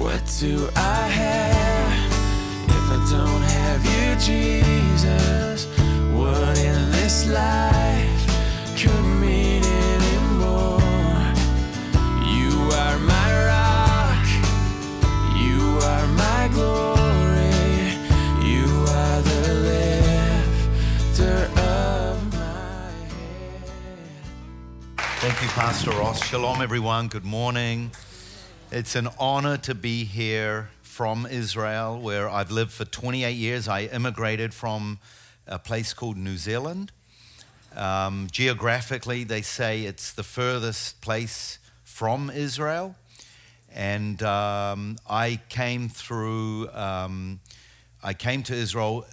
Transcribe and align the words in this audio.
What 0.00 0.24
do 0.40 0.68
I 0.76 1.08
have 1.08 2.12
if 2.68 2.90
I 2.90 2.98
don't 3.10 3.42
have 3.42 3.84
you, 3.84 4.16
Jesus? 4.18 5.66
What 6.14 6.56
in 6.58 6.90
this 6.90 7.26
life 7.28 8.26
could 8.80 9.04
mean 9.20 9.62
anymore? 9.62 10.80
You 12.34 12.50
are 12.80 12.98
my 12.98 13.28
rock, 13.52 14.26
you 15.36 15.60
are 15.92 16.06
my 16.16 16.48
glory, 16.54 17.92
you 18.42 18.66
are 18.88 19.20
the 19.20 19.42
lifter 21.12 21.38
of 21.60 22.32
my 22.32 22.90
head. 23.12 25.04
Thank 25.20 25.42
you, 25.42 25.48
Pastor 25.48 25.90
Ross. 25.90 26.24
Shalom, 26.24 26.62
everyone. 26.62 27.08
Good 27.08 27.26
morning. 27.26 27.90
It's 28.72 28.94
an 28.94 29.08
honor 29.18 29.56
to 29.56 29.74
be 29.74 30.04
here 30.04 30.70
from 30.82 31.26
Israel, 31.26 32.00
where 32.00 32.30
I've 32.30 32.52
lived 32.52 32.70
for 32.70 32.84
28 32.84 33.32
years. 33.32 33.66
I 33.66 33.86
immigrated 33.86 34.54
from 34.54 35.00
a 35.48 35.58
place 35.58 35.92
called 35.92 36.16
New 36.16 36.36
Zealand. 36.36 36.92
Um, 37.74 38.28
geographically, 38.30 39.24
they 39.24 39.42
say 39.42 39.82
it's 39.82 40.12
the 40.12 40.22
furthest 40.22 41.00
place 41.00 41.58
from 41.82 42.30
Israel. 42.30 42.94
And 43.74 44.22
um, 44.22 44.98
I 45.08 45.40
came 45.48 45.88
through, 45.88 46.68
um, 46.70 47.40
I 48.04 48.14
came 48.14 48.44
to 48.44 48.54
Israel 48.54 49.04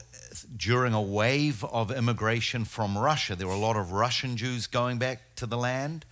during 0.56 0.94
a 0.94 1.02
wave 1.02 1.64
of 1.64 1.90
immigration 1.90 2.64
from 2.64 2.96
Russia. 2.96 3.36
There 3.36 3.48
were 3.48 3.56
a 3.56 3.58
lot 3.58 3.76
of 3.76 3.92
Russian 3.92 4.38
Jews 4.38 4.68
going 4.68 5.00
back 5.00 5.36
to 5.38 5.48
the 5.48 5.58
land. 5.58 6.06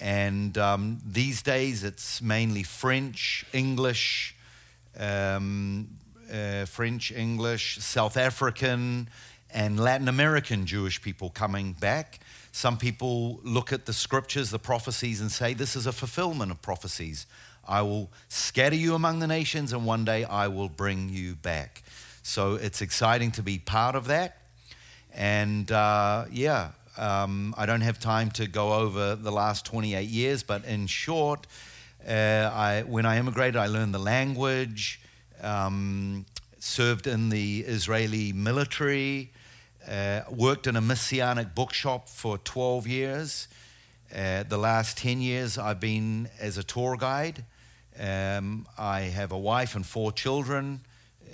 And 0.00 0.56
um, 0.56 0.98
these 1.04 1.42
days 1.42 1.84
it's 1.84 2.22
mainly 2.22 2.62
French, 2.62 3.44
English, 3.52 4.34
um, 4.98 5.88
uh, 6.32 6.64
French, 6.64 7.12
English, 7.12 7.78
South 7.78 8.16
African, 8.16 9.08
and 9.52 9.78
Latin 9.78 10.08
American 10.08 10.64
Jewish 10.64 11.02
people 11.02 11.28
coming 11.28 11.72
back. 11.72 12.20
Some 12.52 12.78
people 12.78 13.40
look 13.44 13.72
at 13.72 13.86
the 13.86 13.92
scriptures, 13.92 14.50
the 14.50 14.58
prophecies, 14.58 15.20
and 15.20 15.30
say, 15.30 15.54
This 15.54 15.76
is 15.76 15.86
a 15.86 15.92
fulfillment 15.92 16.50
of 16.50 16.62
prophecies. 16.62 17.26
I 17.68 17.82
will 17.82 18.10
scatter 18.28 18.76
you 18.76 18.94
among 18.94 19.18
the 19.18 19.26
nations, 19.26 19.72
and 19.72 19.84
one 19.84 20.04
day 20.04 20.24
I 20.24 20.48
will 20.48 20.68
bring 20.68 21.08
you 21.10 21.36
back. 21.36 21.82
So 22.22 22.54
it's 22.54 22.80
exciting 22.80 23.32
to 23.32 23.42
be 23.42 23.58
part 23.58 23.94
of 23.94 24.06
that. 24.06 24.38
And 25.12 25.70
uh, 25.70 26.24
yeah, 26.30 26.70
um, 26.96 27.54
I 27.56 27.66
don't 27.66 27.80
have 27.80 27.98
time 27.98 28.30
to 28.32 28.46
go 28.46 28.74
over 28.74 29.14
the 29.14 29.32
last 29.32 29.64
28 29.66 30.08
years, 30.08 30.42
but 30.42 30.64
in 30.64 30.86
short, 30.86 31.46
uh, 32.06 32.50
I, 32.52 32.82
when 32.86 33.06
I 33.06 33.18
immigrated, 33.18 33.56
I 33.56 33.66
learned 33.66 33.94
the 33.94 33.98
language, 33.98 35.00
um, 35.42 36.26
served 36.58 37.06
in 37.06 37.28
the 37.28 37.60
Israeli 37.60 38.32
military, 38.32 39.32
uh, 39.88 40.22
worked 40.30 40.66
in 40.66 40.76
a 40.76 40.80
messianic 40.80 41.54
bookshop 41.54 42.08
for 42.08 42.38
12 42.38 42.86
years. 42.86 43.48
Uh, 44.14 44.42
the 44.42 44.58
last 44.58 44.98
10 44.98 45.20
years, 45.20 45.56
I've 45.56 45.80
been 45.80 46.28
as 46.40 46.58
a 46.58 46.62
tour 46.62 46.96
guide. 46.96 47.44
Um, 47.98 48.66
I 48.78 49.02
have 49.02 49.32
a 49.32 49.38
wife 49.38 49.74
and 49.76 49.86
four 49.86 50.12
children. 50.12 50.80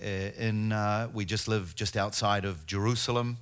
Uh, 0.03 0.07
in, 0.39 0.73
uh, 0.73 1.09
we 1.15 1.25
just 1.25 1.49
live 1.49 1.75
just 1.75 1.97
outside 1.97 2.45
of 2.45 2.67
Jerusalem. 2.67 3.39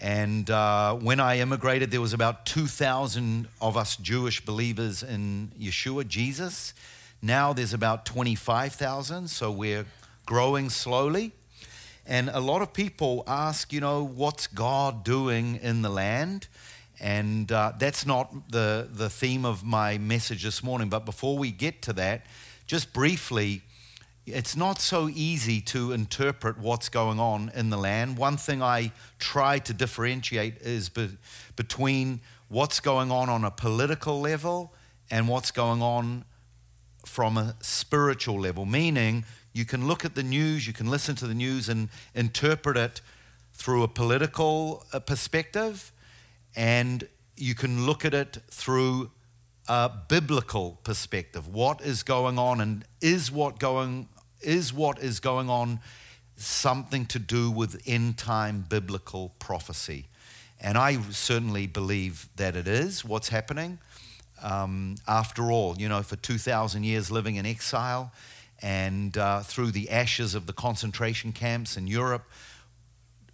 And 0.00 0.50
uh, 0.50 0.94
when 0.94 1.20
I 1.20 1.38
immigrated, 1.38 1.90
there 1.90 2.00
was 2.00 2.12
about 2.12 2.46
2,000 2.46 3.48
of 3.60 3.76
us 3.76 3.96
Jewish 3.96 4.44
believers 4.44 5.02
in 5.02 5.52
Yeshua, 5.58 6.06
Jesus. 6.06 6.74
Now 7.22 7.52
there's 7.52 7.72
about 7.72 8.04
25,000, 8.04 9.28
so 9.28 9.50
we're 9.50 9.86
growing 10.26 10.68
slowly. 10.68 11.32
And 12.06 12.28
a 12.28 12.40
lot 12.40 12.60
of 12.60 12.72
people 12.72 13.24
ask, 13.26 13.72
you 13.72 13.80
know, 13.80 14.04
what's 14.04 14.46
God 14.46 15.04
doing 15.04 15.56
in 15.62 15.82
the 15.82 15.88
land? 15.88 16.48
And 17.00 17.50
uh, 17.50 17.72
that's 17.78 18.04
not 18.04 18.50
the, 18.50 18.88
the 18.92 19.08
theme 19.08 19.44
of 19.44 19.64
my 19.64 19.98
message 19.98 20.42
this 20.42 20.62
morning. 20.62 20.88
But 20.88 21.06
before 21.06 21.38
we 21.38 21.50
get 21.50 21.82
to 21.82 21.92
that, 21.94 22.26
just 22.66 22.92
briefly, 22.92 23.62
it's 24.26 24.56
not 24.56 24.80
so 24.80 25.08
easy 25.08 25.60
to 25.60 25.92
interpret 25.92 26.58
what's 26.58 26.88
going 26.88 27.20
on 27.20 27.50
in 27.54 27.70
the 27.70 27.76
land. 27.76 28.16
One 28.16 28.36
thing 28.36 28.62
I 28.62 28.92
try 29.18 29.58
to 29.58 29.74
differentiate 29.74 30.58
is 30.62 30.88
be, 30.88 31.10
between 31.56 32.20
what's 32.48 32.80
going 32.80 33.10
on 33.10 33.28
on 33.28 33.44
a 33.44 33.50
political 33.50 34.20
level 34.20 34.72
and 35.10 35.28
what's 35.28 35.50
going 35.50 35.82
on 35.82 36.24
from 37.04 37.36
a 37.36 37.54
spiritual 37.60 38.40
level, 38.40 38.64
meaning 38.64 39.24
you 39.52 39.64
can 39.64 39.86
look 39.86 40.04
at 40.04 40.14
the 40.14 40.22
news, 40.22 40.66
you 40.66 40.72
can 40.72 40.88
listen 40.88 41.14
to 41.16 41.26
the 41.26 41.34
news 41.34 41.68
and 41.68 41.88
interpret 42.14 42.76
it 42.76 43.00
through 43.52 43.82
a 43.82 43.88
political 43.88 44.84
uh, 44.92 44.98
perspective, 44.98 45.92
and 46.56 47.06
you 47.36 47.54
can 47.54 47.84
look 47.84 48.04
at 48.04 48.14
it 48.14 48.38
through 48.50 49.10
a 49.68 49.90
biblical 50.08 50.78
perspective. 50.82 51.46
What 51.46 51.80
is 51.82 52.02
going 52.02 52.38
on, 52.38 52.60
and 52.60 52.84
is 53.00 53.30
what 53.30 53.58
going 53.58 54.08
is 54.44 54.72
what 54.72 54.98
is 54.98 55.20
going 55.20 55.48
on 55.48 55.80
something 56.36 57.06
to 57.06 57.18
do 57.18 57.50
with 57.50 57.82
end 57.86 58.18
time 58.18 58.64
biblical 58.68 59.32
prophecy? 59.38 60.06
And 60.60 60.78
I 60.78 61.00
certainly 61.10 61.66
believe 61.66 62.28
that 62.36 62.56
it 62.56 62.66
is 62.66 63.04
what's 63.04 63.28
happening. 63.28 63.78
Um, 64.42 64.96
after 65.06 65.50
all, 65.50 65.76
you 65.78 65.88
know, 65.88 66.02
for 66.02 66.16
2,000 66.16 66.84
years 66.84 67.10
living 67.10 67.36
in 67.36 67.46
exile 67.46 68.12
and 68.62 69.16
uh, 69.16 69.40
through 69.40 69.72
the 69.72 69.90
ashes 69.90 70.34
of 70.34 70.46
the 70.46 70.52
concentration 70.52 71.32
camps 71.32 71.76
in 71.76 71.86
Europe, 71.86 72.24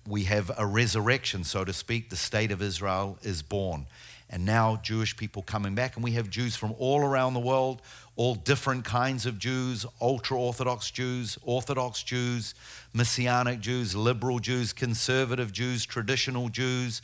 we 0.06 0.24
have 0.24 0.50
a 0.56 0.66
resurrection, 0.66 1.44
so 1.44 1.64
to 1.64 1.72
speak. 1.72 2.10
The 2.10 2.16
state 2.16 2.50
of 2.50 2.62
Israel 2.62 3.18
is 3.22 3.42
born. 3.42 3.86
And 4.32 4.46
now 4.46 4.78
Jewish 4.82 5.16
people 5.16 5.42
coming 5.42 5.74
back, 5.74 5.96
and 5.96 6.04
we 6.04 6.12
have 6.12 6.30
Jews 6.30 6.54
from 6.54 6.72
all 6.78 7.00
around 7.00 7.34
the 7.34 7.40
world, 7.40 7.82
all 8.14 8.36
different 8.36 8.84
kinds 8.84 9.26
of 9.26 9.40
Jews 9.40 9.84
ultra 10.00 10.38
Orthodox 10.38 10.88
Jews, 10.90 11.36
Orthodox 11.42 12.04
Jews, 12.04 12.54
Messianic 12.94 13.58
Jews, 13.58 13.96
liberal 13.96 14.38
Jews, 14.38 14.72
conservative 14.72 15.52
Jews, 15.52 15.84
traditional 15.84 16.48
Jews, 16.48 17.02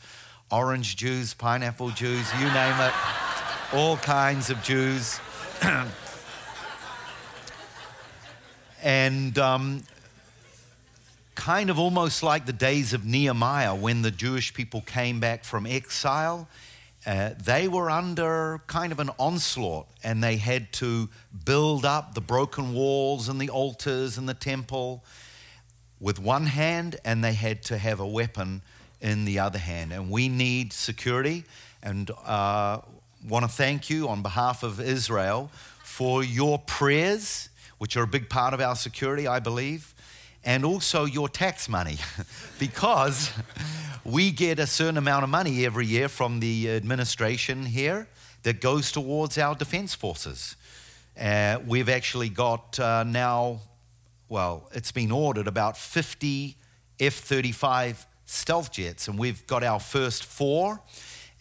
orange 0.53 0.95
Jews, 0.95 1.35
pineapple 1.35 1.91
Jews, 1.91 2.33
you 2.35 2.47
name 2.47 2.81
it, 2.81 2.95
all 3.73 3.97
kinds 3.97 4.49
of 4.49 4.63
Jews. 4.63 5.19
and 8.85 9.37
um, 9.37 9.83
kind 11.35 11.71
of 11.71 11.79
almost 11.79 12.23
like 12.23 12.47
the 12.47 12.53
days 12.53 12.93
of 12.93 13.05
Nehemiah 13.05 13.75
when 13.75 14.03
the 14.03 14.13
Jewish 14.13 14.55
people 14.55 14.81
came 14.81 15.19
back 15.19 15.43
from 15.43 15.67
exile. 15.67 16.47
Uh, 17.07 17.31
they 17.45 17.69
were 17.69 17.89
under 17.89 18.61
kind 18.67 18.91
of 18.91 18.99
an 18.99 19.11
onslaught 19.17 19.87
and 20.03 20.25
they 20.25 20.37
had 20.37 20.73
to 20.73 21.09
build 21.45 21.85
up 21.85 22.15
the 22.15 22.21
broken 22.21 22.75
walls 22.75 23.29
and 23.29 23.41
the 23.41 23.49
altars 23.49 24.19
and 24.19 24.29
the 24.29 24.35
temple 24.35 25.05
with 26.01 26.19
one 26.19 26.47
hand 26.47 26.97
and 27.05 27.23
they 27.23 27.33
had 27.33 27.63
to 27.63 27.79
have 27.79 28.01
a 28.01 28.07
weapon 28.07 28.61
in 29.01 29.25
the 29.25 29.39
other 29.39 29.59
hand. 29.59 29.93
And 29.93 30.11
we 30.11 30.29
need 30.29 30.73
security 30.73 31.45
and 31.81 32.11
uh, 32.25 32.81
want 33.27 33.45
to 33.45 33.51
thank 33.51 33.89
you 33.89 34.09
on 34.09 34.23
behalf 34.23 34.65
of 34.65 34.81
Israel 34.81 35.49
for 35.85 36.25
your 36.25 36.59
prayers, 36.59 37.49
which 37.79 37.97
are 37.97 38.03
a 38.03 38.09
big 38.09 38.29
part 38.29 38.53
of 38.53 38.61
our 38.61 38.75
security, 38.75 39.29
I 39.29 39.39
believe 39.39 39.95
and 40.47 40.65
also 40.65 41.05
your 41.05 41.29
tax 41.29 41.69
money 41.69 41.99
because 42.59 43.33
we 44.05 44.31
get 44.31 44.61
a 44.61 44.67
certain 44.67 44.97
amount 44.97 45.25
of 45.25 45.29
money 45.29 45.67
every 45.67 45.85
year 45.85 46.09
from 46.09 46.39
the 46.39 46.71
administration 46.71 47.67
here 47.67 48.07
that 48.45 48.61
goes 48.61 48.93
towards 48.93 49.37
our 49.37 49.57
defense 49.57 49.93
forces. 49.93 50.55
Uh, 51.21 51.59
we've 51.67 51.89
actually 51.89 52.29
got 52.29 52.79
uh, 52.79 53.03
now, 53.03 53.59
well, 54.29 54.71
it's 54.73 54.93
been 54.93 55.11
ordered 55.11 55.49
about 55.49 55.77
50 55.77 56.57
F 57.01 57.15
35 57.15 58.07
stealth 58.25 58.71
jets, 58.71 59.09
and 59.09 59.19
we've 59.19 59.45
got 59.49 59.65
our 59.65 59.81
first 59.81 60.25
four. 60.25 60.81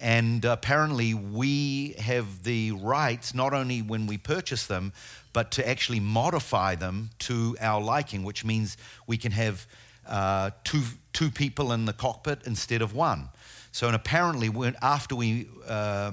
And 0.06 0.46
apparently, 0.46 1.16
we 1.16 1.96
have 1.98 2.44
the 2.44 2.74
rights, 2.74 3.34
not 3.34 3.56
only 3.56 3.82
when 3.82 4.06
we 4.06 4.20
purchase 4.20 4.68
them, 4.68 4.94
but 5.34 5.50
to 5.54 5.68
actually 5.68 6.00
modify 6.00 6.76
them 6.76 7.10
to 7.22 7.58
our 7.60 7.82
liking, 7.82 8.24
which 8.24 8.46
means 8.46 8.78
we 9.08 9.18
can 9.18 9.32
have 9.32 9.66
uh, 10.08 10.52
two, 10.64 10.84
two 11.12 11.32
people 11.32 11.72
in 11.72 11.86
the 11.86 11.92
cockpit 11.92 12.42
instead 12.46 12.84
of 12.84 12.94
one. 12.94 13.30
So, 13.72 13.88
and 13.88 13.96
apparently, 13.96 14.48
when, 14.48 14.76
after 14.80 15.16
we, 15.16 15.48
uh, 15.68 16.12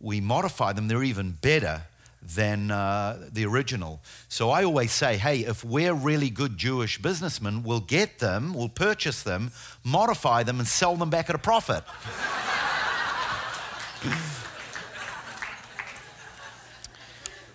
we 0.00 0.20
modify 0.20 0.72
them, 0.72 0.86
they're 0.86 1.02
even 1.02 1.32
better 1.32 1.82
than 2.22 2.70
uh, 2.70 3.28
the 3.32 3.44
original. 3.44 4.00
So 4.28 4.50
I 4.50 4.62
always 4.62 4.92
say, 4.92 5.16
hey, 5.16 5.40
if 5.40 5.64
we're 5.64 5.94
really 5.94 6.30
good 6.30 6.56
Jewish 6.56 7.02
businessmen, 7.02 7.64
we'll 7.64 7.80
get 7.80 8.20
them, 8.20 8.54
we'll 8.54 8.68
purchase 8.68 9.24
them, 9.24 9.50
modify 9.82 10.44
them, 10.44 10.60
and 10.60 10.68
sell 10.68 10.94
them 10.94 11.10
back 11.10 11.28
at 11.28 11.34
a 11.34 11.40
profit. 11.40 11.82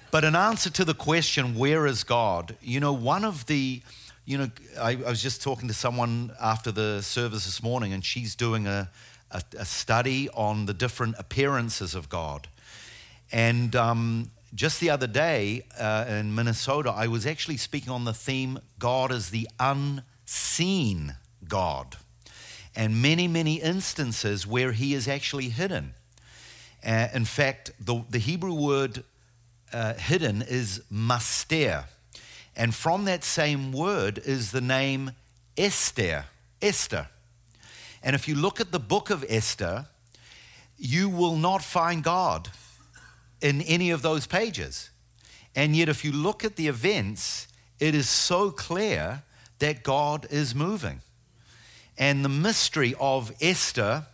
But 0.09 0.23
in 0.23 0.35
answer 0.35 0.69
to 0.69 0.85
the 0.85 0.93
question, 0.93 1.55
where 1.55 1.85
is 1.85 2.03
God? 2.03 2.55
You 2.61 2.79
know, 2.79 2.93
one 2.93 3.25
of 3.25 3.45
the, 3.45 3.81
you 4.25 4.37
know, 4.37 4.49
I, 4.79 4.91
I 4.91 5.09
was 5.09 5.21
just 5.21 5.43
talking 5.43 5.67
to 5.67 5.73
someone 5.73 6.31
after 6.41 6.71
the 6.71 7.01
service 7.01 7.45
this 7.45 7.61
morning, 7.61 7.93
and 7.93 8.03
she's 8.03 8.33
doing 8.33 8.67
a, 8.67 8.89
a, 9.31 9.43
a 9.59 9.65
study 9.65 10.29
on 10.29 10.65
the 10.65 10.73
different 10.73 11.15
appearances 11.19 11.93
of 11.93 12.09
God. 12.09 12.47
And 13.31 13.75
um, 13.75 14.31
just 14.55 14.79
the 14.79 14.89
other 14.89 15.07
day 15.07 15.65
uh, 15.77 16.05
in 16.07 16.33
Minnesota, 16.33 16.91
I 16.95 17.07
was 17.07 17.25
actually 17.25 17.57
speaking 17.57 17.91
on 17.91 18.05
the 18.05 18.13
theme 18.13 18.59
God 18.79 19.11
is 19.11 19.29
the 19.29 19.49
unseen 19.59 21.15
God. 21.47 21.97
And 22.75 23.01
many, 23.01 23.27
many 23.27 23.55
instances 23.55 24.47
where 24.47 24.71
he 24.71 24.93
is 24.93 25.07
actually 25.07 25.49
hidden. 25.49 25.93
Uh, 26.85 27.07
in 27.13 27.25
fact, 27.25 27.71
the, 27.79 28.03
the 28.09 28.19
Hebrew 28.19 28.53
word 28.53 29.03
uh, 29.73 29.93
hidden 29.95 30.41
is 30.41 30.81
master. 30.89 31.85
And 32.55 32.73
from 32.73 33.05
that 33.05 33.23
same 33.23 33.71
word 33.71 34.17
is 34.17 34.51
the 34.51 34.61
name 34.61 35.11
Esther. 35.57 36.25
Esther. 36.61 37.07
And 38.03 38.15
if 38.15 38.27
you 38.27 38.35
look 38.35 38.59
at 38.59 38.71
the 38.71 38.79
book 38.79 39.09
of 39.09 39.25
Esther, 39.27 39.85
you 40.77 41.09
will 41.09 41.35
not 41.35 41.63
find 41.63 42.03
God 42.03 42.49
in 43.41 43.61
any 43.61 43.91
of 43.91 44.01
those 44.01 44.27
pages. 44.27 44.89
And 45.55 45.75
yet, 45.75 45.89
if 45.89 46.05
you 46.05 46.11
look 46.11 46.45
at 46.45 46.55
the 46.55 46.67
events, 46.67 47.47
it 47.79 47.95
is 47.95 48.07
so 48.07 48.51
clear 48.51 49.23
that 49.59 49.83
God 49.83 50.27
is 50.29 50.53
moving. 50.53 51.01
And 51.97 52.23
the 52.23 52.29
mystery 52.29 52.93
of 52.99 53.31
Esther, 53.41 54.05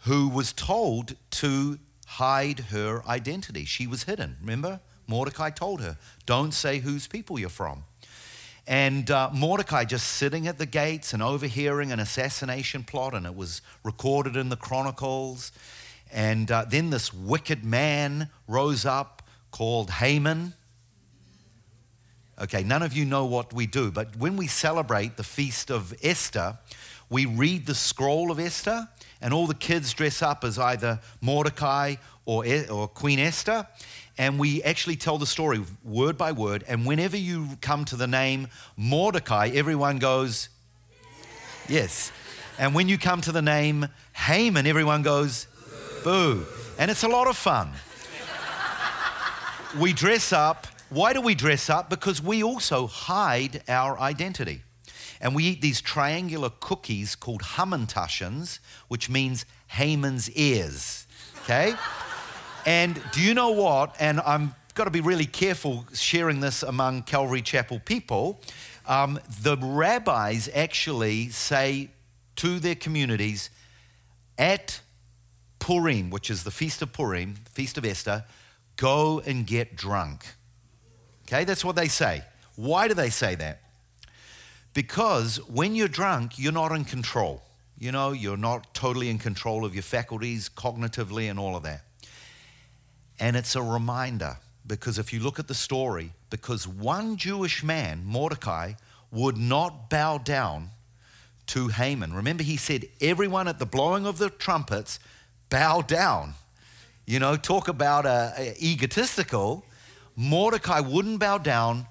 who 0.00 0.28
was 0.28 0.52
told 0.52 1.14
to 1.30 1.78
hide 2.08 2.60
her 2.70 3.06
identity, 3.06 3.66
she 3.66 3.86
was 3.86 4.04
hidden. 4.04 4.36
Remember? 4.40 4.80
Mordecai 5.06 5.50
told 5.50 5.82
her, 5.82 5.98
Don't 6.24 6.52
say 6.52 6.78
whose 6.78 7.06
people 7.06 7.38
you're 7.38 7.50
from. 7.50 7.84
And 8.66 9.10
uh, 9.10 9.30
Mordecai 9.32 9.84
just 9.84 10.06
sitting 10.06 10.46
at 10.46 10.58
the 10.58 10.66
gates 10.66 11.12
and 11.12 11.22
overhearing 11.22 11.92
an 11.92 12.00
assassination 12.00 12.82
plot, 12.82 13.14
and 13.14 13.26
it 13.26 13.34
was 13.34 13.60
recorded 13.84 14.36
in 14.36 14.48
the 14.48 14.56
Chronicles. 14.56 15.52
And 16.10 16.50
uh, 16.50 16.64
then 16.68 16.90
this 16.90 17.12
wicked 17.12 17.62
man 17.62 18.30
rose 18.46 18.86
up 18.86 19.22
called 19.50 19.90
Haman. 19.90 20.54
Okay, 22.40 22.62
none 22.62 22.82
of 22.82 22.94
you 22.94 23.04
know 23.04 23.26
what 23.26 23.52
we 23.52 23.66
do, 23.66 23.90
but 23.90 24.16
when 24.16 24.36
we 24.36 24.46
celebrate 24.46 25.16
the 25.16 25.24
feast 25.24 25.70
of 25.70 25.92
Esther, 26.02 26.58
we 27.10 27.26
read 27.26 27.66
the 27.66 27.74
scroll 27.74 28.30
of 28.30 28.38
Esther, 28.38 28.88
and 29.20 29.32
all 29.34 29.46
the 29.46 29.54
kids 29.54 29.92
dress 29.92 30.22
up 30.22 30.44
as 30.44 30.58
either 30.58 31.00
Mordecai 31.20 31.96
or, 32.24 32.44
or 32.70 32.88
Queen 32.88 33.18
Esther 33.18 33.66
and 34.18 34.38
we 34.38 34.62
actually 34.64 34.96
tell 34.96 35.16
the 35.16 35.26
story 35.26 35.62
word 35.84 36.18
by 36.18 36.32
word. 36.32 36.64
And 36.66 36.84
whenever 36.84 37.16
you 37.16 37.50
come 37.60 37.84
to 37.86 37.96
the 37.96 38.08
name 38.08 38.48
Mordecai, 38.76 39.50
everyone 39.54 39.98
goes, 39.98 40.48
Yes. 41.68 42.10
And 42.58 42.74
when 42.74 42.88
you 42.88 42.98
come 42.98 43.20
to 43.20 43.32
the 43.32 43.42
name 43.42 43.86
Haman, 44.12 44.66
everyone 44.66 45.02
goes, 45.02 45.46
Boo. 46.02 46.44
And 46.78 46.90
it's 46.90 47.04
a 47.04 47.08
lot 47.08 47.28
of 47.28 47.36
fun. 47.36 47.70
we 49.80 49.92
dress 49.92 50.32
up. 50.32 50.66
Why 50.90 51.12
do 51.12 51.20
we 51.20 51.34
dress 51.34 51.70
up? 51.70 51.88
Because 51.88 52.20
we 52.20 52.42
also 52.42 52.88
hide 52.88 53.62
our 53.68 53.98
identity. 54.00 54.62
And 55.20 55.34
we 55.34 55.44
eat 55.44 55.60
these 55.60 55.80
triangular 55.80 56.50
cookies 56.60 57.16
called 57.16 57.42
Hamantaschens, 57.42 58.60
which 58.88 59.10
means 59.10 59.44
Haman's 59.68 60.30
ears. 60.30 61.06
Okay? 61.42 61.74
And 62.66 63.00
do 63.12 63.20
you 63.20 63.34
know 63.34 63.50
what? 63.50 63.96
And 63.98 64.20
I'm 64.20 64.54
got 64.74 64.84
to 64.84 64.90
be 64.90 65.00
really 65.00 65.26
careful 65.26 65.84
sharing 65.92 66.38
this 66.38 66.62
among 66.62 67.02
Calvary 67.02 67.42
Chapel 67.42 67.80
people. 67.84 68.40
Um, 68.86 69.18
the 69.42 69.56
rabbis 69.56 70.48
actually 70.54 71.30
say 71.30 71.90
to 72.36 72.60
their 72.60 72.76
communities 72.76 73.50
at 74.38 74.80
Purim, 75.58 76.10
which 76.10 76.30
is 76.30 76.44
the 76.44 76.52
feast 76.52 76.80
of 76.80 76.92
Purim, 76.92 77.34
feast 77.52 77.76
of 77.76 77.84
Esther, 77.84 78.24
go 78.76 79.20
and 79.26 79.44
get 79.44 79.74
drunk. 79.74 80.24
Okay, 81.26 81.42
that's 81.42 81.64
what 81.64 81.74
they 81.74 81.88
say. 81.88 82.22
Why 82.54 82.86
do 82.86 82.94
they 82.94 83.10
say 83.10 83.34
that? 83.34 83.60
Because 84.78 85.38
when 85.48 85.74
you're 85.74 85.88
drunk, 85.88 86.38
you're 86.38 86.52
not 86.52 86.70
in 86.70 86.84
control. 86.84 87.42
You 87.80 87.90
know, 87.90 88.12
you're 88.12 88.36
not 88.36 88.74
totally 88.74 89.10
in 89.10 89.18
control 89.18 89.64
of 89.64 89.74
your 89.74 89.82
faculties 89.82 90.48
cognitively 90.48 91.28
and 91.28 91.36
all 91.36 91.56
of 91.56 91.64
that. 91.64 91.82
And 93.18 93.34
it's 93.34 93.56
a 93.56 93.60
reminder 93.60 94.36
because 94.64 94.96
if 94.96 95.12
you 95.12 95.18
look 95.18 95.40
at 95.40 95.48
the 95.48 95.54
story, 95.54 96.12
because 96.30 96.68
one 96.68 97.16
Jewish 97.16 97.64
man, 97.64 98.04
Mordecai, 98.04 98.74
would 99.10 99.36
not 99.36 99.90
bow 99.90 100.18
down 100.18 100.70
to 101.48 101.66
Haman. 101.66 102.12
Remember, 102.12 102.44
he 102.44 102.56
said, 102.56 102.86
Everyone 103.00 103.48
at 103.48 103.58
the 103.58 103.66
blowing 103.66 104.06
of 104.06 104.18
the 104.18 104.30
trumpets, 104.30 105.00
bow 105.50 105.82
down. 105.82 106.34
You 107.04 107.18
know, 107.18 107.34
talk 107.34 107.66
about 107.66 108.06
a, 108.06 108.54
egotistical. 108.64 109.64
Mordecai 110.14 110.78
wouldn't 110.78 111.18
bow 111.18 111.38
down, 111.38 111.88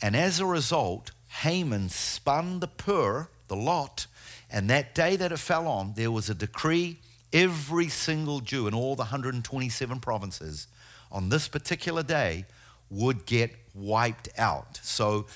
and 0.00 0.14
as 0.14 0.38
a 0.38 0.46
result, 0.46 1.10
Haman 1.38 1.88
spun 1.88 2.60
the 2.60 2.68
pur, 2.68 3.28
the 3.48 3.56
lot, 3.56 4.06
and 4.50 4.68
that 4.70 4.94
day 4.94 5.16
that 5.16 5.32
it 5.32 5.38
fell 5.38 5.66
on, 5.66 5.94
there 5.94 6.10
was 6.10 6.28
a 6.28 6.34
decree 6.34 6.98
every 7.32 7.88
single 7.88 8.40
Jew 8.40 8.66
in 8.66 8.74
all 8.74 8.96
the 8.96 9.02
127 9.02 10.00
provinces 10.00 10.66
on 11.10 11.28
this 11.28 11.48
particular 11.48 12.02
day 12.02 12.46
would 12.90 13.26
get 13.26 13.50
wiped 13.74 14.28
out. 14.38 14.80
So 14.82 15.26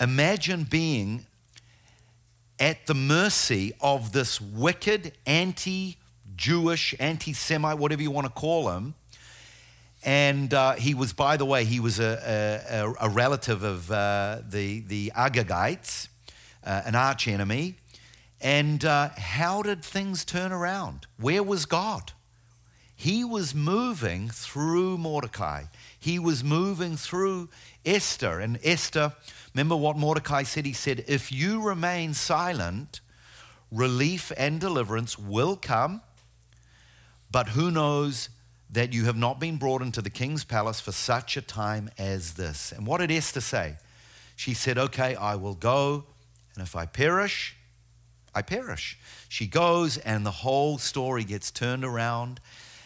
imagine 0.00 0.64
being 0.64 1.26
at 2.58 2.86
the 2.86 2.94
mercy 2.94 3.72
of 3.80 4.12
this 4.12 4.40
wicked, 4.40 5.12
anti 5.26 5.96
Jewish, 6.36 6.94
anti 7.00 7.32
Semite, 7.32 7.78
whatever 7.78 8.02
you 8.02 8.10
want 8.10 8.26
to 8.26 8.32
call 8.32 8.70
him. 8.70 8.94
And 10.04 10.54
uh, 10.54 10.74
he 10.74 10.94
was, 10.94 11.12
by 11.12 11.36
the 11.36 11.44
way, 11.44 11.64
he 11.64 11.80
was 11.80 11.98
a, 11.98 12.94
a, 13.00 13.06
a 13.06 13.08
relative 13.08 13.62
of 13.62 13.90
uh, 13.90 14.38
the, 14.48 14.80
the 14.80 15.12
Agagites, 15.16 16.08
uh, 16.64 16.82
an 16.84 16.94
arch 16.94 17.26
enemy. 17.26 17.74
And 18.40 18.84
uh, 18.84 19.10
how 19.16 19.62
did 19.62 19.82
things 19.82 20.24
turn 20.24 20.52
around? 20.52 21.06
Where 21.18 21.42
was 21.42 21.66
God? 21.66 22.12
He 22.94 23.24
was 23.24 23.54
moving 23.54 24.28
through 24.28 24.98
Mordecai. 24.98 25.64
He 25.98 26.18
was 26.18 26.42
moving 26.44 26.96
through 26.96 27.48
Esther. 27.84 28.40
And 28.40 28.58
Esther, 28.64 29.12
remember 29.54 29.76
what 29.76 29.96
Mordecai 29.96 30.44
said? 30.44 30.66
He 30.66 30.72
said, 30.72 31.04
If 31.08 31.30
you 31.32 31.62
remain 31.62 32.14
silent, 32.14 33.00
relief 33.70 34.32
and 34.36 34.60
deliverance 34.60 35.18
will 35.18 35.56
come. 35.56 36.02
But 37.30 37.48
who 37.50 37.70
knows 37.70 38.30
that 38.70 38.92
you 38.92 39.04
have 39.06 39.16
not 39.16 39.40
been 39.40 39.56
brought 39.56 39.82
into 39.82 40.02
the 40.02 40.10
king's 40.10 40.44
palace 40.44 40.80
for 40.80 40.92
such 40.92 41.36
a 41.36 41.42
time 41.42 41.90
as 41.98 42.34
this? 42.34 42.72
And 42.72 42.86
what 42.86 42.98
did 42.98 43.10
Esther 43.10 43.40
say? 43.40 43.76
She 44.36 44.54
said, 44.54 44.78
Okay, 44.78 45.14
I 45.14 45.36
will 45.36 45.54
go, 45.54 46.04
and 46.54 46.62
if 46.62 46.76
I 46.76 46.86
perish, 46.86 47.56
I 48.34 48.42
perish. 48.42 48.98
She 49.28 49.46
goes, 49.46 49.98
and 49.98 50.24
the 50.24 50.30
whole 50.30 50.78
story 50.78 51.24
gets 51.24 51.50
turned 51.50 51.84
around. 51.84 52.40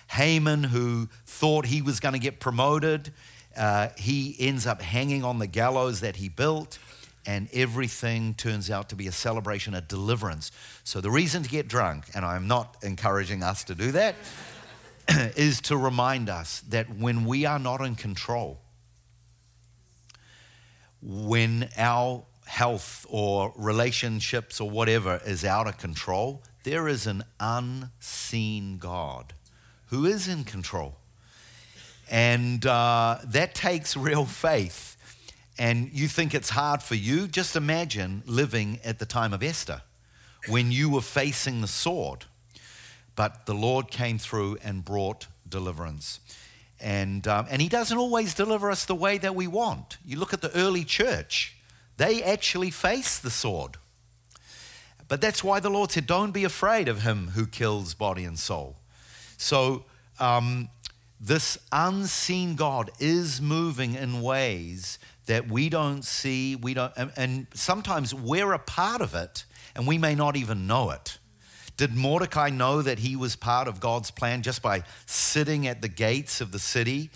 Haman, 0.09 0.65
who 0.65 1.09
thought 1.27 1.67
he 1.67 1.83
was 1.83 2.01
going 2.01 2.15
to 2.15 2.19
get 2.19 2.39
promoted, 2.41 3.13
uh, 3.57 3.89
he 3.97 4.37
ends 4.39 4.67
up 4.67 4.83
hanging 4.83 5.25
on 5.25 5.39
the 5.39 5.47
gallows 5.47 6.01
that 6.01 6.17
he 6.17 6.29
built, 6.29 6.79
and 7.27 7.49
everything 7.53 8.35
turns 8.35 8.71
out 8.71 8.89
to 8.89 8.97
be 8.97 9.07
a 9.07 9.13
celebration, 9.13 9.75
a 9.75 9.81
deliverance. 9.81 10.53
So, 10.85 11.01
the 11.01 11.11
reason 11.11 11.43
to 11.43 11.49
get 11.49 11.69
drunk, 11.69 12.07
and 12.15 12.25
I'm 12.25 12.49
not 12.49 12.77
encouraging 12.83 13.43
us 13.43 13.65
to 13.65 13.75
do 13.75 13.93
that, 13.93 14.15
is 15.37 15.61
to 15.63 15.77
remind 15.77 16.29
us 16.29 16.61
that 16.69 16.97
when 16.97 17.25
we 17.25 17.45
are 17.45 17.59
not 17.59 17.81
in 17.81 17.95
control, 17.95 18.61
when 21.03 21.69
our 21.77 22.25
health 22.47 23.07
or 23.09 23.53
relationships 23.57 24.61
or 24.61 24.71
whatever 24.71 25.21
is 25.25 25.45
out 25.45 25.67
of 25.67 25.79
control, 25.79 26.43
there 26.65 26.87
is 26.87 27.07
an 27.07 27.25
unseen 27.41 28.79
God 28.79 29.35
who 29.87 30.07
is 30.07 30.29
in 30.29 30.45
control. 30.45 30.97
And 32.11 32.65
uh, 32.67 33.19
that 33.25 33.55
takes 33.55 33.97
real 34.09 34.25
faith. 34.25 34.97
And 35.59 35.91
you 35.93 36.09
think 36.09 36.35
it's 36.35 36.51
hard 36.51 36.83
for 36.83 36.95
you? 36.95 37.27
Just 37.29 37.57
imagine 37.57 38.23
living 38.27 38.81
at 38.85 38.99
the 38.99 39.07
time 39.07 39.33
of 39.33 39.43
Esther 39.43 39.83
when 40.49 40.73
you 40.73 40.91
were 40.91 41.03
facing 41.03 41.61
the 41.61 41.69
sword. 41.69 42.25
But 43.15 43.47
the 43.47 43.55
Lord 43.55 43.91
came 43.91 44.19
through 44.19 44.59
and 44.63 44.85
brought 44.85 45.27
deliverance. 45.49 46.21
And, 46.81 47.27
um, 47.29 47.47
and 47.51 47.63
He 47.63 47.69
doesn't 47.69 47.97
always 47.97 48.35
deliver 48.35 48.71
us 48.71 48.85
the 48.85 48.95
way 48.95 49.19
that 49.19 49.35
we 49.35 49.47
want. 49.47 49.99
You 50.05 50.19
look 50.19 50.33
at 50.33 50.41
the 50.41 50.55
early 50.57 50.85
church, 50.85 51.57
they 51.97 52.23
actually 52.23 52.71
faced 52.71 53.23
the 53.23 53.31
sword. 53.31 53.77
But 55.09 55.21
that's 55.21 55.45
why 55.45 55.61
the 55.61 55.71
Lord 55.71 55.91
said, 55.91 56.07
Don't 56.07 56.33
be 56.33 56.45
afraid 56.45 56.89
of 56.89 57.03
him 57.03 57.29
who 57.35 57.47
kills 57.47 57.95
body 57.95 58.25
and 58.25 58.39
soul. 58.39 58.77
So 59.37 59.85
um, 60.19 60.71
this 61.21 61.59
unseen 61.71 62.57
God 62.57 62.91
is 62.99 63.41
moving 63.41 63.95
in 63.95 64.23
ways 64.23 64.99
that 65.27 65.49
we 65.49 65.69
don't 65.69 66.03
see, 66.05 66.57
we 66.57 66.75
don't, 66.75 66.93
and, 66.97 67.13
and 67.17 67.47
sometimes 67.55 68.15
we're 68.15 68.53
a 68.53 68.59
part 68.59 69.01
of 69.01 69.15
it 69.15 69.45
and 69.77 69.87
we 69.87 69.99
may 69.99 70.15
not 70.15 70.37
even 70.37 70.67
know 70.67 70.91
it. 70.91 71.19
Did 71.83 71.97
Mordecai 71.97 72.49
know 72.49 72.81
that 72.81 73.01
he 73.01 73.17
was 73.17 73.35
part 73.35 73.67
of 73.67 73.81
God's 73.81 74.13
plan 74.13 74.43
just 74.43 74.63
by 74.63 74.85
sitting 75.05 75.67
at 75.67 75.83
the 75.83 75.89
gates 75.89 76.41
of 76.41 76.53
the 76.53 76.61
city, 76.61 77.11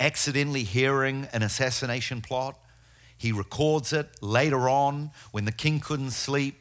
accidentally 0.00 0.62
hearing 0.62 1.28
an 1.34 1.42
assassination 1.42 2.22
plot? 2.22 2.58
He 3.18 3.32
records 3.32 3.92
it 3.92 4.08
later 4.22 4.66
on 4.66 5.10
when 5.30 5.44
the 5.44 5.52
king 5.52 5.78
couldn't 5.78 6.12
sleep. 6.12 6.56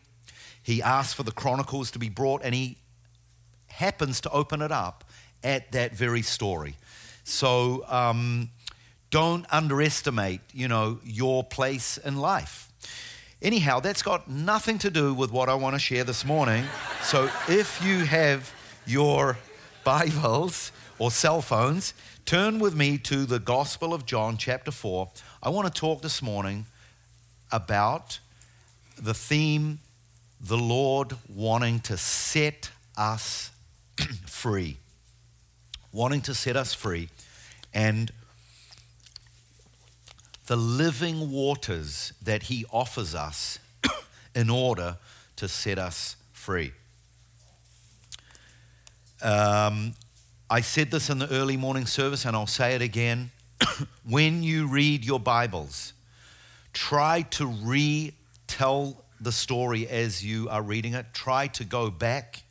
He 0.61 0.81
asks 0.81 1.13
for 1.13 1.23
the 1.23 1.31
chronicles 1.31 1.89
to 1.91 1.99
be 1.99 2.09
brought 2.09 2.43
and 2.43 2.53
he 2.53 2.75
happens 3.67 4.19
to 4.19 4.29
open 4.31 4.61
it 4.61 4.73
up 4.73 5.05
at 5.41 5.71
that 5.71 5.95
very 5.95 6.23
story. 6.23 6.75
So 7.23 7.85
um, 7.87 8.49
don't 9.09 9.45
underestimate, 9.49 10.41
you 10.51 10.67
know, 10.67 10.99
your 11.05 11.45
place 11.45 11.97
in 11.97 12.17
life. 12.17 12.70
Anyhow, 13.41 13.79
that's 13.79 14.03
got 14.03 14.29
nothing 14.29 14.77
to 14.79 14.91
do 14.91 15.15
with 15.15 15.31
what 15.31 15.49
I 15.49 15.55
want 15.55 15.73
to 15.73 15.79
share 15.79 16.03
this 16.03 16.23
morning. 16.23 16.63
So 17.01 17.27
if 17.47 17.83
you 17.83 18.05
have 18.05 18.53
your 18.85 19.39
Bibles 19.83 20.71
or 20.99 21.09
cell 21.09 21.41
phones, 21.41 21.95
turn 22.27 22.59
with 22.59 22.75
me 22.75 22.99
to 22.99 23.25
the 23.25 23.39
Gospel 23.39 23.95
of 23.95 24.05
John, 24.05 24.37
chapter 24.37 24.69
4. 24.69 25.09
I 25.41 25.49
want 25.49 25.73
to 25.73 25.73
talk 25.73 26.03
this 26.03 26.21
morning 26.21 26.67
about 27.51 28.19
the 28.95 29.15
theme 29.15 29.79
the 30.39 30.57
Lord 30.57 31.15
wanting 31.27 31.79
to 31.79 31.97
set 31.97 32.69
us 32.95 33.49
free. 34.27 34.77
Wanting 35.91 36.21
to 36.21 36.35
set 36.35 36.55
us 36.55 36.75
free. 36.75 37.09
And 37.73 38.11
the 40.51 40.57
living 40.57 41.31
waters 41.31 42.11
that 42.21 42.43
He 42.43 42.65
offers 42.73 43.15
us 43.15 43.57
in 44.35 44.49
order 44.49 44.97
to 45.37 45.47
set 45.47 45.79
us 45.79 46.17
free. 46.33 46.73
Um, 49.21 49.93
I 50.49 50.59
said 50.59 50.91
this 50.91 51.09
in 51.09 51.19
the 51.19 51.31
early 51.31 51.55
morning 51.55 51.85
service, 51.85 52.25
and 52.25 52.35
I'll 52.35 52.47
say 52.47 52.75
it 52.75 52.81
again. 52.81 53.31
when 54.03 54.43
you 54.43 54.67
read 54.67 55.05
your 55.05 55.21
Bibles, 55.21 55.93
try 56.73 57.21
to 57.29 57.47
retell 57.47 59.05
the 59.21 59.31
story 59.31 59.87
as 59.87 60.21
you 60.21 60.49
are 60.49 60.61
reading 60.61 60.95
it. 60.95 61.05
Try 61.13 61.47
to 61.47 61.63
go 61.63 61.89
back 61.89 62.43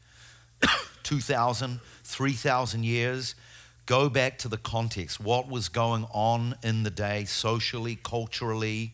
2,000, 1.02 1.80
3,000 2.04 2.82
years 2.82 3.34
Go 3.90 4.08
back 4.08 4.38
to 4.38 4.48
the 4.48 4.56
context. 4.56 5.18
What 5.18 5.50
was 5.50 5.68
going 5.68 6.06
on 6.12 6.54
in 6.62 6.84
the 6.84 6.90
day, 6.90 7.24
socially, 7.24 7.98
culturally, 8.00 8.92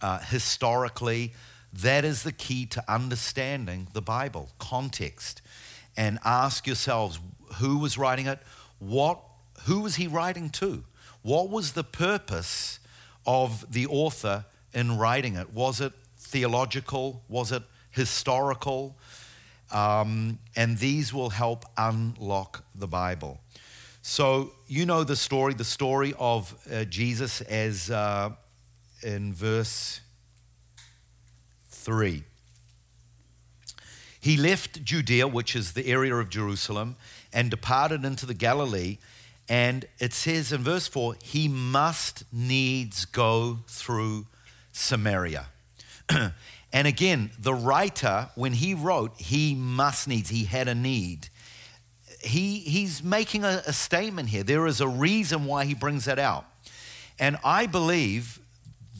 uh, 0.00 0.20
historically? 0.20 1.34
That 1.70 2.02
is 2.06 2.22
the 2.22 2.32
key 2.32 2.64
to 2.64 2.82
understanding 2.90 3.88
the 3.92 4.00
Bible, 4.00 4.48
context. 4.58 5.42
And 5.98 6.18
ask 6.24 6.66
yourselves 6.66 7.20
who 7.56 7.76
was 7.76 7.98
writing 7.98 8.26
it? 8.26 8.38
What, 8.78 9.20
who 9.64 9.80
was 9.80 9.96
he 9.96 10.06
writing 10.06 10.48
to? 10.48 10.84
What 11.20 11.50
was 11.50 11.72
the 11.72 11.84
purpose 11.84 12.80
of 13.26 13.70
the 13.70 13.86
author 13.86 14.46
in 14.72 14.96
writing 14.96 15.34
it? 15.34 15.52
Was 15.52 15.82
it 15.82 15.92
theological? 16.16 17.22
Was 17.28 17.52
it 17.52 17.64
historical? 17.90 18.96
Um, 19.70 20.38
and 20.56 20.78
these 20.78 21.12
will 21.12 21.28
help 21.28 21.66
unlock 21.76 22.64
the 22.74 22.86
Bible. 22.86 23.40
So, 24.08 24.52
you 24.68 24.86
know 24.86 25.02
the 25.02 25.16
story, 25.16 25.52
the 25.54 25.64
story 25.64 26.14
of 26.16 26.54
uh, 26.72 26.84
Jesus 26.84 27.40
as 27.40 27.90
uh, 27.90 28.30
in 29.02 29.32
verse 29.32 30.00
3. 31.70 32.22
He 34.20 34.36
left 34.36 34.84
Judea, 34.84 35.26
which 35.26 35.56
is 35.56 35.72
the 35.72 35.88
area 35.88 36.14
of 36.14 36.30
Jerusalem, 36.30 36.94
and 37.32 37.50
departed 37.50 38.04
into 38.04 38.26
the 38.26 38.32
Galilee. 38.32 38.98
And 39.48 39.86
it 39.98 40.12
says 40.12 40.52
in 40.52 40.62
verse 40.62 40.86
4 40.86 41.16
he 41.24 41.48
must 41.48 42.22
needs 42.32 43.06
go 43.06 43.58
through 43.66 44.26
Samaria. 44.70 45.46
and 46.72 46.86
again, 46.86 47.32
the 47.40 47.54
writer, 47.54 48.28
when 48.36 48.52
he 48.52 48.72
wrote, 48.72 49.20
he 49.20 49.56
must 49.56 50.06
needs, 50.06 50.30
he 50.30 50.44
had 50.44 50.68
a 50.68 50.76
need 50.76 51.28
he, 52.20 52.60
he's 52.60 53.02
making 53.02 53.44
a, 53.44 53.62
a 53.66 53.72
statement 53.72 54.28
here. 54.28 54.42
There 54.42 54.66
is 54.66 54.80
a 54.80 54.88
reason 54.88 55.44
why 55.46 55.64
he 55.64 55.74
brings 55.74 56.04
that 56.06 56.18
out. 56.18 56.44
And 57.18 57.36
I 57.44 57.66
believe, 57.66 58.40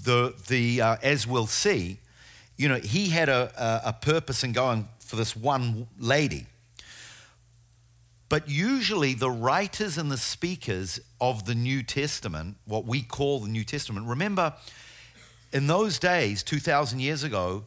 the, 0.02 0.34
the, 0.48 0.80
uh, 0.80 0.96
as 1.02 1.26
we'll 1.26 1.46
see, 1.46 1.98
you 2.56 2.68
know, 2.68 2.76
he 2.76 3.10
had 3.10 3.28
a, 3.28 3.52
a, 3.84 3.88
a 3.88 3.92
purpose 3.92 4.42
in 4.42 4.52
going 4.52 4.88
for 5.00 5.16
this 5.16 5.36
one 5.36 5.86
lady. 5.98 6.46
But 8.28 8.48
usually, 8.48 9.14
the 9.14 9.30
writers 9.30 9.98
and 9.98 10.10
the 10.10 10.16
speakers 10.16 10.98
of 11.20 11.44
the 11.44 11.54
New 11.54 11.82
Testament, 11.82 12.56
what 12.66 12.84
we 12.84 13.02
call 13.02 13.40
the 13.40 13.48
New 13.48 13.64
Testament, 13.64 14.06
remember, 14.06 14.54
in 15.52 15.66
those 15.68 15.98
days, 15.98 16.42
2,000 16.42 16.98
years 16.98 17.22
ago, 17.22 17.64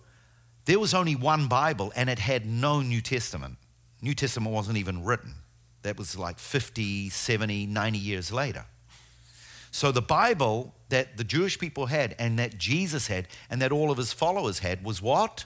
there 0.65 0.79
was 0.79 0.94
only 0.94 1.15
one 1.15 1.48
Bible 1.48 1.94
and 1.96 2.10
it 2.10 2.20
had 2.20 2.46
no 2.46 2.82
New 2.82 3.01
Testament. 3.01 3.58
New 4.01 4.13
Testament 4.13 4.53
wasn't 4.53 4.77
even 4.77 5.03
written. 5.03 5.36
That 5.82 5.98
was 5.98 6.18
like 6.18 6.39
50, 6.39 7.10
70, 7.10 7.65
90 7.65 7.98
years 7.98 8.32
later. 8.32 8.65
So 9.72 9.91
the 9.91 10.01
Bible 10.01 10.74
that 10.89 11.18
the 11.18 11.24
Jewish 11.24 11.60
people 11.60 11.86
had 11.86 12.15
and 12.18 12.39
that 12.39 12.58
Jesus 12.58 13.08
had 13.08 13.27
and 13.50 13.62
that 13.62 13.72
all 13.72 13.91
of 13.91 13.98
his 13.98 14.12
followers 14.12 14.60
had 14.60 14.84
was 14.84 15.01
what? 15.01 15.46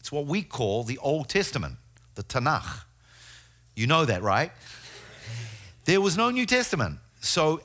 It's 0.00 0.10
what 0.10 0.26
we 0.26 0.42
call 0.42 0.82
the 0.82 0.98
Old 0.98 1.28
Testament, 1.28 1.76
the 2.16 2.24
Tanakh. 2.24 2.84
You 3.76 3.86
know 3.86 4.04
that, 4.04 4.22
right? 4.22 4.50
There 5.84 6.00
was 6.00 6.16
no 6.16 6.30
New 6.30 6.46
Testament. 6.46 6.98
So 7.20 7.62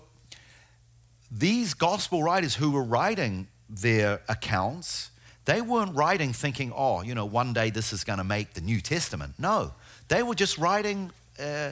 these 1.31 1.73
gospel 1.73 2.23
writers 2.23 2.55
who 2.55 2.71
were 2.71 2.83
writing 2.83 3.47
their 3.69 4.21
accounts, 4.29 5.11
they 5.45 5.61
weren't 5.61 5.95
writing 5.95 6.31
thinking, 6.31 6.71
oh, 6.75 7.01
you 7.01 7.15
know, 7.15 7.25
one 7.25 7.53
day 7.53 7.69
this 7.69 7.91
is 7.91 8.03
going 8.03 8.19
to 8.19 8.23
make 8.23 8.53
the 8.53 8.61
New 8.61 8.81
Testament. 8.81 9.33
No, 9.37 9.73
they 10.07 10.23
were 10.23 10.35
just 10.35 10.57
writing 10.57 11.11
uh, 11.39 11.71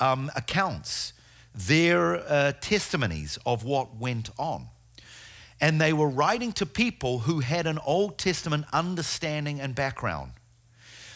um, 0.00 0.30
accounts, 0.36 1.12
their 1.54 2.16
uh, 2.16 2.52
testimonies 2.60 3.38
of 3.44 3.64
what 3.64 3.96
went 3.96 4.30
on. 4.38 4.68
And 5.60 5.80
they 5.80 5.92
were 5.92 6.08
writing 6.08 6.52
to 6.54 6.66
people 6.66 7.20
who 7.20 7.40
had 7.40 7.66
an 7.66 7.78
Old 7.86 8.18
Testament 8.18 8.66
understanding 8.72 9.60
and 9.60 9.74
background. 9.74 10.32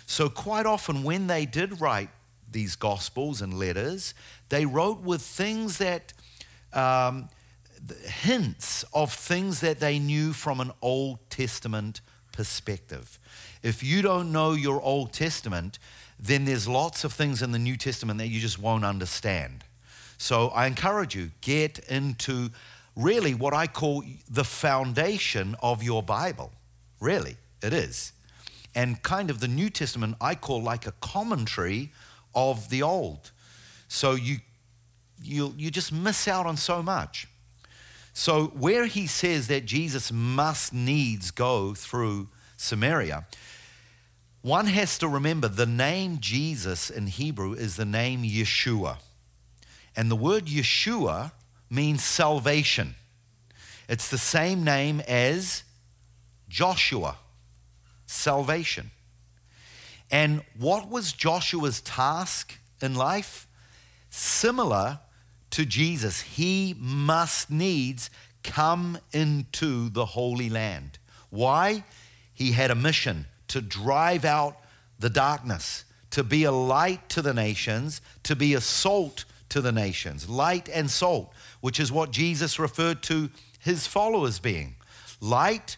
So, 0.06 0.28
quite 0.28 0.66
often, 0.66 1.02
when 1.02 1.26
they 1.26 1.46
did 1.46 1.80
write 1.80 2.10
these 2.50 2.76
Gospels 2.76 3.42
and 3.42 3.54
letters, 3.54 4.14
they 4.48 4.64
wrote 4.64 5.00
with 5.00 5.20
things 5.20 5.78
that, 5.78 6.12
um, 6.72 7.28
hints 8.04 8.84
of 8.94 9.12
things 9.12 9.60
that 9.60 9.80
they 9.80 9.98
knew 9.98 10.32
from 10.32 10.60
an 10.60 10.70
Old 10.80 11.18
Testament 11.28 12.00
perspective. 12.30 13.18
If 13.64 13.82
you 13.82 14.00
don't 14.00 14.30
know 14.30 14.52
your 14.52 14.80
Old 14.80 15.12
Testament, 15.12 15.80
then 16.18 16.44
there's 16.44 16.66
lots 16.66 17.04
of 17.04 17.12
things 17.12 17.42
in 17.42 17.52
the 17.52 17.58
New 17.58 17.76
Testament 17.76 18.18
that 18.18 18.28
you 18.28 18.40
just 18.40 18.58
won't 18.58 18.84
understand. 18.84 19.64
So 20.18 20.48
I 20.48 20.66
encourage 20.66 21.14
you, 21.14 21.30
get 21.40 21.78
into 21.90 22.50
really 22.96 23.34
what 23.34 23.52
I 23.52 23.66
call 23.66 24.02
the 24.30 24.44
foundation 24.44 25.54
of 25.62 25.82
your 25.82 26.02
Bible. 26.02 26.52
Really, 27.00 27.36
it 27.62 27.72
is. 27.72 28.12
And 28.74 29.02
kind 29.02 29.30
of 29.30 29.40
the 29.40 29.48
New 29.48 29.70
Testament 29.70 30.16
I 30.20 30.34
call 30.34 30.62
like 30.62 30.86
a 30.86 30.92
commentary 31.00 31.92
of 32.34 32.68
the 32.70 32.82
Old. 32.82 33.30
So 33.88 34.12
you 34.12 34.38
you 35.22 35.54
you 35.56 35.70
just 35.70 35.92
miss 35.92 36.28
out 36.28 36.46
on 36.46 36.56
so 36.56 36.82
much. 36.82 37.26
So 38.12 38.46
where 38.46 38.86
he 38.86 39.06
says 39.06 39.48
that 39.48 39.66
Jesus 39.66 40.10
must 40.10 40.72
needs 40.72 41.30
go 41.30 41.74
through 41.74 42.28
Samaria, 42.56 43.26
one 44.46 44.66
has 44.66 44.96
to 44.96 45.08
remember 45.08 45.48
the 45.48 45.66
name 45.66 46.18
Jesus 46.20 46.88
in 46.88 47.08
Hebrew 47.08 47.54
is 47.54 47.74
the 47.74 47.84
name 47.84 48.22
Yeshua. 48.22 48.98
And 49.96 50.08
the 50.08 50.14
word 50.14 50.46
Yeshua 50.46 51.32
means 51.68 52.04
salvation. 52.04 52.94
It's 53.88 54.08
the 54.08 54.18
same 54.18 54.62
name 54.62 55.00
as 55.08 55.64
Joshua, 56.48 57.16
salvation. 58.06 58.92
And 60.12 60.42
what 60.56 60.88
was 60.88 61.12
Joshua's 61.12 61.80
task 61.80 62.56
in 62.80 62.94
life? 62.94 63.48
Similar 64.10 65.00
to 65.50 65.66
Jesus. 65.66 66.20
He 66.20 66.76
must 66.78 67.50
needs 67.50 68.10
come 68.44 68.98
into 69.12 69.88
the 69.88 70.06
Holy 70.06 70.48
Land. 70.48 71.00
Why? 71.30 71.82
He 72.32 72.52
had 72.52 72.70
a 72.70 72.76
mission 72.76 73.26
to 73.48 73.60
drive 73.60 74.24
out 74.24 74.56
the 74.98 75.10
darkness, 75.10 75.84
to 76.10 76.24
be 76.24 76.44
a 76.44 76.52
light 76.52 77.08
to 77.10 77.22
the 77.22 77.34
nations, 77.34 78.00
to 78.22 78.34
be 78.34 78.54
a 78.54 78.60
salt 78.60 79.24
to 79.48 79.60
the 79.60 79.72
nations, 79.72 80.28
light 80.28 80.68
and 80.68 80.90
salt, 80.90 81.32
which 81.60 81.78
is 81.78 81.92
what 81.92 82.10
Jesus 82.10 82.58
referred 82.58 83.02
to 83.04 83.30
his 83.60 83.86
followers 83.86 84.38
being. 84.38 84.76
Light, 85.20 85.76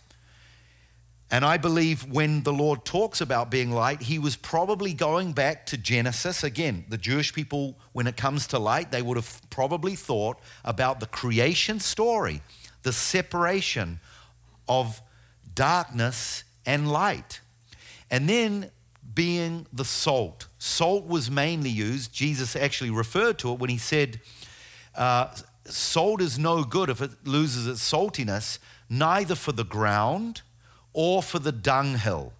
and 1.31 1.45
I 1.45 1.59
believe 1.59 2.11
when 2.11 2.43
the 2.43 2.53
Lord 2.53 2.85
talks 2.85 3.21
about 3.21 3.51
being 3.51 3.71
light, 3.71 4.03
he 4.03 4.19
was 4.19 4.37
probably 4.37 4.95
going 4.95 5.33
back 5.33 5.67
to 5.67 5.77
Genesis. 5.77 6.43
Again, 6.43 6.87
the 6.89 6.97
Jewish 6.97 7.35
people, 7.35 7.77
when 7.93 8.07
it 8.07 8.17
comes 8.17 8.47
to 8.49 8.59
light, 8.59 8.91
they 8.91 9.03
would 9.03 9.19
have 9.19 9.43
probably 9.51 9.95
thought 9.95 10.39
about 10.65 11.01
the 11.01 11.07
creation 11.07 11.81
story, 11.81 12.41
the 12.83 12.93
separation 12.93 14.01
of 14.67 15.03
darkness 15.55 16.45
and 16.65 16.91
light. 16.91 17.41
And 18.11 18.29
then 18.29 18.71
being 19.15 19.67
the 19.73 19.85
salt. 19.85 20.47
Salt 20.59 21.07
was 21.07 21.31
mainly 21.31 21.71
used, 21.71 22.13
Jesus 22.13 22.55
actually 22.55 22.91
referred 22.91 23.39
to 23.41 23.53
it 23.53 23.59
when 23.59 23.71
he 23.71 23.79
said, 23.79 24.21
uh, 24.95 25.29
Salt 25.65 26.23
is 26.23 26.39
no 26.39 26.65
good 26.65 26.89
if 26.89 27.03
it 27.03 27.11
loses 27.25 27.67
its 27.67 27.81
saltiness, 27.81 28.59
neither 28.89 29.35
for 29.35 29.53
the 29.53 29.65
ground 29.65 30.43
or 30.93 31.23
for 31.23 31.39
the 31.39 31.53
dunghill. 31.53 32.33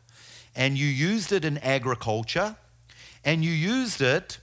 And 0.57 0.79
you 0.79 0.87
used 0.87 1.33
it 1.33 1.45
in 1.45 1.59
agriculture, 1.59 2.57
and 3.25 3.45
you 3.45 3.53
used 3.53 4.01
it 4.01 4.39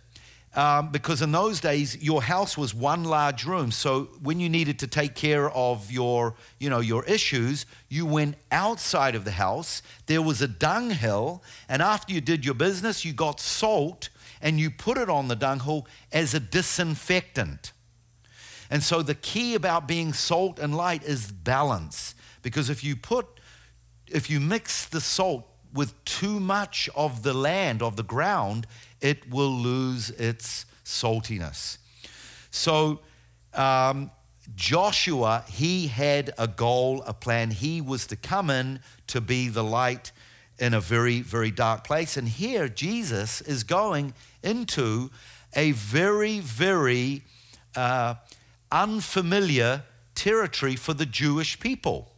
um, 0.55 0.89
because 0.91 1.21
in 1.21 1.31
those 1.31 1.59
days 1.59 2.01
your 2.01 2.23
house 2.23 2.57
was 2.57 2.73
one 2.73 3.03
large 3.03 3.45
room. 3.45 3.71
So 3.71 4.09
when 4.21 4.39
you 4.39 4.49
needed 4.49 4.79
to 4.79 4.87
take 4.87 5.13
care 5.13 5.49
of 5.51 5.91
your, 5.91 6.35
you 6.59 6.69
know, 6.69 6.79
your 6.79 7.03
issues, 7.05 7.65
you 7.89 8.05
went 8.05 8.35
outside 8.51 9.15
of 9.15 9.25
the 9.25 9.31
house. 9.31 9.81
There 10.05 10.21
was 10.21 10.41
a 10.41 10.47
dunghill, 10.47 11.43
and 11.67 11.81
after 11.81 12.13
you 12.13 12.21
did 12.21 12.45
your 12.45 12.55
business, 12.55 13.03
you 13.03 13.13
got 13.13 13.39
salt 13.39 14.09
and 14.41 14.59
you 14.59 14.69
put 14.69 14.97
it 14.97 15.09
on 15.09 15.27
the 15.27 15.35
dunghill 15.35 15.87
as 16.11 16.33
a 16.33 16.39
disinfectant. 16.39 17.71
And 18.69 18.83
so 18.83 19.01
the 19.01 19.15
key 19.15 19.55
about 19.55 19.87
being 19.87 20.13
salt 20.13 20.59
and 20.59 20.75
light 20.75 21.03
is 21.03 21.31
balance, 21.31 22.15
because 22.41 22.69
if 22.69 22.83
you 22.83 22.95
put, 22.95 23.27
if 24.07 24.29
you 24.29 24.39
mix 24.39 24.85
the 24.87 25.01
salt 25.01 25.47
with 25.73 26.03
too 26.05 26.39
much 26.39 26.89
of 26.95 27.23
the 27.23 27.33
land, 27.33 27.81
of 27.81 27.95
the 27.95 28.03
ground, 28.03 28.65
it 29.01 29.29
will 29.29 29.51
lose 29.51 30.09
its 30.11 30.65
saltiness. 30.83 31.77
So, 32.51 32.99
um, 33.53 34.11
Joshua, 34.55 35.43
he 35.49 35.87
had 35.87 36.33
a 36.37 36.47
goal, 36.47 37.03
a 37.07 37.13
plan. 37.13 37.51
He 37.51 37.81
was 37.81 38.07
to 38.07 38.15
come 38.15 38.49
in 38.49 38.79
to 39.07 39.19
be 39.19 39.49
the 39.49 39.63
light 39.63 40.11
in 40.59 40.73
a 40.73 40.79
very, 40.79 41.21
very 41.21 41.51
dark 41.51 41.83
place. 41.83 42.15
And 42.15 42.27
here, 42.29 42.69
Jesus 42.69 43.41
is 43.41 43.63
going 43.63 44.13
into 44.43 45.09
a 45.55 45.71
very, 45.71 46.39
very 46.39 47.23
uh, 47.75 48.15
unfamiliar 48.71 49.83
territory 50.13 50.75
for 50.75 50.93
the 50.93 51.05
Jewish 51.05 51.59
people. 51.59 52.11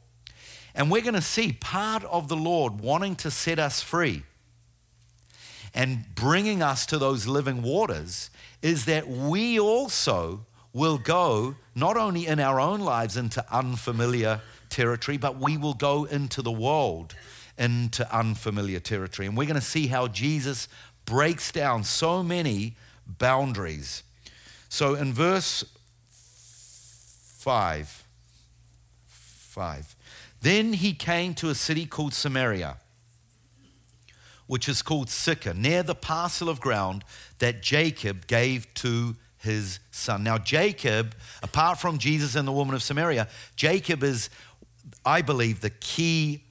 And 0.75 0.91
we're 0.91 1.01
going 1.01 1.15
to 1.15 1.21
see 1.21 1.53
part 1.53 2.03
of 2.03 2.27
the 2.27 2.35
Lord 2.35 2.81
wanting 2.81 3.15
to 3.17 3.31
set 3.31 3.57
us 3.57 3.81
free 3.81 4.23
and 5.77 6.03
bringing 6.15 6.63
us 6.63 6.87
to 6.87 6.97
those 6.97 7.27
living 7.27 7.61
waters 7.61 8.31
is 8.63 8.85
that 8.85 9.07
we 9.07 9.59
also 9.59 10.43
will 10.73 10.97
go 10.97 11.53
not 11.75 11.95
only 11.95 12.25
in 12.25 12.39
our 12.39 12.59
own 12.59 12.79
lives 12.79 13.15
into 13.15 13.45
unfamiliar 13.53 14.41
territory, 14.69 15.17
but 15.17 15.39
we 15.39 15.55
will 15.55 15.75
go 15.75 16.05
into 16.05 16.41
the 16.41 16.51
world 16.51 17.13
into 17.59 18.11
unfamiliar 18.15 18.79
territory. 18.79 19.27
And 19.27 19.37
we're 19.37 19.45
going 19.45 19.53
to 19.59 19.61
see 19.61 19.85
how 19.85 20.07
Jesus 20.07 20.67
breaks 21.05 21.51
down 21.51 21.83
so 21.83 22.23
many 22.23 22.75
boundaries. 23.05 24.01
So 24.69 24.95
in 24.95 25.13
verse 25.13 25.63
5, 27.37 28.03
5, 29.05 29.95
then 30.41 30.73
he 30.73 30.93
came 30.93 31.35
to 31.35 31.49
a 31.49 31.55
city 31.55 31.85
called 31.85 32.15
Samaria 32.15 32.77
which 34.47 34.67
is 34.67 34.81
called 34.81 35.09
Sychar, 35.09 35.53
near 35.53 35.83
the 35.83 35.95
parcel 35.95 36.49
of 36.49 36.59
ground 36.59 37.03
that 37.39 37.61
Jacob 37.61 38.27
gave 38.27 38.73
to 38.75 39.15
his 39.37 39.79
son. 39.91 40.23
Now, 40.23 40.37
Jacob, 40.37 41.15
apart 41.43 41.79
from 41.79 41.97
Jesus 41.97 42.35
and 42.35 42.47
the 42.47 42.51
woman 42.51 42.73
of 42.73 42.81
Samaria, 42.81 43.27
Jacob 43.55 44.03
is, 44.03 44.29
I 45.05 45.21
believe, 45.21 45.61
the 45.61 45.69
key 45.69 46.43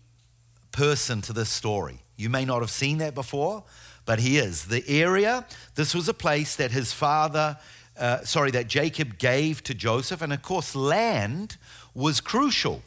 person 0.72 1.20
to 1.22 1.32
this 1.32 1.48
story. 1.48 1.98
You 2.16 2.30
may 2.30 2.44
not 2.44 2.60
have 2.60 2.70
seen 2.70 2.98
that 2.98 3.14
before, 3.14 3.64
but 4.04 4.20
he 4.20 4.38
is. 4.38 4.66
The 4.66 4.84
area, 4.88 5.44
this 5.74 5.94
was 5.94 6.08
a 6.08 6.14
place 6.14 6.56
that 6.56 6.70
his 6.70 6.92
father, 6.92 7.58
uh, 7.98 8.20
sorry, 8.20 8.50
that 8.52 8.68
Jacob 8.68 9.18
gave 9.18 9.62
to 9.64 9.74
Joseph. 9.74 10.22
And 10.22 10.32
of 10.32 10.42
course, 10.42 10.74
land 10.74 11.56
was 11.94 12.20
crucial. 12.20 12.82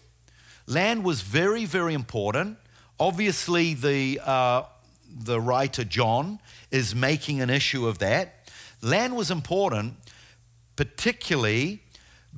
Land 0.66 1.04
was 1.04 1.22
very, 1.22 1.66
very 1.66 1.94
important. 1.94 2.58
Obviously, 3.00 3.74
the 3.74 4.22
uh, 4.24 4.64
the 5.12 5.40
writer 5.40 5.84
John 5.84 6.40
is 6.72 6.96
making 6.96 7.42
an 7.42 7.50
issue 7.50 7.88
of 7.88 8.00
that. 8.00 8.50
Land 8.82 9.16
was 9.16 9.32
important, 9.32 9.96
particularly 10.76 11.84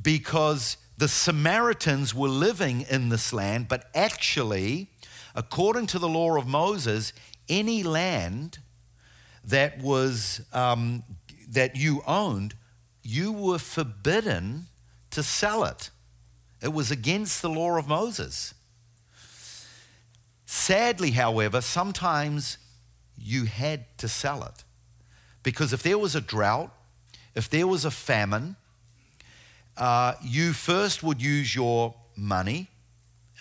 because 0.02 0.78
the 0.98 1.08
Samaritans 1.08 2.14
were 2.14 2.30
living 2.30 2.82
in 2.90 3.10
this 3.10 3.34
land, 3.34 3.68
but 3.68 3.90
actually, 3.94 4.90
according 5.36 5.88
to 5.88 6.00
the 6.00 6.08
law 6.08 6.38
of 6.38 6.48
Moses, 6.48 7.14
any 7.50 7.84
land 7.84 8.60
that 9.44 9.80
was 9.80 10.42
um, 10.54 11.04
that 11.50 11.76
you 11.76 12.02
owned, 12.06 12.56
you 13.04 13.32
were 13.32 13.58
forbidden 13.58 14.68
to 15.10 15.24
sell 15.24 15.64
it. 15.64 15.90
It 16.62 16.72
was 16.72 16.92
against 16.92 17.42
the 17.42 17.50
law 17.50 17.78
of 17.78 17.88
Moses. 17.88 18.54
Sadly, 20.46 21.12
however, 21.12 21.62
sometimes 21.62 22.58
you 23.22 23.46
had 23.46 23.86
to 24.00 24.08
sell 24.08 24.44
it. 24.44 24.64
Because 25.44 25.74
if 25.74 25.84
there 25.84 25.98
was 25.98 26.16
a 26.16 26.22
drought, 26.22 26.72
if 27.36 27.50
there 27.50 27.68
was 27.68 27.86
a 27.86 27.92
famine, 27.92 28.56
uh, 29.78 30.14
you 30.24 30.54
first 30.54 31.02
would 31.04 31.22
use 31.22 31.56
your 31.56 31.96
money, 32.16 32.70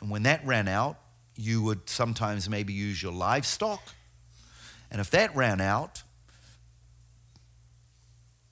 and 0.01 0.11
when 0.11 0.23
that 0.23 0.45
ran 0.47 0.69
out, 0.69 0.97
you 1.37 1.63
would 1.63 1.89
sometimes 1.89 2.49
maybe 2.49 2.73
use 2.73 3.03
your 3.03 3.13
livestock. 3.13 3.81
And 4.91 5.01
if 5.01 5.11
that 5.11 5.35
ran 5.35 5.61
out, 5.61 6.03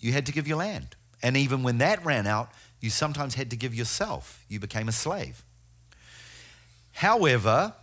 you 0.00 0.12
had 0.12 0.26
to 0.26 0.32
give 0.32 0.46
your 0.46 0.58
land. 0.58 0.96
And 1.22 1.36
even 1.36 1.62
when 1.62 1.78
that 1.78 2.04
ran 2.04 2.26
out, 2.26 2.50
you 2.80 2.90
sometimes 2.90 3.34
had 3.34 3.50
to 3.50 3.56
give 3.56 3.74
yourself. 3.74 4.44
You 4.48 4.60
became 4.60 4.88
a 4.88 4.92
slave. 4.92 5.42
However, 6.92 7.74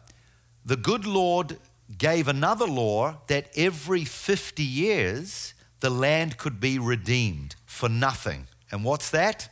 the 0.65 0.77
good 0.77 1.05
Lord 1.05 1.57
gave 1.97 2.27
another 2.27 2.65
law 2.65 3.17
that 3.27 3.49
every 3.55 4.05
50 4.05 4.63
years 4.63 5.53
the 5.79 5.89
land 5.89 6.37
could 6.37 6.59
be 6.59 6.79
redeemed 6.79 7.55
for 7.65 7.89
nothing. 7.89 8.47
And 8.71 8.83
what's 8.83 9.09
that? 9.11 9.49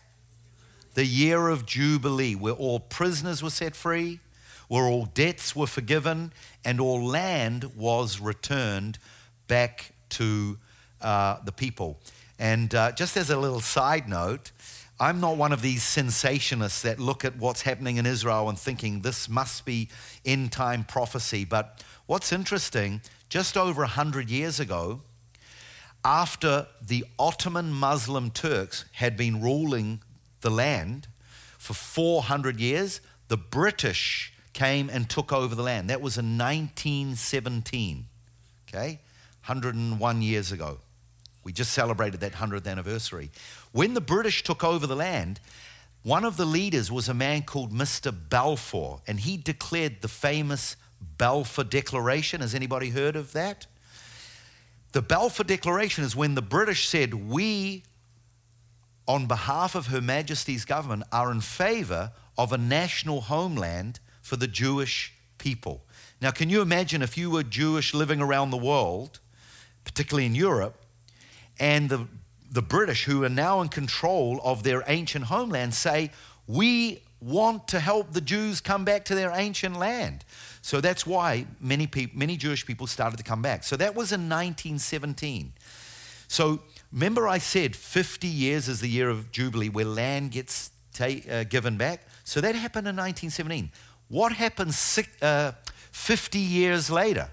The 0.95 1.05
year 1.05 1.47
of 1.47 1.65
Jubilee, 1.65 2.35
where 2.35 2.53
all 2.53 2.79
prisoners 2.79 3.43
were 3.43 3.49
set 3.49 3.75
free, 3.75 4.19
where 4.67 4.85
all 4.85 5.05
debts 5.05 5.55
were 5.55 5.67
forgiven, 5.67 6.31
and 6.65 6.79
all 6.79 7.03
land 7.03 7.75
was 7.75 8.19
returned 8.19 8.97
back 9.47 9.93
to 10.09 10.57
uh, 11.01 11.37
the 11.43 11.51
people. 11.51 11.99
And 12.39 12.73
uh, 12.73 12.91
just 12.91 13.17
as 13.17 13.29
a 13.29 13.37
little 13.37 13.59
side 13.59 14.07
note, 14.07 14.51
I'm 14.99 15.19
not 15.19 15.37
one 15.37 15.51
of 15.51 15.61
these 15.61 15.83
sensationists 15.83 16.81
that 16.83 16.99
look 16.99 17.25
at 17.25 17.35
what's 17.37 17.63
happening 17.63 17.97
in 17.97 18.05
Israel 18.05 18.47
and 18.49 18.57
thinking 18.57 19.01
this 19.01 19.27
must 19.27 19.65
be 19.65 19.89
end 20.25 20.51
time 20.51 20.83
prophecy. 20.83 21.45
But 21.45 21.83
what's 22.05 22.31
interesting, 22.31 23.01
just 23.29 23.57
over 23.57 23.81
100 23.81 24.29
years 24.29 24.59
ago, 24.59 25.01
after 26.05 26.67
the 26.81 27.05
Ottoman 27.17 27.71
Muslim 27.71 28.29
Turks 28.29 28.85
had 28.93 29.15
been 29.15 29.41
ruling 29.41 30.01
the 30.41 30.49
land 30.49 31.07
for 31.57 31.73
400 31.73 32.59
years, 32.59 32.99
the 33.29 33.37
British 33.37 34.33
came 34.51 34.89
and 34.89 35.09
took 35.09 35.31
over 35.31 35.55
the 35.55 35.63
land. 35.63 35.89
That 35.89 36.01
was 36.01 36.17
in 36.17 36.37
1917, 36.37 38.05
okay? 38.67 38.99
101 39.45 40.21
years 40.21 40.51
ago. 40.51 40.79
We 41.43 41.51
just 41.51 41.73
celebrated 41.73 42.19
that 42.21 42.33
100th 42.33 42.67
anniversary. 42.67 43.31
When 43.71 43.93
the 43.93 44.01
British 44.01 44.43
took 44.43 44.63
over 44.63 44.87
the 44.87 44.95
land, 44.95 45.39
one 46.03 46.25
of 46.25 46.37
the 46.37 46.45
leaders 46.45 46.91
was 46.91 47.09
a 47.09 47.13
man 47.13 47.43
called 47.43 47.71
Mr. 47.71 48.13
Balfour, 48.29 49.01
and 49.07 49.21
he 49.21 49.37
declared 49.37 50.01
the 50.01 50.07
famous 50.07 50.75
Balfour 51.17 51.63
Declaration. 51.63 52.41
Has 52.41 52.55
anybody 52.55 52.89
heard 52.89 53.15
of 53.15 53.33
that? 53.33 53.67
The 54.91 55.01
Balfour 55.01 55.45
Declaration 55.45 56.03
is 56.03 56.15
when 56.15 56.35
the 56.35 56.41
British 56.41 56.87
said, 56.87 57.13
We, 57.13 57.83
on 59.07 59.25
behalf 59.27 59.75
of 59.75 59.87
Her 59.87 60.01
Majesty's 60.01 60.65
government, 60.65 61.03
are 61.11 61.31
in 61.31 61.41
favor 61.41 62.11
of 62.37 62.53
a 62.53 62.57
national 62.57 63.21
homeland 63.21 63.99
for 64.21 64.35
the 64.35 64.47
Jewish 64.47 65.13
people. 65.37 65.83
Now, 66.21 66.31
can 66.31 66.49
you 66.49 66.61
imagine 66.61 67.01
if 67.01 67.17
you 67.17 67.29
were 67.29 67.43
Jewish 67.43 67.93
living 67.93 68.21
around 68.21 68.51
the 68.51 68.57
world, 68.57 69.19
particularly 69.83 70.25
in 70.25 70.35
Europe, 70.35 70.77
and 71.59 71.89
the 71.89 72.07
the 72.53 72.61
British, 72.61 73.05
who 73.05 73.23
are 73.23 73.29
now 73.29 73.61
in 73.61 73.67
control 73.67 74.39
of 74.43 74.63
their 74.63 74.83
ancient 74.87 75.25
homeland, 75.25 75.73
say, 75.73 76.11
We 76.47 77.01
want 77.19 77.67
to 77.69 77.79
help 77.79 78.13
the 78.13 78.21
Jews 78.21 78.61
come 78.61 78.85
back 78.85 79.05
to 79.05 79.15
their 79.15 79.31
ancient 79.31 79.77
land. 79.77 80.23
So 80.63 80.79
that's 80.79 81.05
why 81.05 81.45
many, 81.59 81.87
people, 81.87 82.17
many 82.17 82.37
Jewish 82.37 82.65
people 82.65 82.87
started 82.87 83.17
to 83.17 83.23
come 83.23 83.41
back. 83.41 83.65
So 83.65 83.75
that 83.75 83.95
was 83.95 84.13
in 84.13 84.29
1917. 84.29 85.51
So 86.29 86.61
remember, 86.89 87.27
I 87.27 87.37
said 87.39 87.75
50 87.75 88.29
years 88.29 88.69
is 88.69 88.79
the 88.79 88.87
year 88.87 89.09
of 89.09 89.29
Jubilee 89.33 89.67
where 89.67 89.83
land 89.83 90.31
gets 90.31 90.71
ta- 90.93 91.29
uh, 91.29 91.43
given 91.43 91.75
back? 91.75 92.07
So 92.23 92.39
that 92.39 92.55
happened 92.55 92.87
in 92.87 92.95
1917. 92.95 93.71
What 94.07 94.31
happened 94.31 94.73
six, 94.73 95.09
uh, 95.21 95.51
50 95.91 96.39
years 96.39 96.89
later? 96.89 97.29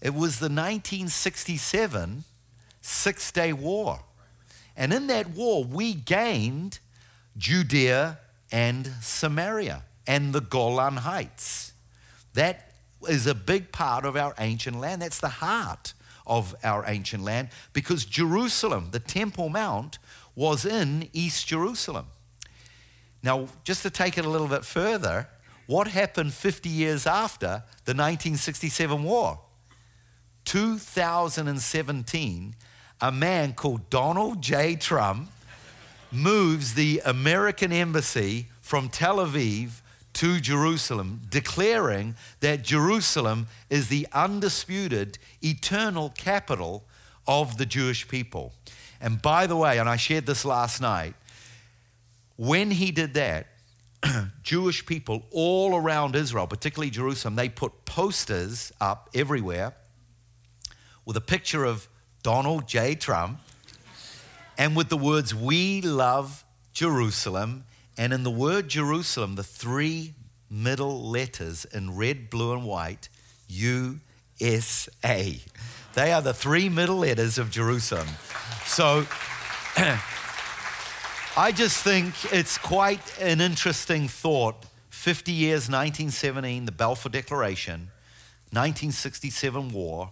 It 0.00 0.14
was 0.14 0.38
the 0.38 0.48
1967 0.48 2.24
Six 2.80 3.30
Day 3.30 3.52
War. 3.52 4.00
And 4.74 4.90
in 4.94 5.06
that 5.08 5.28
war, 5.28 5.64
we 5.64 5.92
gained 5.92 6.78
Judea 7.36 8.20
and 8.50 8.90
Samaria 9.02 9.84
and 10.06 10.32
the 10.32 10.40
Golan 10.40 10.98
Heights. 10.98 11.72
That 12.34 12.72
is 13.08 13.26
a 13.26 13.34
big 13.34 13.72
part 13.72 14.04
of 14.04 14.16
our 14.16 14.34
ancient 14.38 14.78
land. 14.78 15.02
That's 15.02 15.20
the 15.20 15.28
heart 15.28 15.94
of 16.26 16.54
our 16.62 16.84
ancient 16.86 17.24
land 17.24 17.48
because 17.72 18.04
Jerusalem, 18.04 18.88
the 18.92 19.00
Temple 19.00 19.48
Mount, 19.48 19.98
was 20.34 20.64
in 20.64 21.08
East 21.12 21.46
Jerusalem. 21.46 22.06
Now, 23.22 23.48
just 23.64 23.82
to 23.82 23.90
take 23.90 24.18
it 24.18 24.24
a 24.24 24.28
little 24.28 24.48
bit 24.48 24.64
further, 24.64 25.28
what 25.66 25.88
happened 25.88 26.32
50 26.32 26.68
years 26.68 27.06
after 27.06 27.64
the 27.84 27.92
1967 27.92 29.02
war? 29.02 29.40
2017, 30.44 32.54
a 33.00 33.12
man 33.12 33.52
called 33.52 33.88
Donald 33.90 34.42
J. 34.42 34.74
Trump 34.74 35.30
moves 36.10 36.74
the 36.74 37.00
American 37.04 37.72
embassy 37.72 38.48
from 38.60 38.88
Tel 38.88 39.18
Aviv 39.18 39.81
to 40.14 40.40
Jerusalem, 40.40 41.22
declaring 41.30 42.14
that 42.40 42.62
Jerusalem 42.62 43.48
is 43.70 43.88
the 43.88 44.06
undisputed, 44.12 45.18
eternal 45.42 46.10
capital 46.10 46.84
of 47.26 47.56
the 47.56 47.66
Jewish 47.66 48.06
people. 48.08 48.52
And 49.00 49.20
by 49.20 49.46
the 49.46 49.56
way, 49.56 49.78
and 49.78 49.88
I 49.88 49.96
shared 49.96 50.26
this 50.26 50.44
last 50.44 50.80
night, 50.80 51.14
when 52.36 52.70
he 52.70 52.90
did 52.90 53.14
that, 53.14 53.46
Jewish 54.42 54.84
people 54.84 55.24
all 55.30 55.76
around 55.76 56.16
Israel, 56.16 56.46
particularly 56.46 56.90
Jerusalem, 56.90 57.36
they 57.36 57.48
put 57.48 57.84
posters 57.84 58.72
up 58.80 59.08
everywhere 59.14 59.74
with 61.04 61.16
a 61.16 61.20
picture 61.20 61.64
of 61.64 61.88
Donald 62.22 62.68
J. 62.68 62.94
Trump 62.94 63.40
and 64.58 64.76
with 64.76 64.88
the 64.88 64.96
words, 64.96 65.34
We 65.34 65.80
love 65.82 66.44
Jerusalem. 66.72 67.64
And 68.02 68.12
in 68.12 68.24
the 68.24 68.32
word 68.32 68.66
Jerusalem, 68.66 69.36
the 69.36 69.44
three 69.44 70.14
middle 70.50 71.08
letters 71.08 71.64
in 71.66 71.94
red, 71.94 72.30
blue, 72.30 72.52
and 72.52 72.64
white, 72.64 73.08
USA. 73.46 75.38
They 75.94 76.12
are 76.12 76.20
the 76.20 76.34
three 76.34 76.68
middle 76.68 76.96
letters 76.96 77.38
of 77.38 77.52
Jerusalem. 77.52 78.08
So 78.64 79.06
I 81.36 81.52
just 81.54 81.84
think 81.84 82.32
it's 82.32 82.58
quite 82.58 83.20
an 83.20 83.40
interesting 83.40 84.08
thought. 84.08 84.56
50 84.90 85.30
years, 85.30 85.68
1917, 85.68 86.66
the 86.66 86.72
Balfour 86.72 87.12
Declaration, 87.12 87.92
1967 88.50 89.70
war, 89.70 90.10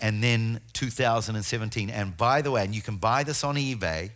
and 0.00 0.24
then 0.24 0.60
2017. 0.72 1.90
And 1.90 2.16
by 2.16 2.40
the 2.40 2.50
way, 2.50 2.64
and 2.64 2.74
you 2.74 2.80
can 2.80 2.96
buy 2.96 3.24
this 3.24 3.44
on 3.44 3.56
eBay, 3.56 4.12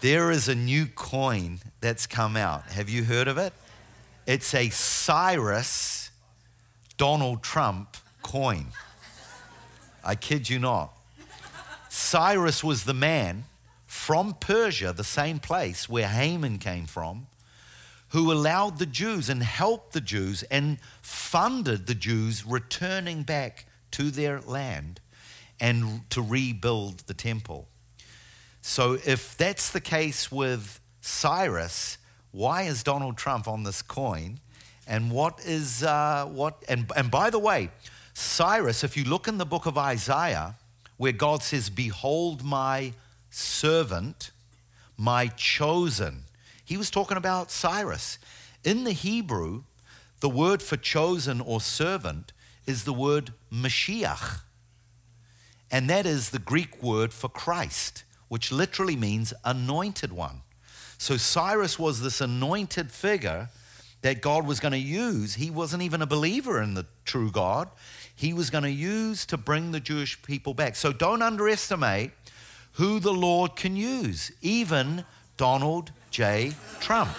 there 0.00 0.30
is 0.30 0.48
a 0.48 0.54
new 0.54 0.86
coin 0.86 1.60
that's 1.80 2.06
come 2.06 2.36
out. 2.36 2.64
Have 2.70 2.88
you 2.88 3.04
heard 3.04 3.28
of 3.28 3.38
it? 3.38 3.52
It's 4.26 4.54
a 4.54 4.70
Cyrus 4.70 6.10
Donald 6.96 7.42
Trump 7.42 7.96
coin. 8.22 8.66
I 10.04 10.14
kid 10.14 10.48
you 10.48 10.58
not. 10.58 10.92
Cyrus 11.88 12.64
was 12.64 12.84
the 12.84 12.94
man 12.94 13.44
from 13.84 14.34
Persia, 14.34 14.92
the 14.92 15.04
same 15.04 15.38
place 15.38 15.88
where 15.88 16.08
Haman 16.08 16.58
came 16.58 16.86
from, 16.86 17.26
who 18.10 18.32
allowed 18.32 18.78
the 18.78 18.86
Jews 18.86 19.28
and 19.28 19.42
helped 19.42 19.92
the 19.92 20.00
Jews 20.00 20.42
and 20.44 20.78
funded 21.02 21.86
the 21.86 21.94
Jews 21.94 22.46
returning 22.46 23.22
back 23.22 23.66
to 23.92 24.10
their 24.10 24.40
land 24.40 25.00
and 25.60 26.08
to 26.10 26.22
rebuild 26.22 27.00
the 27.00 27.14
temple. 27.14 27.68
So, 28.62 28.98
if 29.06 29.36
that's 29.36 29.70
the 29.70 29.80
case 29.80 30.30
with 30.30 30.80
Cyrus, 31.00 31.98
why 32.30 32.62
is 32.62 32.82
Donald 32.82 33.16
Trump 33.16 33.48
on 33.48 33.64
this 33.64 33.82
coin? 33.82 34.38
And 34.86 35.10
what 35.10 35.40
is 35.44 35.82
uh, 35.82 36.26
what? 36.26 36.62
And, 36.68 36.90
and 36.96 37.10
by 37.10 37.30
the 37.30 37.38
way, 37.38 37.70
Cyrus, 38.14 38.84
if 38.84 38.96
you 38.96 39.04
look 39.04 39.28
in 39.28 39.38
the 39.38 39.46
book 39.46 39.66
of 39.66 39.78
Isaiah, 39.78 40.56
where 40.96 41.12
God 41.12 41.42
says, 41.42 41.70
Behold 41.70 42.44
my 42.44 42.92
servant, 43.30 44.30
my 44.96 45.28
chosen, 45.28 46.24
he 46.64 46.76
was 46.76 46.90
talking 46.90 47.16
about 47.16 47.50
Cyrus. 47.50 48.18
In 48.62 48.84
the 48.84 48.92
Hebrew, 48.92 49.62
the 50.20 50.28
word 50.28 50.62
for 50.62 50.76
chosen 50.76 51.40
or 51.40 51.60
servant 51.60 52.32
is 52.66 52.84
the 52.84 52.92
word 52.92 53.32
Mashiach. 53.50 54.40
And 55.70 55.88
that 55.88 56.04
is 56.04 56.30
the 56.30 56.38
Greek 56.38 56.82
word 56.82 57.12
for 57.12 57.28
Christ, 57.28 58.04
which 58.30 58.52
literally 58.52 58.94
means 58.94 59.34
anointed 59.44 60.12
one. 60.12 60.40
So 60.98 61.16
Cyrus 61.16 61.80
was 61.80 62.00
this 62.00 62.20
anointed 62.20 62.92
figure 62.92 63.48
that 64.02 64.22
God 64.22 64.46
was 64.46 64.60
going 64.60 64.70
to 64.70 64.78
use. 64.78 65.34
He 65.34 65.50
wasn't 65.50 65.82
even 65.82 66.00
a 66.00 66.06
believer 66.06 66.62
in 66.62 66.74
the 66.74 66.86
true 67.04 67.32
God. 67.32 67.68
He 68.14 68.32
was 68.32 68.48
going 68.48 68.62
to 68.62 68.70
use 68.70 69.26
to 69.26 69.36
bring 69.36 69.72
the 69.72 69.80
Jewish 69.80 70.22
people 70.22 70.54
back. 70.54 70.76
So 70.76 70.92
don't 70.92 71.22
underestimate 71.22 72.12
who 72.74 73.00
the 73.00 73.12
Lord 73.12 73.56
can 73.56 73.74
use, 73.74 74.30
even 74.40 75.04
Donald 75.36 75.90
J. 76.12 76.52
Trump. 76.78 77.10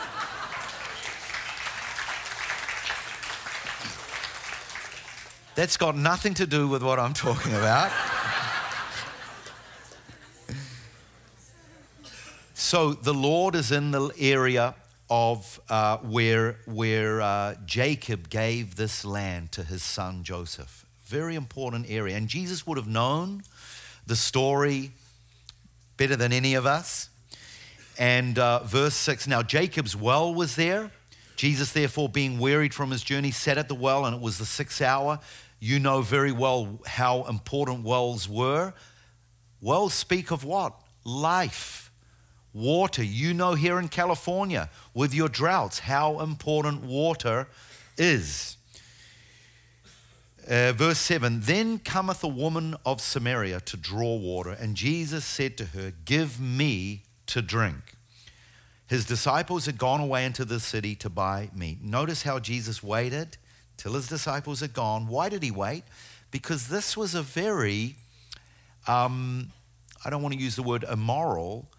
That's 5.55 5.75
got 5.75 5.97
nothing 5.97 6.35
to 6.35 6.47
do 6.47 6.69
with 6.69 6.81
what 6.81 6.99
I'm 6.99 7.13
talking 7.13 7.53
about. 7.53 7.91
So 12.71 12.93
the 12.93 13.13
Lord 13.13 13.55
is 13.55 13.73
in 13.73 13.91
the 13.91 14.11
area 14.17 14.75
of 15.09 15.59
uh, 15.67 15.97
where, 15.97 16.55
where 16.65 17.21
uh, 17.21 17.55
Jacob 17.65 18.29
gave 18.29 18.77
this 18.77 19.03
land 19.03 19.51
to 19.51 19.63
his 19.63 19.83
son 19.83 20.23
Joseph. 20.23 20.85
Very 21.03 21.35
important 21.35 21.87
area. 21.89 22.15
And 22.15 22.29
Jesus 22.29 22.65
would 22.65 22.77
have 22.77 22.87
known 22.87 23.43
the 24.07 24.15
story 24.15 24.91
better 25.97 26.15
than 26.15 26.31
any 26.31 26.53
of 26.53 26.65
us. 26.65 27.09
And 27.99 28.39
uh, 28.39 28.63
verse 28.63 28.93
6 28.93 29.27
Now 29.27 29.43
Jacob's 29.43 29.93
well 29.93 30.33
was 30.33 30.55
there. 30.55 30.91
Jesus, 31.35 31.73
therefore, 31.73 32.07
being 32.07 32.39
wearied 32.39 32.73
from 32.73 32.89
his 32.89 33.03
journey, 33.03 33.31
sat 33.31 33.57
at 33.57 33.67
the 33.67 33.75
well, 33.75 34.05
and 34.05 34.15
it 34.15 34.21
was 34.21 34.37
the 34.37 34.45
sixth 34.45 34.81
hour. 34.81 35.19
You 35.59 35.79
know 35.79 36.03
very 36.03 36.31
well 36.31 36.79
how 36.87 37.25
important 37.25 37.83
wells 37.83 38.29
were. 38.29 38.73
Wells 39.59 39.93
speak 39.93 40.31
of 40.31 40.45
what? 40.45 40.79
Life, 41.03 41.80
water. 42.53 43.03
You 43.03 43.33
know 43.33 43.53
here 43.53 43.79
in 43.79 43.87
California 43.87 44.69
with 44.93 45.13
your 45.13 45.29
droughts 45.29 45.79
how 45.79 46.19
important 46.19 46.83
water 46.83 47.47
is. 47.97 48.57
Uh, 50.49 50.73
verse 50.73 50.97
7 50.99 51.41
Then 51.41 51.79
cometh 51.79 52.23
a 52.23 52.27
woman 52.27 52.75
of 52.85 52.99
Samaria 52.99 53.59
to 53.61 53.77
draw 53.77 54.15
water, 54.15 54.51
and 54.51 54.75
Jesus 54.75 55.23
said 55.23 55.57
to 55.57 55.65
her, 55.65 55.93
Give 56.05 56.39
me 56.39 57.03
to 57.27 57.41
drink. 57.41 57.95
His 58.87 59.05
disciples 59.05 59.65
had 59.65 59.77
gone 59.77 60.01
away 60.01 60.25
into 60.25 60.43
the 60.43 60.59
city 60.59 60.95
to 60.95 61.09
buy 61.09 61.49
meat. 61.55 61.81
Notice 61.81 62.23
how 62.23 62.39
Jesus 62.39 62.83
waited 62.83 63.37
till 63.77 63.93
his 63.93 64.07
disciples 64.07 64.59
had 64.59 64.73
gone. 64.73 65.07
Why 65.07 65.29
did 65.29 65.43
he 65.43 65.51
wait? 65.51 65.83
Because 66.29 66.67
this 66.67 66.97
was 66.97 67.15
a 67.15 67.21
very, 67.21 67.95
um, 68.87 69.53
I 70.03 70.09
don't 70.09 70.21
want 70.21 70.33
to 70.33 70.39
use 70.41 70.57
the 70.57 70.63
word 70.63 70.83
immoral, 70.83 71.69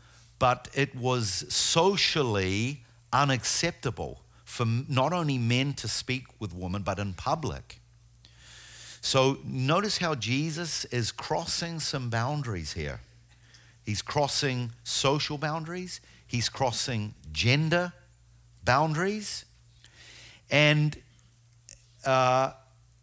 but 0.42 0.66
it 0.74 0.92
was 0.96 1.44
socially 1.54 2.82
unacceptable 3.12 4.20
for 4.44 4.66
not 4.88 5.12
only 5.12 5.38
men 5.38 5.72
to 5.72 5.86
speak 5.86 6.24
with 6.40 6.52
women, 6.52 6.82
but 6.82 6.98
in 6.98 7.12
public. 7.12 7.78
So 9.00 9.38
notice 9.44 9.98
how 9.98 10.16
Jesus 10.16 10.84
is 10.86 11.12
crossing 11.12 11.78
some 11.78 12.10
boundaries 12.10 12.72
here. 12.72 12.98
He's 13.86 14.02
crossing 14.02 14.72
social 14.82 15.38
boundaries, 15.38 16.00
he's 16.26 16.48
crossing 16.48 17.14
gender 17.30 17.92
boundaries. 18.64 19.44
And 20.50 21.00
uh, 22.04 22.50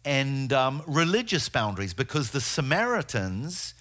and 0.04 0.52
um, 0.52 0.82
religious 0.86 1.48
boundaries 1.48 1.94
because 1.94 2.32
the 2.32 2.40
Samaritans 2.42 3.72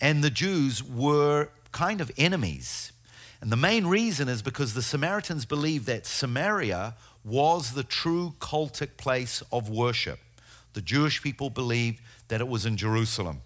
and 0.00 0.22
the 0.22 0.30
Jews 0.30 0.84
were 0.84 1.48
kind 1.72 2.00
of 2.00 2.12
enemies. 2.16 2.92
And 3.40 3.52
the 3.52 3.56
main 3.56 3.86
reason 3.86 4.28
is 4.28 4.42
because 4.42 4.74
the 4.74 4.82
Samaritans 4.82 5.44
believed 5.44 5.86
that 5.86 6.06
Samaria 6.06 6.94
was 7.24 7.72
the 7.72 7.84
true 7.84 8.34
cultic 8.40 8.96
place 8.96 9.42
of 9.52 9.68
worship. 9.68 10.18
The 10.72 10.80
Jewish 10.80 11.22
people 11.22 11.50
believed 11.50 12.00
that 12.28 12.40
it 12.40 12.48
was 12.48 12.66
in 12.66 12.76
Jerusalem. 12.76 13.42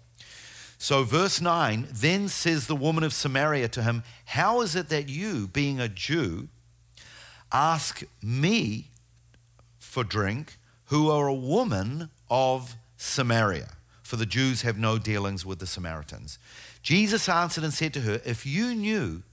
So, 0.77 1.03
verse 1.03 1.39
9 1.39 1.87
then 1.91 2.27
says 2.27 2.67
the 2.67 2.75
woman 2.75 3.03
of 3.03 3.13
Samaria 3.13 3.69
to 3.69 3.83
him, 3.83 4.03
How 4.25 4.61
is 4.61 4.75
it 4.75 4.89
that 4.89 5.07
you, 5.07 5.47
being 5.47 5.79
a 5.79 5.87
Jew, 5.87 6.49
ask 7.51 8.03
me 8.21 8.89
for 9.79 10.03
drink, 10.03 10.57
who 10.85 11.09
are 11.09 11.27
a 11.27 11.33
woman 11.33 12.09
of 12.29 12.75
Samaria? 12.97 13.69
For 14.01 14.17
the 14.17 14.25
Jews 14.25 14.63
have 14.63 14.77
no 14.77 14.97
dealings 14.97 15.45
with 15.45 15.59
the 15.59 15.67
Samaritans. 15.67 16.37
Jesus 16.81 17.29
answered 17.29 17.63
and 17.63 17.73
said 17.73 17.93
to 17.93 18.01
her, 18.01 18.21
If 18.25 18.45
you 18.45 18.75
knew 18.75 19.23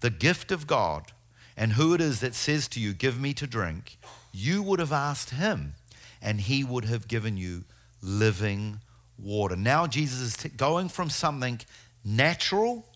the 0.00 0.10
gift 0.10 0.52
of 0.52 0.66
God 0.66 1.12
and 1.56 1.72
who 1.72 1.94
it 1.94 2.00
is 2.00 2.20
that 2.20 2.34
says 2.34 2.68
to 2.68 2.80
you, 2.80 2.92
Give 2.92 3.20
me 3.20 3.34
to 3.34 3.46
drink, 3.46 3.98
you 4.32 4.62
would 4.62 4.78
have 4.78 4.92
asked 4.92 5.30
him, 5.30 5.74
and 6.22 6.40
he 6.40 6.64
would 6.64 6.84
have 6.84 7.08
given 7.08 7.36
you 7.36 7.64
living 8.02 8.80
water. 9.18 9.56
Now 9.56 9.86
Jesus 9.86 10.20
is 10.20 10.36
t- 10.36 10.48
going 10.48 10.88
from 10.88 11.10
something 11.10 11.60
natural 12.04 12.86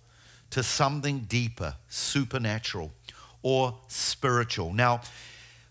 to 0.50 0.62
something 0.62 1.20
deeper, 1.20 1.76
supernatural, 1.88 2.92
or 3.42 3.74
spiritual. 3.88 4.72
Now, 4.72 5.00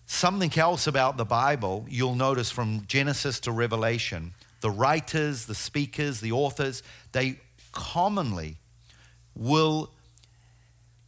something 0.06 0.52
else 0.58 0.88
about 0.88 1.18
the 1.18 1.26
Bible, 1.26 1.86
you'll 1.90 2.16
notice 2.16 2.52
from 2.52 2.86
Genesis 2.88 3.40
to 3.42 3.52
Revelation, 3.52 4.34
the 4.60 4.72
writers, 4.72 5.46
the 5.46 5.56
speakers, 5.56 6.20
the 6.20 6.32
authors, 6.32 6.84
they 7.14 7.40
commonly 7.72 8.58
will, 9.36 9.92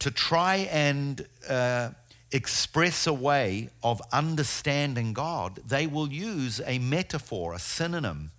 to 0.04 0.10
try 0.10 0.68
and 0.70 1.26
uh, 1.48 1.90
express 2.32 3.06
a 3.06 3.12
way 3.12 3.68
of 3.82 4.00
understanding 4.12 5.12
God, 5.12 5.60
they 5.66 5.86
will 5.86 6.08
use 6.08 6.60
a 6.66 6.78
metaphor, 6.78 7.52
a 7.52 7.58
synonym 7.58 8.30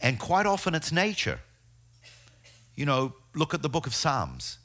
and 0.00 0.18
quite 0.18 0.46
often 0.46 0.74
it's 0.74 0.92
nature. 0.92 1.40
You 2.76 2.86
know, 2.86 3.14
look 3.34 3.54
at 3.54 3.62
the 3.62 3.68
book 3.68 3.86
of 3.86 3.94
Psalms. 3.94 4.58